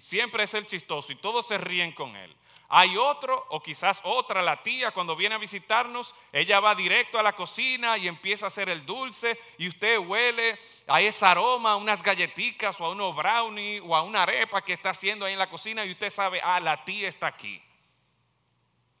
siempre 0.00 0.44
es 0.44 0.54
el 0.54 0.66
chistoso 0.66 1.12
y 1.12 1.16
todos 1.16 1.46
se 1.46 1.58
ríen 1.58 1.92
con 1.92 2.16
él. 2.16 2.34
Hay 2.68 2.96
otro 2.96 3.46
o 3.50 3.62
quizás 3.62 4.00
otra, 4.04 4.42
la 4.42 4.62
tía, 4.62 4.90
cuando 4.90 5.14
viene 5.14 5.34
a 5.34 5.38
visitarnos, 5.38 6.14
ella 6.32 6.58
va 6.60 6.74
directo 6.74 7.18
a 7.18 7.22
la 7.22 7.34
cocina 7.34 7.98
y 7.98 8.08
empieza 8.08 8.46
a 8.46 8.48
hacer 8.48 8.68
el 8.68 8.86
dulce 8.86 9.38
y 9.58 9.68
usted 9.68 9.98
huele 9.98 10.58
a 10.88 11.00
ese 11.00 11.26
aroma, 11.26 11.72
a 11.72 11.76
unas 11.76 12.02
galletitas 12.02 12.80
o 12.80 12.86
a 12.86 12.90
unos 12.90 13.14
brownie 13.14 13.80
o 13.80 13.94
a 13.94 14.02
una 14.02 14.22
arepa 14.22 14.62
que 14.62 14.72
está 14.72 14.90
haciendo 14.90 15.26
ahí 15.26 15.34
en 15.34 15.38
la 15.38 15.50
cocina 15.50 15.84
y 15.84 15.90
usted 15.90 16.10
sabe, 16.10 16.40
ah, 16.42 16.58
la 16.58 16.84
tía 16.84 17.08
está 17.08 17.26
aquí. 17.26 17.62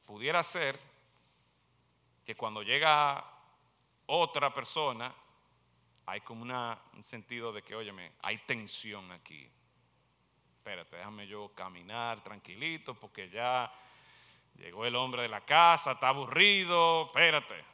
Pudiera 0.04 0.44
ser 0.44 0.78
que 2.24 2.34
cuando 2.34 2.62
llega 2.62 3.24
otra 4.06 4.52
persona, 4.52 5.14
hay 6.06 6.20
como 6.20 6.42
un 6.42 7.04
sentido 7.04 7.52
de 7.52 7.62
que, 7.62 7.74
óyeme, 7.74 8.12
hay 8.22 8.38
tensión 8.38 9.10
aquí. 9.12 9.50
Espérate, 10.56 10.96
déjame 10.96 11.26
yo 11.26 11.52
caminar 11.54 12.22
tranquilito 12.22 12.94
porque 12.94 13.28
ya 13.28 13.72
llegó 14.56 14.86
el 14.86 14.96
hombre 14.96 15.22
de 15.22 15.28
la 15.28 15.42
casa, 15.42 15.92
está 15.92 16.08
aburrido, 16.08 17.06
espérate. 17.06 17.64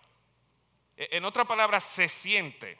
E, 0.96 1.08
en 1.16 1.24
otras 1.24 1.46
palabras, 1.46 1.84
se 1.84 2.08
siente 2.08 2.78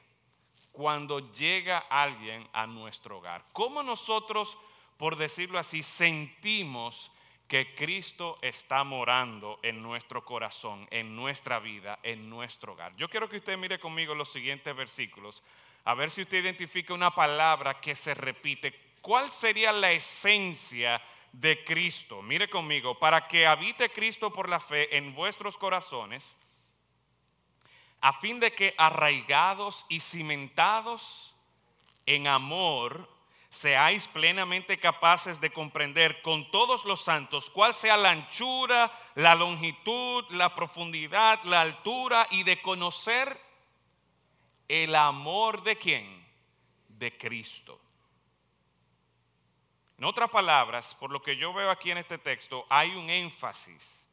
cuando 0.72 1.32
llega 1.32 1.78
alguien 1.78 2.48
a 2.52 2.66
nuestro 2.66 3.18
hogar. 3.18 3.44
¿Cómo 3.52 3.82
nosotros, 3.82 4.56
por 4.96 5.16
decirlo 5.16 5.58
así, 5.58 5.82
sentimos 5.82 7.12
que 7.50 7.74
Cristo 7.74 8.38
está 8.42 8.84
morando 8.84 9.58
en 9.64 9.82
nuestro 9.82 10.24
corazón, 10.24 10.86
en 10.92 11.16
nuestra 11.16 11.58
vida, 11.58 11.98
en 12.04 12.30
nuestro 12.30 12.74
hogar. 12.74 12.94
Yo 12.94 13.10
quiero 13.10 13.28
que 13.28 13.38
usted 13.38 13.58
mire 13.58 13.80
conmigo 13.80 14.14
los 14.14 14.30
siguientes 14.30 14.74
versículos, 14.76 15.42
a 15.84 15.94
ver 15.94 16.12
si 16.12 16.22
usted 16.22 16.44
identifica 16.44 16.94
una 16.94 17.12
palabra 17.12 17.80
que 17.80 17.96
se 17.96 18.14
repite. 18.14 18.72
¿Cuál 19.00 19.32
sería 19.32 19.72
la 19.72 19.90
esencia 19.90 21.02
de 21.32 21.64
Cristo? 21.64 22.22
Mire 22.22 22.48
conmigo, 22.48 22.96
para 23.00 23.26
que 23.26 23.48
habite 23.48 23.90
Cristo 23.90 24.32
por 24.32 24.48
la 24.48 24.60
fe 24.60 24.96
en 24.96 25.12
vuestros 25.12 25.58
corazones, 25.58 26.38
a 28.00 28.12
fin 28.12 28.38
de 28.38 28.52
que 28.52 28.76
arraigados 28.78 29.86
y 29.88 29.98
cimentados 29.98 31.34
en 32.06 32.28
amor, 32.28 33.08
seáis 33.50 34.06
plenamente 34.06 34.78
capaces 34.78 35.40
de 35.40 35.50
comprender 35.50 36.22
con 36.22 36.50
todos 36.52 36.84
los 36.84 37.02
santos 37.02 37.50
cuál 37.50 37.74
sea 37.74 37.96
la 37.96 38.10
anchura, 38.10 38.90
la 39.16 39.34
longitud, 39.34 40.24
la 40.30 40.54
profundidad, 40.54 41.42
la 41.44 41.60
altura 41.60 42.26
y 42.30 42.44
de 42.44 42.62
conocer 42.62 43.38
el 44.68 44.94
amor 44.94 45.64
de 45.64 45.76
quién? 45.76 46.26
De 46.88 47.16
Cristo. 47.18 47.80
En 49.98 50.04
otras 50.04 50.30
palabras, 50.30 50.94
por 50.94 51.10
lo 51.10 51.20
que 51.20 51.36
yo 51.36 51.52
veo 51.52 51.70
aquí 51.70 51.90
en 51.90 51.98
este 51.98 52.18
texto, 52.18 52.64
hay 52.70 52.94
un 52.94 53.10
énfasis 53.10 54.06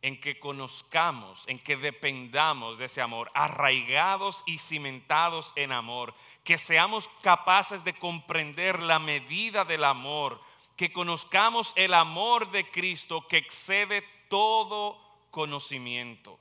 en 0.00 0.20
que 0.20 0.38
conozcamos, 0.38 1.42
en 1.46 1.58
que 1.58 1.76
dependamos 1.76 2.78
de 2.78 2.84
ese 2.84 3.00
amor, 3.00 3.30
arraigados 3.34 4.44
y 4.46 4.58
cimentados 4.58 5.52
en 5.56 5.72
amor, 5.72 6.14
que 6.44 6.58
seamos 6.58 7.08
capaces 7.22 7.82
de 7.84 7.94
comprender 7.94 8.80
la 8.82 8.98
medida 8.98 9.64
del 9.64 9.82
amor, 9.82 10.40
que 10.76 10.92
conozcamos 10.92 11.72
el 11.74 11.94
amor 11.94 12.50
de 12.50 12.70
Cristo 12.70 13.26
que 13.26 13.38
excede 13.38 14.02
todo 14.28 15.00
conocimiento. 15.30 16.38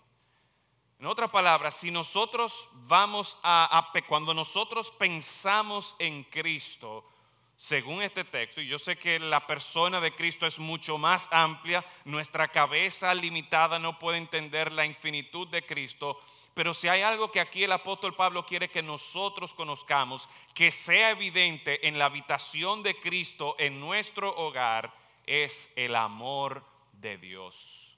En 0.99 1.07
otras 1.07 1.31
palabras, 1.31 1.75
si 1.75 1.89
nosotros 1.89 2.67
vamos 2.73 3.37
a, 3.43 3.77
a 3.77 3.91
cuando 4.07 4.33
nosotros 4.33 4.91
pensamos 4.91 5.95
en 5.99 6.23
Cristo, 6.25 7.05
según 7.63 8.01
este 8.01 8.25
texto, 8.25 8.59
y 8.59 8.67
yo 8.67 8.77
sé 8.77 8.97
que 8.97 9.17
la 9.19 9.47
persona 9.47 10.01
de 10.01 10.13
Cristo 10.13 10.45
es 10.45 10.59
mucho 10.59 10.97
más 10.97 11.29
amplia, 11.31 11.81
nuestra 12.03 12.49
cabeza 12.49 13.15
limitada 13.15 13.79
no 13.79 13.97
puede 13.97 14.17
entender 14.17 14.73
la 14.73 14.85
infinitud 14.85 15.47
de 15.47 15.65
Cristo, 15.65 16.19
pero 16.53 16.73
si 16.73 16.89
hay 16.89 17.03
algo 17.03 17.31
que 17.31 17.39
aquí 17.39 17.63
el 17.63 17.71
apóstol 17.71 18.17
Pablo 18.17 18.45
quiere 18.45 18.69
que 18.69 18.83
nosotros 18.83 19.53
conozcamos, 19.53 20.27
que 20.53 20.73
sea 20.73 21.11
evidente 21.11 21.87
en 21.87 21.97
la 21.97 22.07
habitación 22.07 22.83
de 22.83 22.99
Cristo 22.99 23.55
en 23.57 23.79
nuestro 23.79 24.35
hogar, 24.35 24.93
es 25.25 25.71
el 25.77 25.95
amor 25.95 26.65
de 26.91 27.17
Dios. 27.17 27.97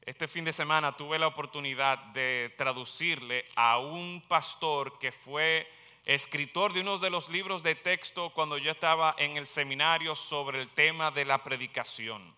Este 0.00 0.26
fin 0.28 0.46
de 0.46 0.54
semana 0.54 0.96
tuve 0.96 1.18
la 1.18 1.26
oportunidad 1.26 1.98
de 2.14 2.54
traducirle 2.56 3.44
a 3.54 3.80
un 3.80 4.24
pastor 4.26 4.98
que 4.98 5.12
fue 5.12 5.70
escritor 6.06 6.72
de 6.72 6.80
uno 6.80 6.98
de 6.98 7.10
los 7.10 7.28
libros 7.28 7.64
de 7.64 7.74
texto 7.74 8.30
cuando 8.30 8.56
yo 8.58 8.70
estaba 8.70 9.14
en 9.18 9.36
el 9.36 9.48
seminario 9.48 10.14
sobre 10.14 10.62
el 10.62 10.68
tema 10.70 11.10
de 11.10 11.24
la 11.24 11.42
predicación. 11.42 12.34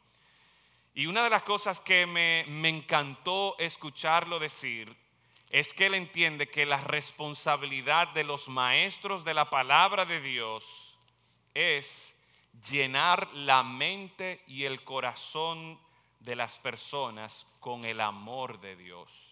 Y 0.94 1.06
una 1.06 1.22
de 1.22 1.30
las 1.30 1.42
cosas 1.42 1.78
que 1.78 2.06
me, 2.06 2.44
me 2.48 2.70
encantó 2.70 3.54
escucharlo 3.58 4.38
decir 4.38 4.96
es 5.50 5.72
que 5.74 5.86
él 5.86 5.94
entiende 5.94 6.48
que 6.48 6.66
la 6.66 6.80
responsabilidad 6.80 8.08
de 8.08 8.24
los 8.24 8.48
maestros 8.48 9.22
de 9.24 9.34
la 9.34 9.48
palabra 9.48 10.06
de 10.06 10.20
Dios 10.20 10.98
es 11.54 12.16
llenar 12.70 13.28
la 13.34 13.62
mente 13.62 14.42
y 14.46 14.64
el 14.64 14.82
corazón 14.82 15.78
de 16.20 16.36
las 16.36 16.58
personas 16.58 17.46
con 17.60 17.84
el 17.84 18.00
amor 18.00 18.60
de 18.60 18.76
Dios. 18.76 19.27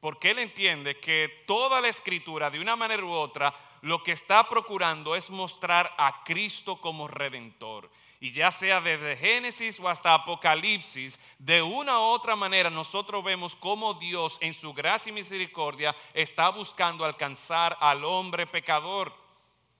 Porque 0.00 0.30
él 0.30 0.38
entiende 0.38 0.98
que 0.98 1.44
toda 1.46 1.80
la 1.80 1.88
escritura, 1.88 2.50
de 2.50 2.58
una 2.58 2.74
manera 2.74 3.04
u 3.04 3.10
otra, 3.10 3.54
lo 3.82 4.02
que 4.02 4.12
está 4.12 4.48
procurando 4.48 5.14
es 5.14 5.30
mostrar 5.30 5.92
a 5.98 6.24
Cristo 6.24 6.80
como 6.80 7.06
redentor. 7.06 7.90
Y 8.18 8.32
ya 8.32 8.50
sea 8.52 8.80
desde 8.80 9.16
Génesis 9.16 9.80
o 9.80 9.88
hasta 9.88 10.12
Apocalipsis, 10.12 11.18
de 11.38 11.62
una 11.62 11.98
u 11.98 12.02
otra 12.02 12.36
manera 12.36 12.68
nosotros 12.68 13.24
vemos 13.24 13.56
cómo 13.56 13.94
Dios 13.94 14.36
en 14.42 14.52
su 14.52 14.74
gracia 14.74 15.10
y 15.10 15.14
misericordia 15.14 15.96
está 16.12 16.50
buscando 16.50 17.04
alcanzar 17.04 17.76
al 17.80 18.04
hombre 18.04 18.46
pecador 18.46 19.14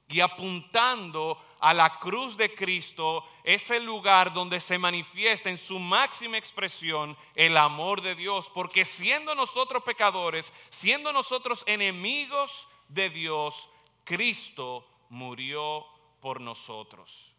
y 0.09 0.21
apuntando 0.21 1.39
a 1.61 1.75
la 1.75 1.99
cruz 1.99 2.37
de 2.37 2.55
Cristo 2.55 3.25
es 3.45 3.71
el 3.71 3.85
lugar 3.85 4.33
donde 4.33 4.61
se 4.61 4.79
manifiesta 4.79 5.51
en 5.51 5.59
su 5.59 5.79
máxima 5.79 6.39
expresión 6.39 7.17
el 7.35 7.57
amor 7.57 8.01
de 8.01 8.15
Dios. 8.15 8.51
Porque 8.53 8.85
siendo 8.85 9.35
nosotros 9.35 9.83
pecadores, 9.83 10.53
siendo 10.71 11.13
nosotros 11.13 11.63
enemigos 11.67 12.67
de 12.89 13.11
Dios, 13.11 13.69
Cristo 14.05 14.87
murió 15.11 15.87
por 16.21 16.41
nosotros. 16.41 17.35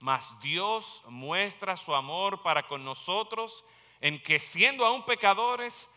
Mas 0.00 0.38
Dios 0.40 1.02
muestra 1.08 1.76
su 1.76 1.94
amor 1.94 2.42
para 2.42 2.66
con 2.66 2.84
nosotros 2.84 3.64
en 4.00 4.22
que 4.22 4.40
siendo 4.40 4.84
aún 4.84 5.04
pecadores, 5.04 5.88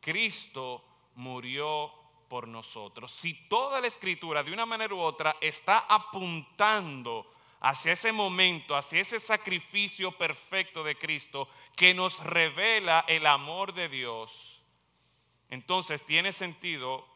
Cristo 0.00 0.84
murió 1.14 1.92
por 2.28 2.48
nosotros. 2.48 3.12
Si 3.12 3.34
toda 3.48 3.80
la 3.80 3.86
escritura 3.86 4.42
de 4.42 4.52
una 4.52 4.66
manera 4.66 4.94
u 4.94 4.98
otra 5.00 5.36
está 5.40 5.86
apuntando 5.88 7.30
hacia 7.60 7.92
ese 7.92 8.12
momento, 8.12 8.76
hacia 8.76 9.00
ese 9.00 9.18
sacrificio 9.20 10.12
perfecto 10.12 10.84
de 10.84 10.96
Cristo 10.96 11.48
que 11.74 11.94
nos 11.94 12.22
revela 12.22 13.04
el 13.08 13.26
amor 13.26 13.72
de 13.72 13.88
Dios, 13.88 14.62
entonces 15.48 16.04
tiene 16.04 16.32
sentido 16.32 17.06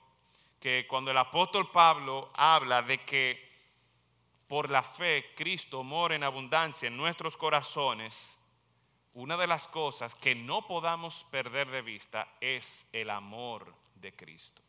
que 0.60 0.86
cuando 0.86 1.10
el 1.10 1.18
apóstol 1.18 1.70
Pablo 1.70 2.30
habla 2.34 2.82
de 2.82 3.02
que 3.04 3.50
por 4.46 4.70
la 4.70 4.82
fe 4.82 5.32
Cristo 5.36 5.82
mora 5.82 6.14
en 6.14 6.24
abundancia 6.24 6.88
en 6.88 6.96
nuestros 6.96 7.36
corazones, 7.36 8.36
una 9.14 9.36
de 9.36 9.46
las 9.46 9.66
cosas 9.68 10.14
que 10.14 10.34
no 10.34 10.66
podamos 10.66 11.24
perder 11.30 11.70
de 11.70 11.82
vista 11.82 12.28
es 12.40 12.86
el 12.92 13.10
amor 13.10 13.74
de 13.94 14.14
Cristo. 14.14 14.62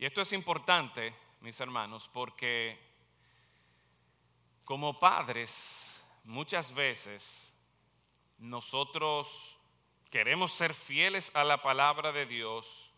Y 0.00 0.06
esto 0.06 0.22
es 0.22 0.32
importante, 0.32 1.14
mis 1.42 1.60
hermanos, 1.60 2.08
porque 2.10 2.80
como 4.64 4.98
padres 4.98 6.02
muchas 6.24 6.72
veces 6.72 7.52
nosotros 8.38 9.58
queremos 10.08 10.52
ser 10.52 10.72
fieles 10.72 11.30
a 11.34 11.44
la 11.44 11.60
palabra 11.60 12.12
de 12.12 12.24
Dios, 12.24 12.94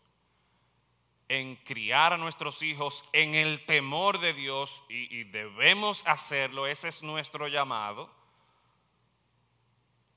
en 1.27 1.57
criar 1.57 2.13
a 2.13 2.17
nuestros 2.17 2.61
hijos 2.61 3.03
en 3.11 3.35
el 3.35 3.65
temor 3.65 4.21
de 4.21 4.33
Dios 4.33 4.81
y, 4.87 5.25
debemos 5.25 6.07
hacerlo, 6.07 6.67
ese 6.67 6.87
es 6.87 7.03
nuestro 7.03 7.49
llamado, 7.49 8.09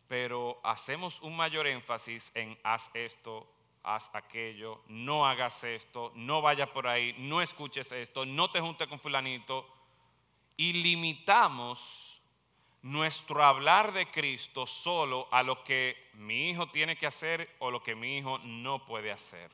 pero 0.07 0.61
hacemos 0.63 1.21
un 1.21 1.37
mayor 1.37 1.67
énfasis 1.67 2.31
en 2.37 2.57
haz 2.63 2.91
esto, 2.95 3.53
haz 3.87 4.11
aquello, 4.13 4.83
no 4.89 5.27
hagas 5.27 5.63
esto, 5.65 6.13
no 6.17 6.43
vayas 6.43 6.69
por 6.71 6.89
ahí, 6.89 7.15
no 7.19 7.41
escuches 7.41 7.93
esto, 7.93 8.27
no 8.27 8.51
te 8.51 8.61
juntes 8.61 8.89
con 8.89 8.99
fulanito. 8.99 9.67
Y 10.57 10.73
limitamos 10.73 12.21
nuestro 12.83 13.45
hablar 13.45 13.93
de 13.93 14.11
Cristo 14.11 14.67
solo 14.67 15.29
a 15.31 15.43
lo 15.43 15.63
que 15.63 16.11
mi 16.15 16.51
hijo 16.51 16.69
tiene 16.69 16.97
que 16.97 17.07
hacer 17.07 17.55
o 17.61 17.71
lo 17.71 17.83
que 17.83 17.95
mi 17.95 18.19
hijo 18.19 18.39
no 18.39 18.85
puede 18.85 19.13
hacer. 19.13 19.51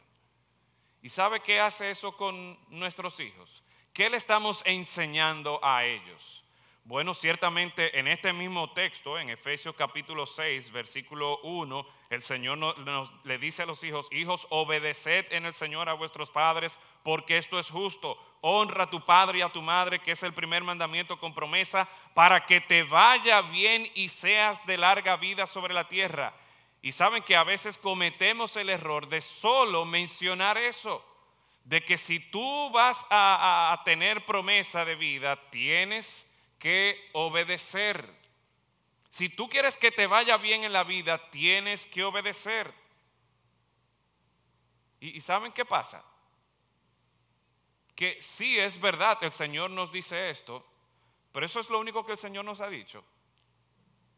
¿Y 1.03 1.09
sabe 1.09 1.41
qué 1.41 1.61
hace 1.61 1.91
eso 1.91 2.17
con 2.17 2.59
nuestros 2.69 3.21
hijos? 3.21 3.63
¿Qué 3.93 4.09
le 4.09 4.17
estamos 4.17 4.63
enseñando 4.65 5.61
a 5.63 5.85
ellos? 5.85 6.42
Bueno, 6.85 7.15
ciertamente 7.15 7.97
en 7.97 8.09
este 8.09 8.33
mismo 8.33 8.73
texto, 8.73 9.17
en 9.17 9.31
Efesios 9.31 9.77
capítulo 9.77 10.27
6, 10.27 10.73
versículo 10.73 11.39
1, 11.43 11.87
el 12.11 12.23
Señor 12.23 12.59
nos, 12.59 13.13
le 13.25 13.39
dice 13.39 13.63
a 13.63 13.67
los 13.67 13.85
hijos, 13.85 14.09
hijos, 14.11 14.49
obedeced 14.51 15.33
en 15.33 15.47
el 15.47 15.55
Señor 15.55 15.89
a 15.89 15.93
vuestros 15.93 16.29
padres, 16.31 16.77
porque 17.05 17.39
esto 17.39 17.61
es 17.61 17.71
justo. 17.71 18.19
Honra 18.41 18.85
a 18.85 18.91
tu 18.91 19.05
padre 19.05 19.39
y 19.39 19.43
a 19.43 19.49
tu 19.49 19.63
madre, 19.63 20.01
que 20.01 20.11
es 20.11 20.25
el 20.25 20.33
primer 20.33 20.65
mandamiento 20.65 21.21
con 21.21 21.33
promesa, 21.33 21.89
para 22.15 22.45
que 22.47 22.61
te 22.61 22.83
vaya 22.83 23.43
bien 23.43 23.89
y 23.95 24.09
seas 24.09 24.67
de 24.67 24.77
larga 24.77 25.17
vida 25.17 25.47
sobre 25.47 25.75
la 25.75 25.87
tierra. 25.87 26.35
Y 26.83 26.91
saben 26.91 27.23
que 27.23 27.37
a 27.37 27.45
veces 27.45 27.79
cometemos 27.79 28.57
el 28.57 28.69
error 28.69 29.09
de 29.09 29.21
solo 29.21 29.85
mencionar 29.85 30.59
eso, 30.59 31.05
de 31.63 31.85
que 31.85 31.97
si 31.97 32.19
tú 32.19 32.71
vas 32.71 33.07
a, 33.09 33.73
a 33.73 33.85
tener 33.85 34.27
promesa 34.27 34.85
de 34.85 34.97
vida, 34.97 35.49
tienes 35.51 36.32
que 36.63 37.11
obedecer. 37.15 38.09
Si 39.09 39.29
tú 39.29 39.49
quieres 39.49 39.77
que 39.77 39.91
te 39.91 40.07
vaya 40.07 40.37
bien 40.37 40.63
en 40.63 40.73
la 40.73 40.85
vida, 40.85 41.29
tienes 41.31 41.89
que 41.89 42.05
obedecer. 42.05 42.73
¿Y, 45.01 45.21
saben 45.21 45.51
qué 45.51 45.65
pasa? 45.65 46.05
Que 47.97 48.17
sí 48.23 48.61
es 48.61 48.81
verdad, 48.81 49.19
el 49.23 49.33
Señor 49.33 49.73
nos 49.73 49.91
dice 49.91 50.31
esto, 50.31 50.65
pero 51.33 51.47
eso 51.47 51.59
es 51.59 51.69
lo 51.69 51.81
único 51.81 52.07
que 52.07 52.13
el 52.13 52.19
Señor 52.19 52.45
nos 52.45 52.61
ha 52.61 52.69
dicho. 52.69 53.05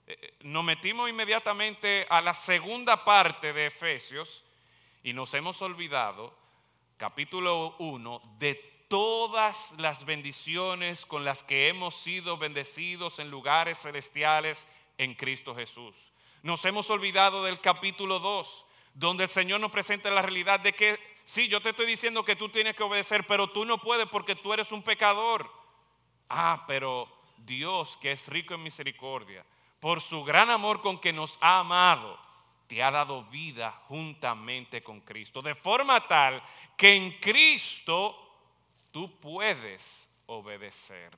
Eh, 0.06 0.18
eh, 0.20 0.34
nos 0.42 0.64
metimos 0.64 1.08
inmediatamente 1.08 2.06
a 2.10 2.20
la 2.20 2.34
segunda 2.34 3.06
parte 3.06 3.54
de 3.54 3.68
Efesios 3.68 4.44
y 5.02 5.14
nos 5.14 5.32
hemos 5.32 5.62
olvidado, 5.62 6.36
capítulo 6.98 7.74
1, 7.78 8.36
de 8.38 8.73
todas 8.94 9.74
las 9.78 10.04
bendiciones 10.04 11.04
con 11.04 11.24
las 11.24 11.42
que 11.42 11.66
hemos 11.66 11.96
sido 11.96 12.38
bendecidos 12.38 13.18
en 13.18 13.28
lugares 13.28 13.80
celestiales 13.80 14.68
en 14.98 15.14
Cristo 15.14 15.52
Jesús. 15.52 15.96
Nos 16.44 16.64
hemos 16.64 16.88
olvidado 16.90 17.42
del 17.42 17.58
capítulo 17.58 18.20
2, 18.20 18.64
donde 18.94 19.24
el 19.24 19.30
Señor 19.30 19.60
nos 19.60 19.72
presenta 19.72 20.12
la 20.12 20.22
realidad 20.22 20.60
de 20.60 20.74
que, 20.74 20.96
sí, 21.24 21.48
yo 21.48 21.60
te 21.60 21.70
estoy 21.70 21.86
diciendo 21.86 22.24
que 22.24 22.36
tú 22.36 22.48
tienes 22.50 22.76
que 22.76 22.84
obedecer, 22.84 23.26
pero 23.26 23.50
tú 23.50 23.64
no 23.64 23.78
puedes 23.78 24.06
porque 24.06 24.36
tú 24.36 24.52
eres 24.52 24.70
un 24.70 24.84
pecador. 24.84 25.50
Ah, 26.28 26.62
pero 26.68 27.12
Dios, 27.38 27.96
que 27.96 28.12
es 28.12 28.28
rico 28.28 28.54
en 28.54 28.62
misericordia, 28.62 29.44
por 29.80 30.02
su 30.02 30.22
gran 30.22 30.50
amor 30.50 30.80
con 30.80 31.00
que 31.00 31.12
nos 31.12 31.36
ha 31.40 31.58
amado, 31.58 32.16
te 32.68 32.80
ha 32.80 32.92
dado 32.92 33.24
vida 33.24 33.72
juntamente 33.88 34.84
con 34.84 35.00
Cristo. 35.00 35.42
De 35.42 35.56
forma 35.56 36.06
tal 36.06 36.40
que 36.76 36.94
en 36.94 37.18
Cristo 37.18 38.23
tú 38.94 39.10
puedes 39.18 40.08
obedecer. 40.26 41.10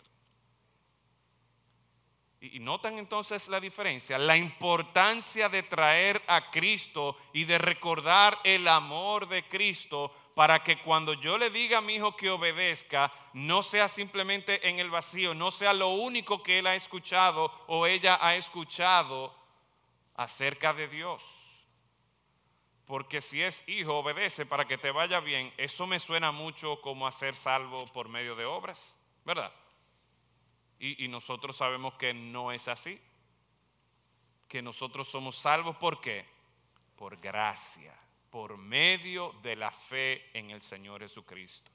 Y 2.40 2.58
notan 2.58 2.98
entonces 2.98 3.48
la 3.48 3.60
diferencia, 3.60 4.16
la 4.16 4.34
importancia 4.34 5.50
de 5.50 5.62
traer 5.62 6.22
a 6.26 6.50
Cristo 6.50 7.18
y 7.34 7.44
de 7.44 7.58
recordar 7.58 8.38
el 8.44 8.66
amor 8.66 9.28
de 9.28 9.46
Cristo 9.46 10.10
para 10.34 10.64
que 10.64 10.78
cuando 10.78 11.12
yo 11.12 11.36
le 11.36 11.50
diga 11.50 11.78
a 11.78 11.82
mi 11.82 11.96
hijo 11.96 12.16
que 12.16 12.30
obedezca, 12.30 13.12
no 13.34 13.62
sea 13.62 13.90
simplemente 13.90 14.70
en 14.70 14.78
el 14.78 14.88
vacío, 14.88 15.34
no 15.34 15.50
sea 15.50 15.74
lo 15.74 15.90
único 15.90 16.42
que 16.42 16.60
él 16.60 16.66
ha 16.68 16.76
escuchado 16.76 17.52
o 17.66 17.86
ella 17.86 18.18
ha 18.22 18.36
escuchado 18.36 19.36
acerca 20.14 20.72
de 20.72 20.88
Dios. 20.88 21.22
Porque 22.86 23.20
si 23.20 23.42
es 23.42 23.68
hijo, 23.68 23.98
obedece 23.98 24.46
para 24.46 24.64
que 24.64 24.78
te 24.78 24.92
vaya 24.92 25.18
bien. 25.20 25.52
Eso 25.56 25.86
me 25.86 25.98
suena 25.98 26.30
mucho 26.30 26.80
como 26.80 27.06
a 27.06 27.12
ser 27.12 27.34
salvo 27.34 27.86
por 27.92 28.08
medio 28.08 28.36
de 28.36 28.44
obras, 28.44 28.94
¿verdad? 29.24 29.52
Y, 30.78 31.08
nosotros 31.08 31.56
sabemos 31.56 31.94
que 31.94 32.14
no 32.14 32.52
es 32.52 32.68
así. 32.68 33.00
Que 34.46 34.62
nosotros 34.62 35.08
somos 35.08 35.36
salvos, 35.36 35.76
¿por 35.76 36.00
qué? 36.00 36.24
Por 36.94 37.16
gracia, 37.16 37.98
por 38.30 38.56
medio 38.56 39.32
de 39.42 39.56
la 39.56 39.72
fe 39.72 40.30
en 40.32 40.50
el 40.50 40.62
Señor 40.62 41.00
Jesucristo. 41.00 41.70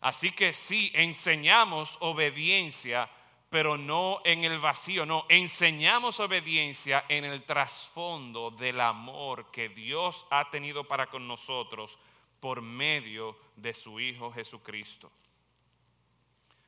Así 0.00 0.32
que 0.32 0.52
sí, 0.52 0.90
enseñamos 0.94 1.96
obediencia 2.00 3.08
pero 3.50 3.78
no 3.78 4.20
en 4.24 4.44
el 4.44 4.58
vacío, 4.58 5.06
no, 5.06 5.24
enseñamos 5.28 6.20
obediencia 6.20 7.04
en 7.08 7.24
el 7.24 7.44
trasfondo 7.44 8.50
del 8.50 8.80
amor 8.80 9.50
que 9.50 9.68
Dios 9.68 10.26
ha 10.30 10.50
tenido 10.50 10.84
para 10.84 11.06
con 11.06 11.26
nosotros 11.26 11.98
por 12.40 12.60
medio 12.60 13.38
de 13.56 13.72
su 13.74 13.98
Hijo 14.00 14.30
Jesucristo. 14.32 15.10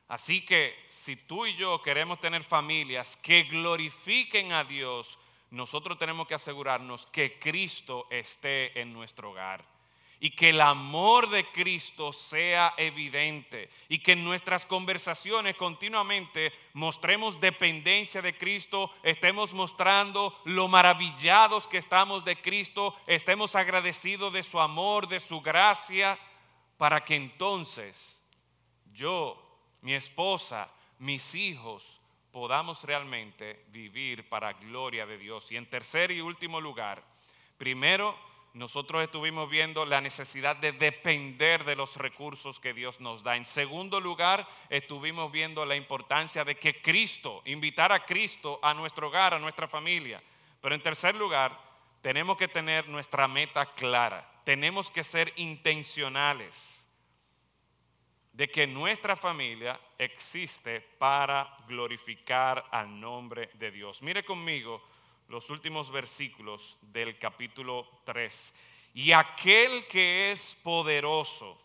Así 0.07 0.43
que 0.43 0.75
si 0.87 1.15
tú 1.15 1.45
y 1.45 1.55
yo 1.55 1.81
queremos 1.81 2.19
tener 2.19 2.43
familias 2.43 3.15
que 3.17 3.43
glorifiquen 3.43 4.51
a 4.51 4.63
Dios, 4.63 5.17
nosotros 5.51 5.97
tenemos 5.97 6.27
que 6.27 6.35
asegurarnos 6.35 7.05
que 7.07 7.39
Cristo 7.39 8.07
esté 8.09 8.79
en 8.81 8.91
nuestro 8.91 9.31
hogar 9.31 9.63
y 10.23 10.29
que 10.29 10.49
el 10.49 10.61
amor 10.61 11.31
de 11.31 11.45
Cristo 11.49 12.13
sea 12.13 12.75
evidente 12.77 13.71
y 13.89 13.97
que 13.97 14.11
en 14.11 14.23
nuestras 14.23 14.67
conversaciones 14.67 15.55
continuamente 15.55 16.53
mostremos 16.73 17.39
dependencia 17.39 18.21
de 18.21 18.37
Cristo, 18.37 18.91
estemos 19.01 19.51
mostrando 19.51 20.39
lo 20.45 20.67
maravillados 20.67 21.67
que 21.67 21.79
estamos 21.79 22.23
de 22.23 22.39
Cristo, 22.39 22.95
estemos 23.07 23.55
agradecidos 23.55 24.31
de 24.31 24.43
su 24.43 24.59
amor, 24.59 25.07
de 25.07 25.19
su 25.19 25.41
gracia, 25.41 26.19
para 26.77 27.03
que 27.03 27.15
entonces 27.15 28.21
yo, 28.93 29.59
mi 29.81 29.95
esposa, 29.95 30.69
mis 30.99 31.33
hijos, 31.33 31.99
podamos 32.31 32.83
realmente 32.83 33.65
vivir 33.69 34.29
para 34.29 34.53
gloria 34.53 35.07
de 35.07 35.17
Dios. 35.17 35.51
Y 35.51 35.57
en 35.57 35.67
tercer 35.67 36.11
y 36.11 36.21
último 36.21 36.61
lugar, 36.61 37.03
primero, 37.57 38.15
nosotros 38.53 39.01
estuvimos 39.01 39.49
viendo 39.49 39.85
la 39.85 40.01
necesidad 40.01 40.57
de 40.57 40.73
depender 40.73 41.63
de 41.63 41.75
los 41.75 41.95
recursos 41.95 42.59
que 42.59 42.73
Dios 42.73 42.99
nos 42.99 43.23
da. 43.23 43.37
En 43.37 43.45
segundo 43.45 44.01
lugar, 44.01 44.45
estuvimos 44.69 45.31
viendo 45.31 45.65
la 45.65 45.77
importancia 45.77 46.43
de 46.43 46.55
que 46.55 46.81
Cristo, 46.81 47.41
invitar 47.45 47.93
a 47.93 48.05
Cristo 48.05 48.59
a 48.61 48.73
nuestro 48.73 49.07
hogar, 49.07 49.33
a 49.33 49.39
nuestra 49.39 49.69
familia. 49.69 50.21
Pero 50.59 50.75
en 50.75 50.81
tercer 50.81 51.15
lugar, 51.15 51.57
tenemos 52.01 52.37
que 52.37 52.49
tener 52.49 52.89
nuestra 52.89 53.27
meta 53.27 53.65
clara. 53.73 54.29
Tenemos 54.43 54.91
que 54.91 55.03
ser 55.03 55.31
intencionales 55.37 56.85
de 58.33 58.49
que 58.49 58.67
nuestra 58.67 59.15
familia 59.15 59.79
existe 59.97 60.81
para 60.81 61.55
glorificar 61.67 62.65
al 62.71 62.99
nombre 62.99 63.49
de 63.53 63.71
Dios. 63.71 64.01
Mire 64.01 64.25
conmigo 64.25 64.81
los 65.31 65.49
últimos 65.49 65.89
versículos 65.91 66.77
del 66.81 67.17
capítulo 67.17 67.89
3. 68.03 68.53
Y 68.93 69.13
aquel 69.13 69.87
que 69.87 70.31
es 70.31 70.55
poderoso 70.61 71.57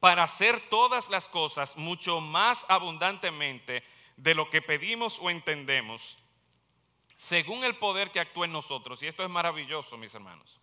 para 0.00 0.24
hacer 0.24 0.60
todas 0.68 1.08
las 1.08 1.28
cosas 1.28 1.76
mucho 1.76 2.20
más 2.20 2.66
abundantemente 2.68 3.84
de 4.16 4.34
lo 4.34 4.50
que 4.50 4.60
pedimos 4.60 5.18
o 5.20 5.30
entendemos, 5.30 6.18
según 7.14 7.64
el 7.64 7.76
poder 7.76 8.10
que 8.10 8.20
actúa 8.20 8.46
en 8.46 8.52
nosotros. 8.52 9.02
Y 9.02 9.06
esto 9.06 9.22
es 9.22 9.30
maravilloso, 9.30 9.96
mis 9.96 10.14
hermanos. 10.14 10.60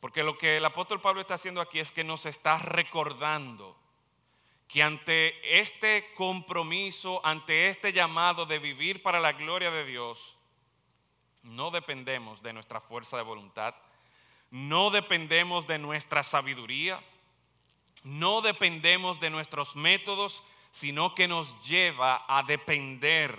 Porque 0.00 0.22
lo 0.22 0.36
que 0.36 0.58
el 0.58 0.64
apóstol 0.64 1.00
Pablo 1.00 1.22
está 1.22 1.34
haciendo 1.34 1.60
aquí 1.60 1.80
es 1.80 1.90
que 1.90 2.04
nos 2.04 2.26
está 2.26 2.58
recordando 2.58 3.76
que 4.68 4.82
ante 4.82 5.58
este 5.58 6.12
compromiso, 6.14 7.22
ante 7.24 7.68
este 7.68 7.94
llamado 7.94 8.44
de 8.44 8.58
vivir 8.58 9.02
para 9.02 9.18
la 9.18 9.32
gloria 9.32 9.70
de 9.70 9.86
Dios, 9.86 10.37
no 11.48 11.70
dependemos 11.70 12.42
de 12.42 12.52
nuestra 12.52 12.80
fuerza 12.80 13.16
de 13.16 13.22
voluntad, 13.22 13.74
no 14.50 14.90
dependemos 14.90 15.66
de 15.66 15.78
nuestra 15.78 16.22
sabiduría, 16.22 17.02
no 18.04 18.40
dependemos 18.40 19.20
de 19.20 19.30
nuestros 19.30 19.76
métodos, 19.76 20.42
sino 20.70 21.14
que 21.14 21.28
nos 21.28 21.60
lleva 21.66 22.24
a 22.28 22.42
depender 22.42 23.36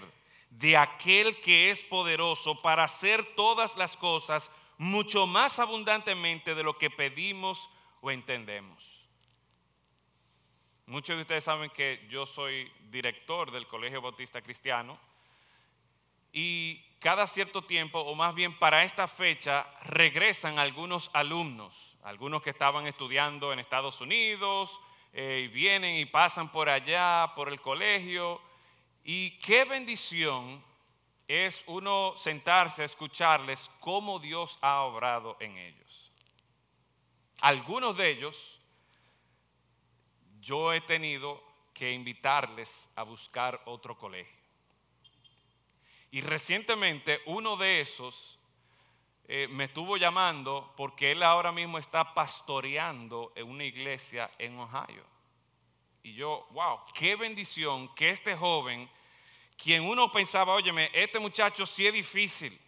de 0.49 0.77
aquel 0.77 1.39
que 1.41 1.71
es 1.71 1.83
poderoso 1.83 2.61
para 2.61 2.83
hacer 2.83 3.23
todas 3.35 3.77
las 3.77 3.95
cosas 3.95 4.51
mucho 4.77 5.27
más 5.27 5.59
abundantemente 5.59 6.55
de 6.55 6.63
lo 6.63 6.77
que 6.77 6.89
pedimos 6.89 7.69
o 8.01 8.11
entendemos. 8.11 9.07
Muchos 10.85 11.17
de 11.17 11.21
ustedes 11.21 11.43
saben 11.43 11.69
que 11.69 12.07
yo 12.09 12.25
soy 12.25 12.71
director 12.89 13.51
del 13.51 13.67
Colegio 13.67 14.01
Bautista 14.01 14.41
Cristiano 14.41 14.99
y 16.33 16.83
cada 16.99 17.27
cierto 17.27 17.63
tiempo, 17.63 17.99
o 17.99 18.13
más 18.15 18.35
bien 18.35 18.57
para 18.57 18.83
esta 18.83 19.07
fecha, 19.07 19.65
regresan 19.83 20.59
algunos 20.59 21.09
alumnos, 21.13 21.97
algunos 22.03 22.41
que 22.41 22.49
estaban 22.49 22.87
estudiando 22.87 23.53
en 23.53 23.59
Estados 23.59 24.01
Unidos, 24.01 24.79
eh, 25.13 25.43
y 25.45 25.47
vienen 25.47 25.95
y 25.95 26.05
pasan 26.05 26.51
por 26.51 26.69
allá, 26.69 27.31
por 27.35 27.49
el 27.49 27.61
colegio. 27.61 28.41
Y 29.03 29.31
qué 29.39 29.65
bendición 29.65 30.63
es 31.27 31.63
uno 31.67 32.13
sentarse 32.17 32.81
a 32.81 32.85
escucharles 32.85 33.71
cómo 33.79 34.19
Dios 34.19 34.57
ha 34.61 34.81
obrado 34.81 35.37
en 35.39 35.57
ellos. 35.57 36.11
Algunos 37.41 37.95
de 37.95 38.09
ellos 38.09 38.59
yo 40.41 40.73
he 40.73 40.81
tenido 40.81 41.41
que 41.73 41.91
invitarles 41.91 42.89
a 42.95 43.03
buscar 43.03 43.61
otro 43.65 43.97
colegio. 43.97 44.38
Y 46.11 46.21
recientemente 46.21 47.21
uno 47.25 47.55
de 47.55 47.81
esos 47.81 48.39
eh, 49.27 49.47
me 49.47 49.65
estuvo 49.65 49.95
llamando 49.97 50.73
porque 50.75 51.11
él 51.11 51.21
ahora 51.21 51.51
mismo 51.51 51.77
está 51.77 52.15
pastoreando 52.15 53.31
en 53.35 53.47
una 53.47 53.63
iglesia 53.63 54.29
en 54.39 54.57
Ohio. 54.57 55.05
Y 56.01 56.13
yo, 56.15 56.47
wow, 56.51 56.79
qué 56.95 57.15
bendición 57.15 57.93
que 57.93 58.09
este 58.09 58.35
joven, 58.35 58.89
quien 59.55 59.83
uno 59.83 60.11
pensaba, 60.11 60.55
óyeme, 60.55 60.89
este 60.93 61.19
muchacho 61.19 61.67
sí 61.67 61.85
es 61.85 61.93
difícil, 61.93 62.59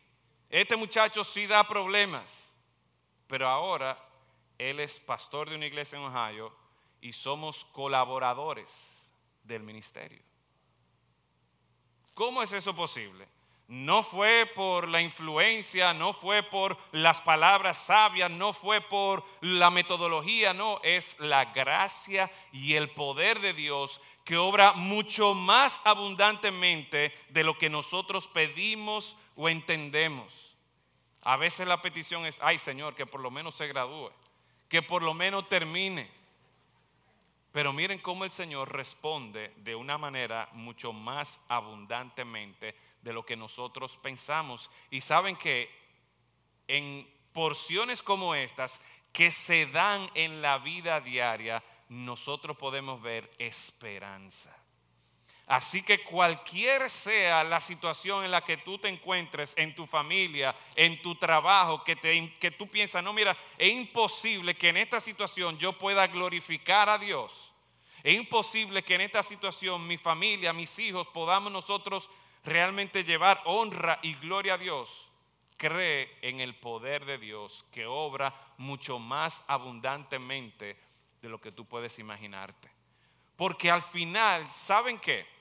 este 0.49 0.75
muchacho 0.75 1.23
sí 1.23 1.47
da 1.47 1.67
problemas, 1.67 2.53
pero 3.25 3.47
ahora 3.47 3.97
él 4.59 4.79
es 4.81 4.99
pastor 4.99 5.49
de 5.49 5.55
una 5.55 5.65
iglesia 5.65 5.97
en 5.97 6.03
Ohio 6.03 6.55
y 7.01 7.13
somos 7.13 7.65
colaboradores 7.65 8.69
del 9.43 9.63
ministerio. 9.63 10.21
¿Cómo 12.13 12.43
es 12.43 12.51
eso 12.51 12.75
posible? 12.75 13.27
No 13.67 14.03
fue 14.03 14.51
por 14.53 14.89
la 14.89 15.01
influencia, 15.01 15.93
no 15.93 16.11
fue 16.11 16.43
por 16.43 16.77
las 16.91 17.21
palabras 17.21 17.77
sabias, 17.77 18.29
no 18.29 18.51
fue 18.51 18.81
por 18.81 19.23
la 19.39 19.71
metodología, 19.71 20.53
no, 20.53 20.81
es 20.83 21.17
la 21.19 21.45
gracia 21.45 22.29
y 22.51 22.73
el 22.73 22.89
poder 22.89 23.39
de 23.39 23.53
Dios 23.53 24.01
que 24.25 24.35
obra 24.35 24.73
mucho 24.73 25.33
más 25.33 25.81
abundantemente 25.85 27.13
de 27.29 27.43
lo 27.43 27.57
que 27.57 27.69
nosotros 27.69 28.27
pedimos 28.27 29.15
o 29.35 29.47
entendemos. 29.47 30.55
A 31.23 31.37
veces 31.37 31.67
la 31.67 31.81
petición 31.81 32.25
es, 32.25 32.39
ay 32.41 32.59
Señor, 32.59 32.95
que 32.95 33.05
por 33.05 33.21
lo 33.21 33.31
menos 33.31 33.55
se 33.55 33.67
gradúe, 33.67 34.11
que 34.67 34.81
por 34.81 35.01
lo 35.01 35.13
menos 35.13 35.47
termine. 35.47 36.11
Pero 37.51 37.73
miren 37.73 37.99
cómo 37.99 38.23
el 38.23 38.31
Señor 38.31 38.71
responde 38.73 39.53
de 39.57 39.75
una 39.75 39.97
manera 39.97 40.49
mucho 40.53 40.93
más 40.93 41.41
abundantemente 41.49 42.75
de 43.01 43.13
lo 43.13 43.25
que 43.25 43.35
nosotros 43.35 43.97
pensamos. 43.97 44.71
Y 44.89 45.01
saben 45.01 45.35
que 45.35 45.69
en 46.67 47.09
porciones 47.33 48.01
como 48.01 48.35
estas 48.35 48.79
que 49.11 49.31
se 49.31 49.65
dan 49.65 50.09
en 50.13 50.41
la 50.41 50.59
vida 50.59 51.01
diaria, 51.01 51.61
nosotros 51.89 52.55
podemos 52.55 53.01
ver 53.01 53.29
esperanza. 53.37 54.55
Así 55.51 55.83
que 55.83 56.01
cualquier 56.01 56.89
sea 56.89 57.43
la 57.43 57.59
situación 57.59 58.23
en 58.23 58.31
la 58.31 58.39
que 58.39 58.55
tú 58.55 58.77
te 58.77 58.87
encuentres, 58.87 59.53
en 59.57 59.75
tu 59.75 59.85
familia, 59.85 60.55
en 60.77 61.01
tu 61.01 61.15
trabajo, 61.15 61.83
que, 61.83 61.97
te, 61.97 62.33
que 62.39 62.51
tú 62.51 62.69
piensas, 62.69 63.03
no, 63.03 63.11
mira, 63.11 63.35
es 63.57 63.73
imposible 63.73 64.55
que 64.55 64.69
en 64.69 64.77
esta 64.77 65.01
situación 65.01 65.57
yo 65.57 65.77
pueda 65.77 66.07
glorificar 66.07 66.87
a 66.87 66.97
Dios. 66.97 67.51
Es 68.01 68.15
imposible 68.15 68.81
que 68.81 68.95
en 68.95 69.01
esta 69.01 69.23
situación 69.23 69.85
mi 69.85 69.97
familia, 69.97 70.53
mis 70.53 70.79
hijos, 70.79 71.09
podamos 71.09 71.51
nosotros 71.51 72.09
realmente 72.45 73.03
llevar 73.03 73.41
honra 73.43 73.99
y 74.03 74.13
gloria 74.13 74.53
a 74.53 74.57
Dios. 74.57 75.09
Cree 75.57 76.17
en 76.21 76.39
el 76.39 76.55
poder 76.55 77.03
de 77.03 77.17
Dios 77.17 77.65
que 77.73 77.85
obra 77.85 78.33
mucho 78.55 78.99
más 78.99 79.43
abundantemente 79.47 80.77
de 81.21 81.27
lo 81.27 81.41
que 81.41 81.51
tú 81.51 81.65
puedes 81.65 81.99
imaginarte. 81.99 82.71
Porque 83.35 83.69
al 83.69 83.81
final, 83.81 84.49
¿saben 84.49 84.97
qué? 84.97 85.40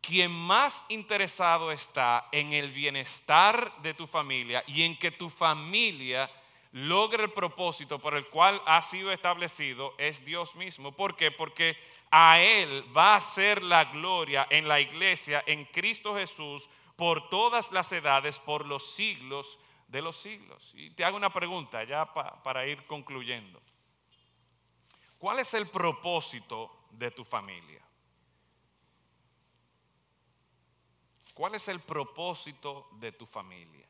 Quien 0.00 0.30
más 0.30 0.84
interesado 0.88 1.72
está 1.72 2.28
en 2.32 2.52
el 2.52 2.72
bienestar 2.72 3.72
de 3.82 3.94
tu 3.94 4.06
familia 4.06 4.64
y 4.66 4.82
en 4.82 4.98
que 4.98 5.10
tu 5.10 5.30
familia 5.30 6.30
logre 6.72 7.24
el 7.24 7.30
propósito 7.30 7.98
por 7.98 8.14
el 8.14 8.26
cual 8.28 8.60
ha 8.66 8.82
sido 8.82 9.12
establecido 9.12 9.94
es 9.98 10.24
Dios 10.24 10.54
mismo. 10.54 10.92
¿Por 10.92 11.16
qué? 11.16 11.30
Porque 11.30 11.76
a 12.10 12.40
Él 12.40 12.84
va 12.96 13.16
a 13.16 13.20
ser 13.20 13.62
la 13.62 13.86
gloria 13.86 14.46
en 14.50 14.68
la 14.68 14.80
iglesia, 14.80 15.42
en 15.46 15.64
Cristo 15.66 16.14
Jesús, 16.14 16.68
por 16.96 17.28
todas 17.28 17.72
las 17.72 17.90
edades, 17.92 18.38
por 18.38 18.66
los 18.66 18.94
siglos 18.94 19.58
de 19.88 20.02
los 20.02 20.16
siglos. 20.16 20.72
Y 20.74 20.90
te 20.90 21.04
hago 21.04 21.16
una 21.16 21.32
pregunta 21.32 21.84
ya 21.84 22.12
para 22.12 22.66
ir 22.66 22.84
concluyendo. 22.86 23.60
¿Cuál 25.18 25.40
es 25.40 25.54
el 25.54 25.68
propósito 25.68 26.86
de 26.90 27.10
tu 27.10 27.24
familia? 27.24 27.87
¿Cuál 31.38 31.54
es 31.54 31.68
el 31.68 31.78
propósito 31.78 32.88
de 32.94 33.12
tu 33.12 33.24
familia? 33.24 33.86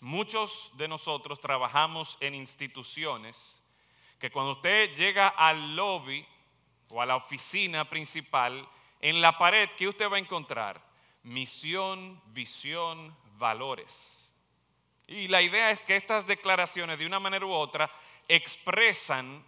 Muchos 0.00 0.72
de 0.74 0.86
nosotros 0.88 1.40
trabajamos 1.40 2.18
en 2.20 2.34
instituciones 2.34 3.62
que 4.18 4.30
cuando 4.30 4.52
usted 4.52 4.94
llega 4.94 5.28
al 5.28 5.74
lobby 5.74 6.22
o 6.90 7.00
a 7.00 7.06
la 7.06 7.16
oficina 7.16 7.88
principal, 7.88 8.68
en 9.00 9.22
la 9.22 9.38
pared, 9.38 9.70
¿qué 9.78 9.88
usted 9.88 10.12
va 10.12 10.16
a 10.16 10.20
encontrar? 10.20 10.82
Misión, 11.22 12.20
visión, 12.26 13.16
valores. 13.38 14.30
Y 15.06 15.28
la 15.28 15.40
idea 15.40 15.70
es 15.70 15.80
que 15.80 15.96
estas 15.96 16.26
declaraciones, 16.26 16.98
de 16.98 17.06
una 17.06 17.20
manera 17.20 17.46
u 17.46 17.52
otra, 17.52 17.90
expresan 18.28 19.42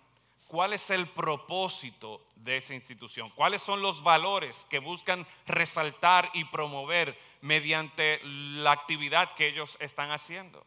cuál 0.47 0.73
es 0.73 0.91
el 0.91 1.09
propósito 1.09 2.27
de 2.37 2.59
esa 2.59 2.75
institución, 2.75 3.31
cuáles 3.31 3.63
son 3.63 3.83
los 3.83 4.03
valores 4.03 4.67
que 4.71 4.79
buscan 4.79 5.27
resaltar 5.47 6.31
y 6.35 6.45
promover 6.45 7.19
mediante 7.41 8.21
la 8.25 8.73
actividad 8.73 9.35
que 9.35 9.49
ellos 9.49 9.77
están 9.81 10.11
haciendo. 10.11 10.65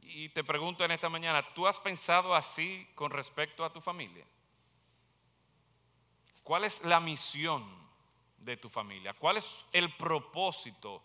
Y 0.00 0.28
te 0.30 0.44
pregunto 0.44 0.84
en 0.84 0.92
esta 0.92 1.08
mañana, 1.08 1.42
¿tú 1.54 1.66
has 1.66 1.80
pensado 1.80 2.34
así 2.34 2.88
con 2.94 3.10
respecto 3.10 3.64
a 3.64 3.72
tu 3.72 3.80
familia? 3.80 4.24
¿Cuál 6.42 6.64
es 6.64 6.84
la 6.84 7.00
misión 7.00 7.66
de 8.38 8.56
tu 8.56 8.68
familia? 8.68 9.14
¿Cuál 9.14 9.38
es 9.38 9.64
el 9.72 9.92
propósito 9.96 11.02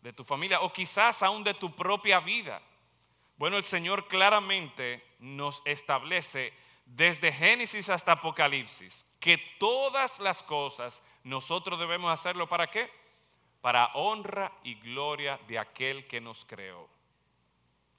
de 0.00 0.12
tu 0.12 0.24
familia? 0.24 0.60
O 0.60 0.72
quizás 0.72 1.22
aún 1.24 1.42
de 1.42 1.54
tu 1.54 1.74
propia 1.74 2.20
vida. 2.20 2.62
Bueno, 3.36 3.56
el 3.56 3.64
Señor 3.64 4.06
claramente 4.06 5.04
nos 5.18 5.62
establece 5.64 6.52
desde 6.88 7.32
Génesis 7.32 7.90
hasta 7.90 8.12
Apocalipsis, 8.12 9.04
que 9.20 9.36
todas 9.58 10.18
las 10.20 10.42
cosas 10.42 11.02
nosotros 11.22 11.78
debemos 11.78 12.10
hacerlo 12.10 12.48
para 12.48 12.68
qué? 12.68 12.90
Para 13.60 13.88
honra 13.94 14.52
y 14.64 14.74
gloria 14.76 15.38
de 15.46 15.58
aquel 15.58 16.06
que 16.06 16.20
nos 16.20 16.44
creó. 16.44 16.88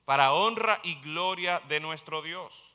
Para 0.05 0.33
honra 0.33 0.79
y 0.83 0.95
gloria 0.95 1.61
de 1.67 1.79
nuestro 1.79 2.21
Dios. 2.23 2.73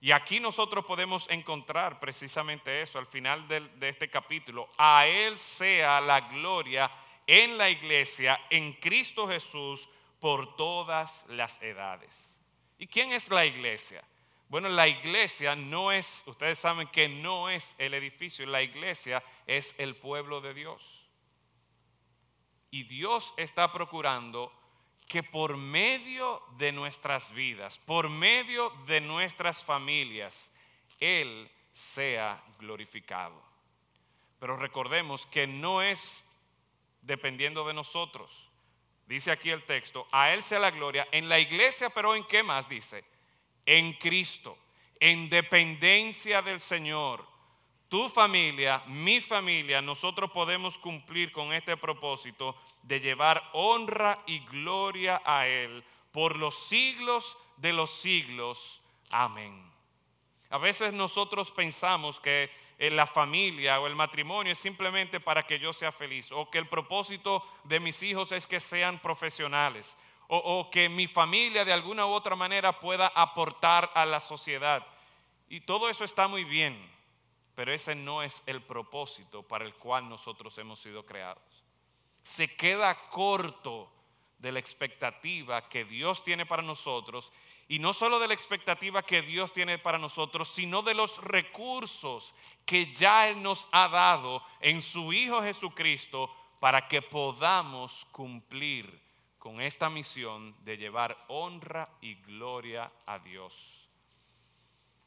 Y 0.00 0.10
aquí 0.12 0.40
nosotros 0.40 0.84
podemos 0.84 1.26
encontrar 1.30 1.98
precisamente 1.98 2.82
eso 2.82 2.98
al 2.98 3.06
final 3.06 3.48
de, 3.48 3.60
de 3.60 3.88
este 3.88 4.10
capítulo. 4.10 4.68
A 4.76 5.06
Él 5.06 5.38
sea 5.38 6.02
la 6.02 6.20
gloria 6.20 6.90
en 7.26 7.56
la 7.56 7.70
iglesia, 7.70 8.38
en 8.50 8.74
Cristo 8.74 9.26
Jesús, 9.26 9.88
por 10.20 10.54
todas 10.56 11.24
las 11.28 11.62
edades. 11.62 12.38
¿Y 12.78 12.86
quién 12.86 13.12
es 13.12 13.30
la 13.30 13.46
iglesia? 13.46 14.04
Bueno, 14.48 14.68
la 14.68 14.86
iglesia 14.86 15.56
no 15.56 15.90
es, 15.90 16.22
ustedes 16.26 16.58
saben 16.58 16.86
que 16.88 17.08
no 17.08 17.50
es 17.50 17.74
el 17.78 17.94
edificio, 17.94 18.46
la 18.46 18.62
iglesia 18.62 19.22
es 19.46 19.74
el 19.78 19.96
pueblo 19.96 20.40
de 20.40 20.54
Dios. 20.54 21.08
Y 22.70 22.84
Dios 22.84 23.34
está 23.36 23.72
procurando 23.72 24.52
que 25.08 25.22
por 25.22 25.56
medio 25.56 26.42
de 26.58 26.72
nuestras 26.72 27.32
vidas, 27.32 27.78
por 27.78 28.08
medio 28.08 28.70
de 28.86 29.00
nuestras 29.00 29.64
familias, 29.64 30.52
Él 31.00 31.50
sea 31.72 32.42
glorificado. 32.58 33.42
Pero 34.38 34.56
recordemos 34.56 35.26
que 35.26 35.46
no 35.46 35.82
es 35.82 36.22
dependiendo 37.02 37.66
de 37.66 37.74
nosotros. 37.74 38.50
Dice 39.06 39.30
aquí 39.30 39.50
el 39.50 39.64
texto, 39.64 40.06
a 40.12 40.32
Él 40.34 40.42
sea 40.42 40.58
la 40.58 40.70
gloria 40.70 41.06
en 41.12 41.28
la 41.28 41.38
iglesia, 41.38 41.90
pero 41.90 42.14
¿en 42.14 42.24
qué 42.24 42.42
más 42.42 42.68
dice? 42.68 43.04
En 43.66 43.92
Cristo, 43.94 44.56
en 45.00 45.28
dependencia 45.28 46.40
del 46.40 46.60
Señor, 46.60 47.26
tu 47.88 48.08
familia, 48.08 48.82
mi 48.86 49.20
familia, 49.20 49.80
nosotros 49.80 50.30
podemos 50.30 50.78
cumplir 50.78 51.30
con 51.30 51.52
este 51.52 51.76
propósito 51.76 52.56
de 52.82 53.00
llevar 53.00 53.42
honra 53.52 54.22
y 54.26 54.40
gloria 54.40 55.22
a 55.24 55.46
Él 55.46 55.84
por 56.10 56.36
los 56.36 56.66
siglos 56.66 57.36
de 57.58 57.72
los 57.72 57.90
siglos. 57.90 58.82
Amén. 59.10 59.70
A 60.50 60.58
veces 60.58 60.92
nosotros 60.92 61.52
pensamos 61.52 62.18
que 62.18 62.50
la 62.78 63.06
familia 63.06 63.80
o 63.80 63.86
el 63.86 63.94
matrimonio 63.94 64.52
es 64.52 64.58
simplemente 64.58 65.20
para 65.20 65.46
que 65.46 65.58
yo 65.58 65.72
sea 65.72 65.92
feliz 65.92 66.32
o 66.32 66.50
que 66.50 66.58
el 66.58 66.68
propósito 66.68 67.44
de 67.64 67.80
mis 67.80 68.02
hijos 68.02 68.32
es 68.32 68.46
que 68.46 68.60
sean 68.60 68.98
profesionales 68.98 69.96
o, 70.28 70.70
que 70.70 70.88
mi 70.88 71.06
familia 71.06 71.64
de 71.64 71.72
alguna 71.72 72.06
u 72.06 72.10
otra 72.10 72.36
manera 72.36 72.80
pueda 72.80 73.06
aportar 73.08 73.90
a 73.94 74.04
la 74.06 74.20
sociedad. 74.20 74.84
Y 75.48 75.60
todo 75.60 75.88
eso 75.88 76.04
está 76.04 76.26
muy 76.26 76.44
bien, 76.44 76.76
pero 77.54 77.72
ese 77.72 77.94
no 77.94 78.22
es 78.22 78.42
el 78.46 78.62
propósito 78.62 79.42
para 79.42 79.64
el 79.64 79.74
cual 79.74 80.08
nosotros 80.08 80.56
hemos 80.58 80.80
sido 80.80 81.06
creados. 81.06 81.64
Se 82.22 82.56
queda 82.56 82.94
corto 83.10 83.92
de 84.38 84.52
la 84.52 84.58
expectativa 84.58 85.68
que 85.68 85.84
Dios 85.84 86.24
tiene 86.24 86.44
para 86.44 86.62
nosotros 86.62 87.32
y 87.68 87.78
no 87.78 87.92
solo 87.92 88.18
de 88.18 88.28
la 88.28 88.34
expectativa 88.34 89.02
que 89.02 89.22
Dios 89.22 89.52
tiene 89.52 89.78
para 89.78 89.98
nosotros, 89.98 90.48
sino 90.48 90.82
de 90.82 90.94
los 90.94 91.18
recursos 91.22 92.34
que 92.64 92.92
ya 92.92 93.28
Él 93.28 93.42
nos 93.42 93.68
ha 93.72 93.88
dado 93.88 94.42
en 94.60 94.82
su 94.82 95.12
Hijo 95.12 95.42
Jesucristo 95.42 96.30
para 96.60 96.86
que 96.88 97.02
podamos 97.02 98.06
cumplir 98.12 99.05
con 99.46 99.60
esta 99.60 99.88
misión 99.88 100.56
de 100.64 100.76
llevar 100.76 101.16
honra 101.28 101.88
y 102.00 102.16
gloria 102.16 102.90
a 103.06 103.20
Dios. 103.20 103.88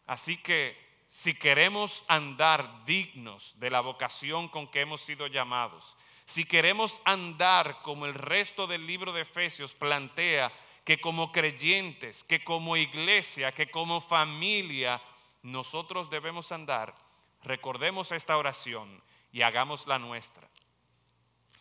Así 0.08 0.38
que 0.38 0.78
si 1.10 1.34
queremos 1.34 2.06
andar 2.08 2.86
dignos 2.86 3.60
de 3.60 3.70
la 3.70 3.82
vocación 3.82 4.48
con 4.48 4.72
que 4.72 4.80
hemos 4.80 5.02
sido 5.02 5.28
llamados, 5.28 5.98
si 6.26 6.46
queremos 6.46 7.02
andar 7.04 7.82
como 7.82 8.06
el 8.06 8.14
resto 8.14 8.66
del 8.66 8.88
libro 8.88 9.12
de 9.12 9.24
Efesios 9.24 9.74
plantea, 9.74 10.54
que 10.86 11.02
como 11.02 11.34
creyentes, 11.34 12.24
que 12.24 12.42
como 12.42 12.78
iglesia, 12.78 13.52
que 13.52 13.70
como 13.70 14.00
familia, 14.00 15.02
nosotros 15.44 16.10
debemos 16.10 16.54
andar, 16.54 16.96
recordemos 17.44 18.14
esta 18.14 18.38
oración 18.38 19.04
y 19.34 19.42
hagamos 19.42 19.86
la 19.86 20.00
nuestra. 20.00 20.50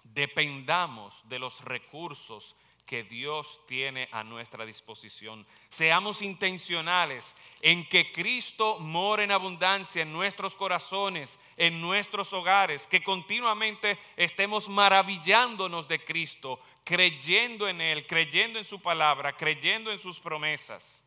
Dependamos 0.04 1.28
de 1.28 1.40
los 1.40 1.64
recursos 1.64 2.54
que 2.88 3.04
Dios 3.04 3.60
tiene 3.66 4.08
a 4.12 4.24
nuestra 4.24 4.64
disposición. 4.64 5.46
Seamos 5.68 6.22
intencionales 6.22 7.36
en 7.60 7.86
que 7.86 8.10
Cristo 8.10 8.78
more 8.80 9.24
en 9.24 9.30
abundancia 9.30 10.00
en 10.00 10.12
nuestros 10.12 10.56
corazones, 10.56 11.38
en 11.58 11.82
nuestros 11.82 12.32
hogares, 12.32 12.86
que 12.86 13.02
continuamente 13.02 13.98
estemos 14.16 14.70
maravillándonos 14.70 15.86
de 15.86 16.02
Cristo, 16.02 16.58
creyendo 16.82 17.68
en 17.68 17.82
Él, 17.82 18.06
creyendo 18.06 18.58
en 18.58 18.64
su 18.64 18.80
palabra, 18.80 19.36
creyendo 19.36 19.92
en 19.92 19.98
sus 19.98 20.18
promesas, 20.18 21.04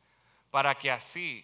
para 0.51 0.77
que 0.77 0.91
así 0.91 1.43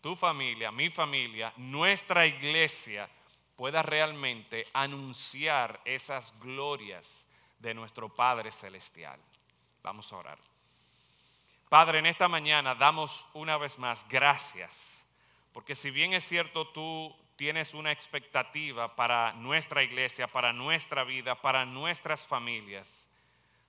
tu 0.00 0.16
familia, 0.16 0.72
mi 0.72 0.90
familia, 0.90 1.52
nuestra 1.56 2.26
iglesia 2.26 3.08
pueda 3.54 3.82
realmente 3.84 4.66
anunciar 4.72 5.80
esas 5.84 6.36
glorias 6.40 7.24
de 7.60 7.72
nuestro 7.72 8.12
Padre 8.12 8.50
Celestial. 8.50 9.20
Vamos 9.86 10.12
a 10.12 10.16
orar. 10.16 10.38
Padre, 11.68 12.00
en 12.00 12.06
esta 12.06 12.26
mañana 12.26 12.74
damos 12.74 13.24
una 13.34 13.56
vez 13.56 13.78
más 13.78 14.04
gracias, 14.08 15.06
porque 15.52 15.76
si 15.76 15.92
bien 15.92 16.12
es 16.12 16.24
cierto 16.24 16.66
tú 16.66 17.14
tienes 17.36 17.72
una 17.72 17.92
expectativa 17.92 18.96
para 18.96 19.32
nuestra 19.34 19.84
iglesia, 19.84 20.26
para 20.26 20.52
nuestra 20.52 21.04
vida, 21.04 21.40
para 21.40 21.64
nuestras 21.64 22.26
familias, 22.26 23.08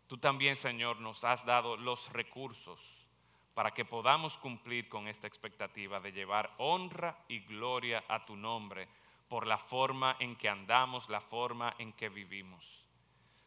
tú 0.08 0.18
también, 0.18 0.56
Señor, 0.56 1.00
nos 1.02 1.24
has 1.24 1.46
dado 1.46 1.78
los 1.78 2.12
recursos 2.12 3.08
para 3.54 3.70
que 3.70 3.86
podamos 3.86 4.40
cumplir 4.40 4.90
con 4.90 5.08
esta 5.08 5.28
expectativa 5.28 6.00
de 6.00 6.14
llevar 6.14 6.52
honra 6.58 7.16
y 7.28 7.42
gloria 7.42 8.04
a 8.08 8.26
tu 8.26 8.36
nombre 8.36 8.88
por 9.30 9.46
la 9.46 9.60
forma 9.60 10.16
en 10.20 10.36
que 10.36 10.50
andamos, 10.50 11.10
la 11.10 11.22
forma 11.22 11.76
en 11.78 11.94
que 11.94 12.10
vivimos. 12.10 12.84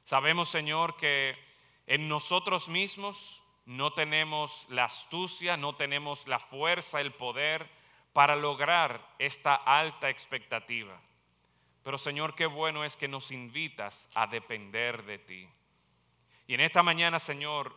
Sabemos, 0.04 0.48
Señor, 0.48 0.96
que 0.96 1.50
en 1.90 2.08
nosotros 2.08 2.68
mismos 2.68 3.42
no 3.66 3.92
tenemos 3.92 4.64
la 4.68 4.84
astucia, 4.84 5.56
no 5.56 5.74
tenemos 5.74 6.28
la 6.28 6.38
fuerza, 6.38 7.00
el 7.00 7.10
poder 7.10 7.68
para 8.12 8.36
lograr 8.36 9.04
esta 9.18 9.56
alta 9.56 10.08
expectativa. 10.08 11.00
Pero 11.82 11.98
Señor, 11.98 12.36
qué 12.36 12.46
bueno 12.46 12.84
es 12.84 12.96
que 12.96 13.08
nos 13.08 13.32
invitas 13.32 14.08
a 14.14 14.28
depender 14.28 15.02
de 15.02 15.18
ti. 15.18 15.48
Y 16.46 16.54
en 16.54 16.60
esta 16.60 16.84
mañana, 16.84 17.18
Señor, 17.18 17.74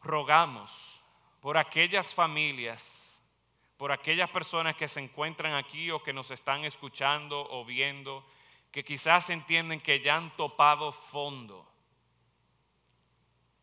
rogamos 0.00 1.00
por 1.40 1.58
aquellas 1.58 2.14
familias, 2.14 3.20
por 3.78 3.90
aquellas 3.90 4.30
personas 4.30 4.76
que 4.76 4.86
se 4.86 5.00
encuentran 5.00 5.54
aquí 5.54 5.90
o 5.90 6.04
que 6.04 6.12
nos 6.12 6.30
están 6.30 6.64
escuchando 6.64 7.48
o 7.50 7.64
viendo, 7.64 8.24
que 8.70 8.84
quizás 8.84 9.28
entienden 9.30 9.80
que 9.80 9.98
ya 9.98 10.14
han 10.14 10.30
topado 10.36 10.92
fondo. 10.92 11.71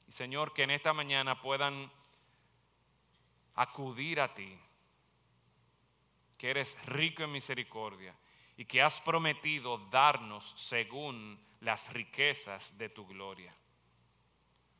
Y 0.10 0.12
Señor, 0.12 0.54
que 0.54 0.64
en 0.64 0.72
esta 0.72 0.92
mañana 0.92 1.40
puedan 1.40 1.92
acudir 3.54 4.20
a 4.20 4.34
ti, 4.34 4.60
que 6.36 6.50
eres 6.50 6.84
rico 6.88 7.22
en 7.22 7.32
misericordia 7.32 8.16
y 8.58 8.66
que 8.66 8.82
has 8.82 9.02
prometido 9.02 9.78
darnos 9.92 10.50
según 10.58 11.40
las 11.60 11.94
riquezas 11.94 12.76
de 12.76 12.90
tu 12.90 13.06
gloria. 13.06 13.54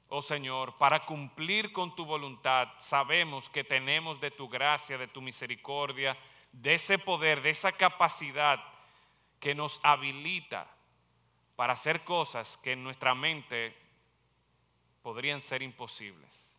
Oh 0.08 0.24
Señor, 0.24 0.80
para 0.80 1.06
cumplir 1.06 1.72
con 1.74 1.96
tu 1.96 2.06
voluntad, 2.06 2.70
sabemos 2.80 3.50
que 3.50 3.64
tenemos 3.64 4.20
de 4.20 4.32
tu 4.32 4.50
gracia, 4.50 4.98
de 4.98 5.10
tu 5.10 5.22
misericordia, 5.22 6.18
de 6.52 6.74
ese 6.74 6.98
poder, 6.98 7.44
de 7.44 7.52
esa 7.52 7.72
capacidad 7.72 8.60
que 9.40 9.54
nos 9.54 9.80
habilita 9.84 10.76
para 11.56 11.74
hacer 11.74 12.04
cosas 12.04 12.58
que 12.64 12.72
en 12.72 12.84
nuestra 12.84 13.14
mente 13.14 13.89
podrían 15.02 15.42
ser 15.42 15.62
imposibles. 15.62 16.50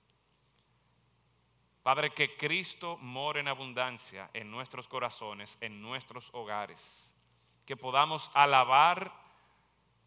Padre, 1.83 2.11
que 2.11 2.37
Cristo 2.37 2.99
more 2.99 3.41
en 3.41 3.49
abundancia 3.49 4.31
en 4.35 4.51
nuestros 4.51 4.87
corazones, 4.87 5.57
en 5.61 5.81
nuestros 5.81 6.31
hogares, 6.35 7.15
que 7.65 7.77
podamos 7.77 8.31
alabar 8.35 9.13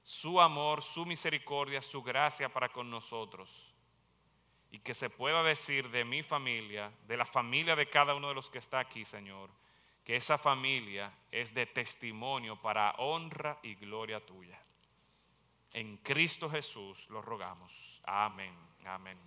su 0.04 0.40
amor, 0.40 0.84
su 0.84 1.06
misericordia, 1.06 1.82
su 1.82 2.04
gracia 2.04 2.50
para 2.50 2.70
con 2.70 2.90
nosotros. 2.90 3.74
Y 4.70 4.80
que 4.80 4.94
se 4.94 5.10
pueda 5.10 5.44
decir 5.44 5.90
de 5.90 6.04
mi 6.04 6.24
familia, 6.24 6.92
de 7.08 7.18
la 7.18 7.26
familia 7.26 7.76
de 7.76 7.90
cada 7.90 8.16
uno 8.16 8.30
de 8.30 8.36
los 8.36 8.50
que 8.50 8.58
está 8.58 8.80
aquí, 8.80 9.06
Señor, 9.06 9.50
que 10.04 10.16
esa 10.16 10.38
familia 10.38 11.14
es 11.32 11.54
de 11.54 11.66
testimonio 11.66 12.60
para 12.60 12.92
honra 12.98 13.60
y 13.64 13.76
gloria 13.76 14.26
tuya. 14.26 14.60
En 15.74 15.98
Cristo 15.98 16.50
Jesús 16.50 17.08
lo 17.10 17.22
rogamos. 17.22 17.93
Amén. 18.04 18.54
Amén. 18.86 19.18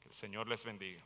Que 0.00 0.08
el 0.08 0.14
Señor 0.14 0.48
les 0.48 0.64
bendiga. 0.64 1.02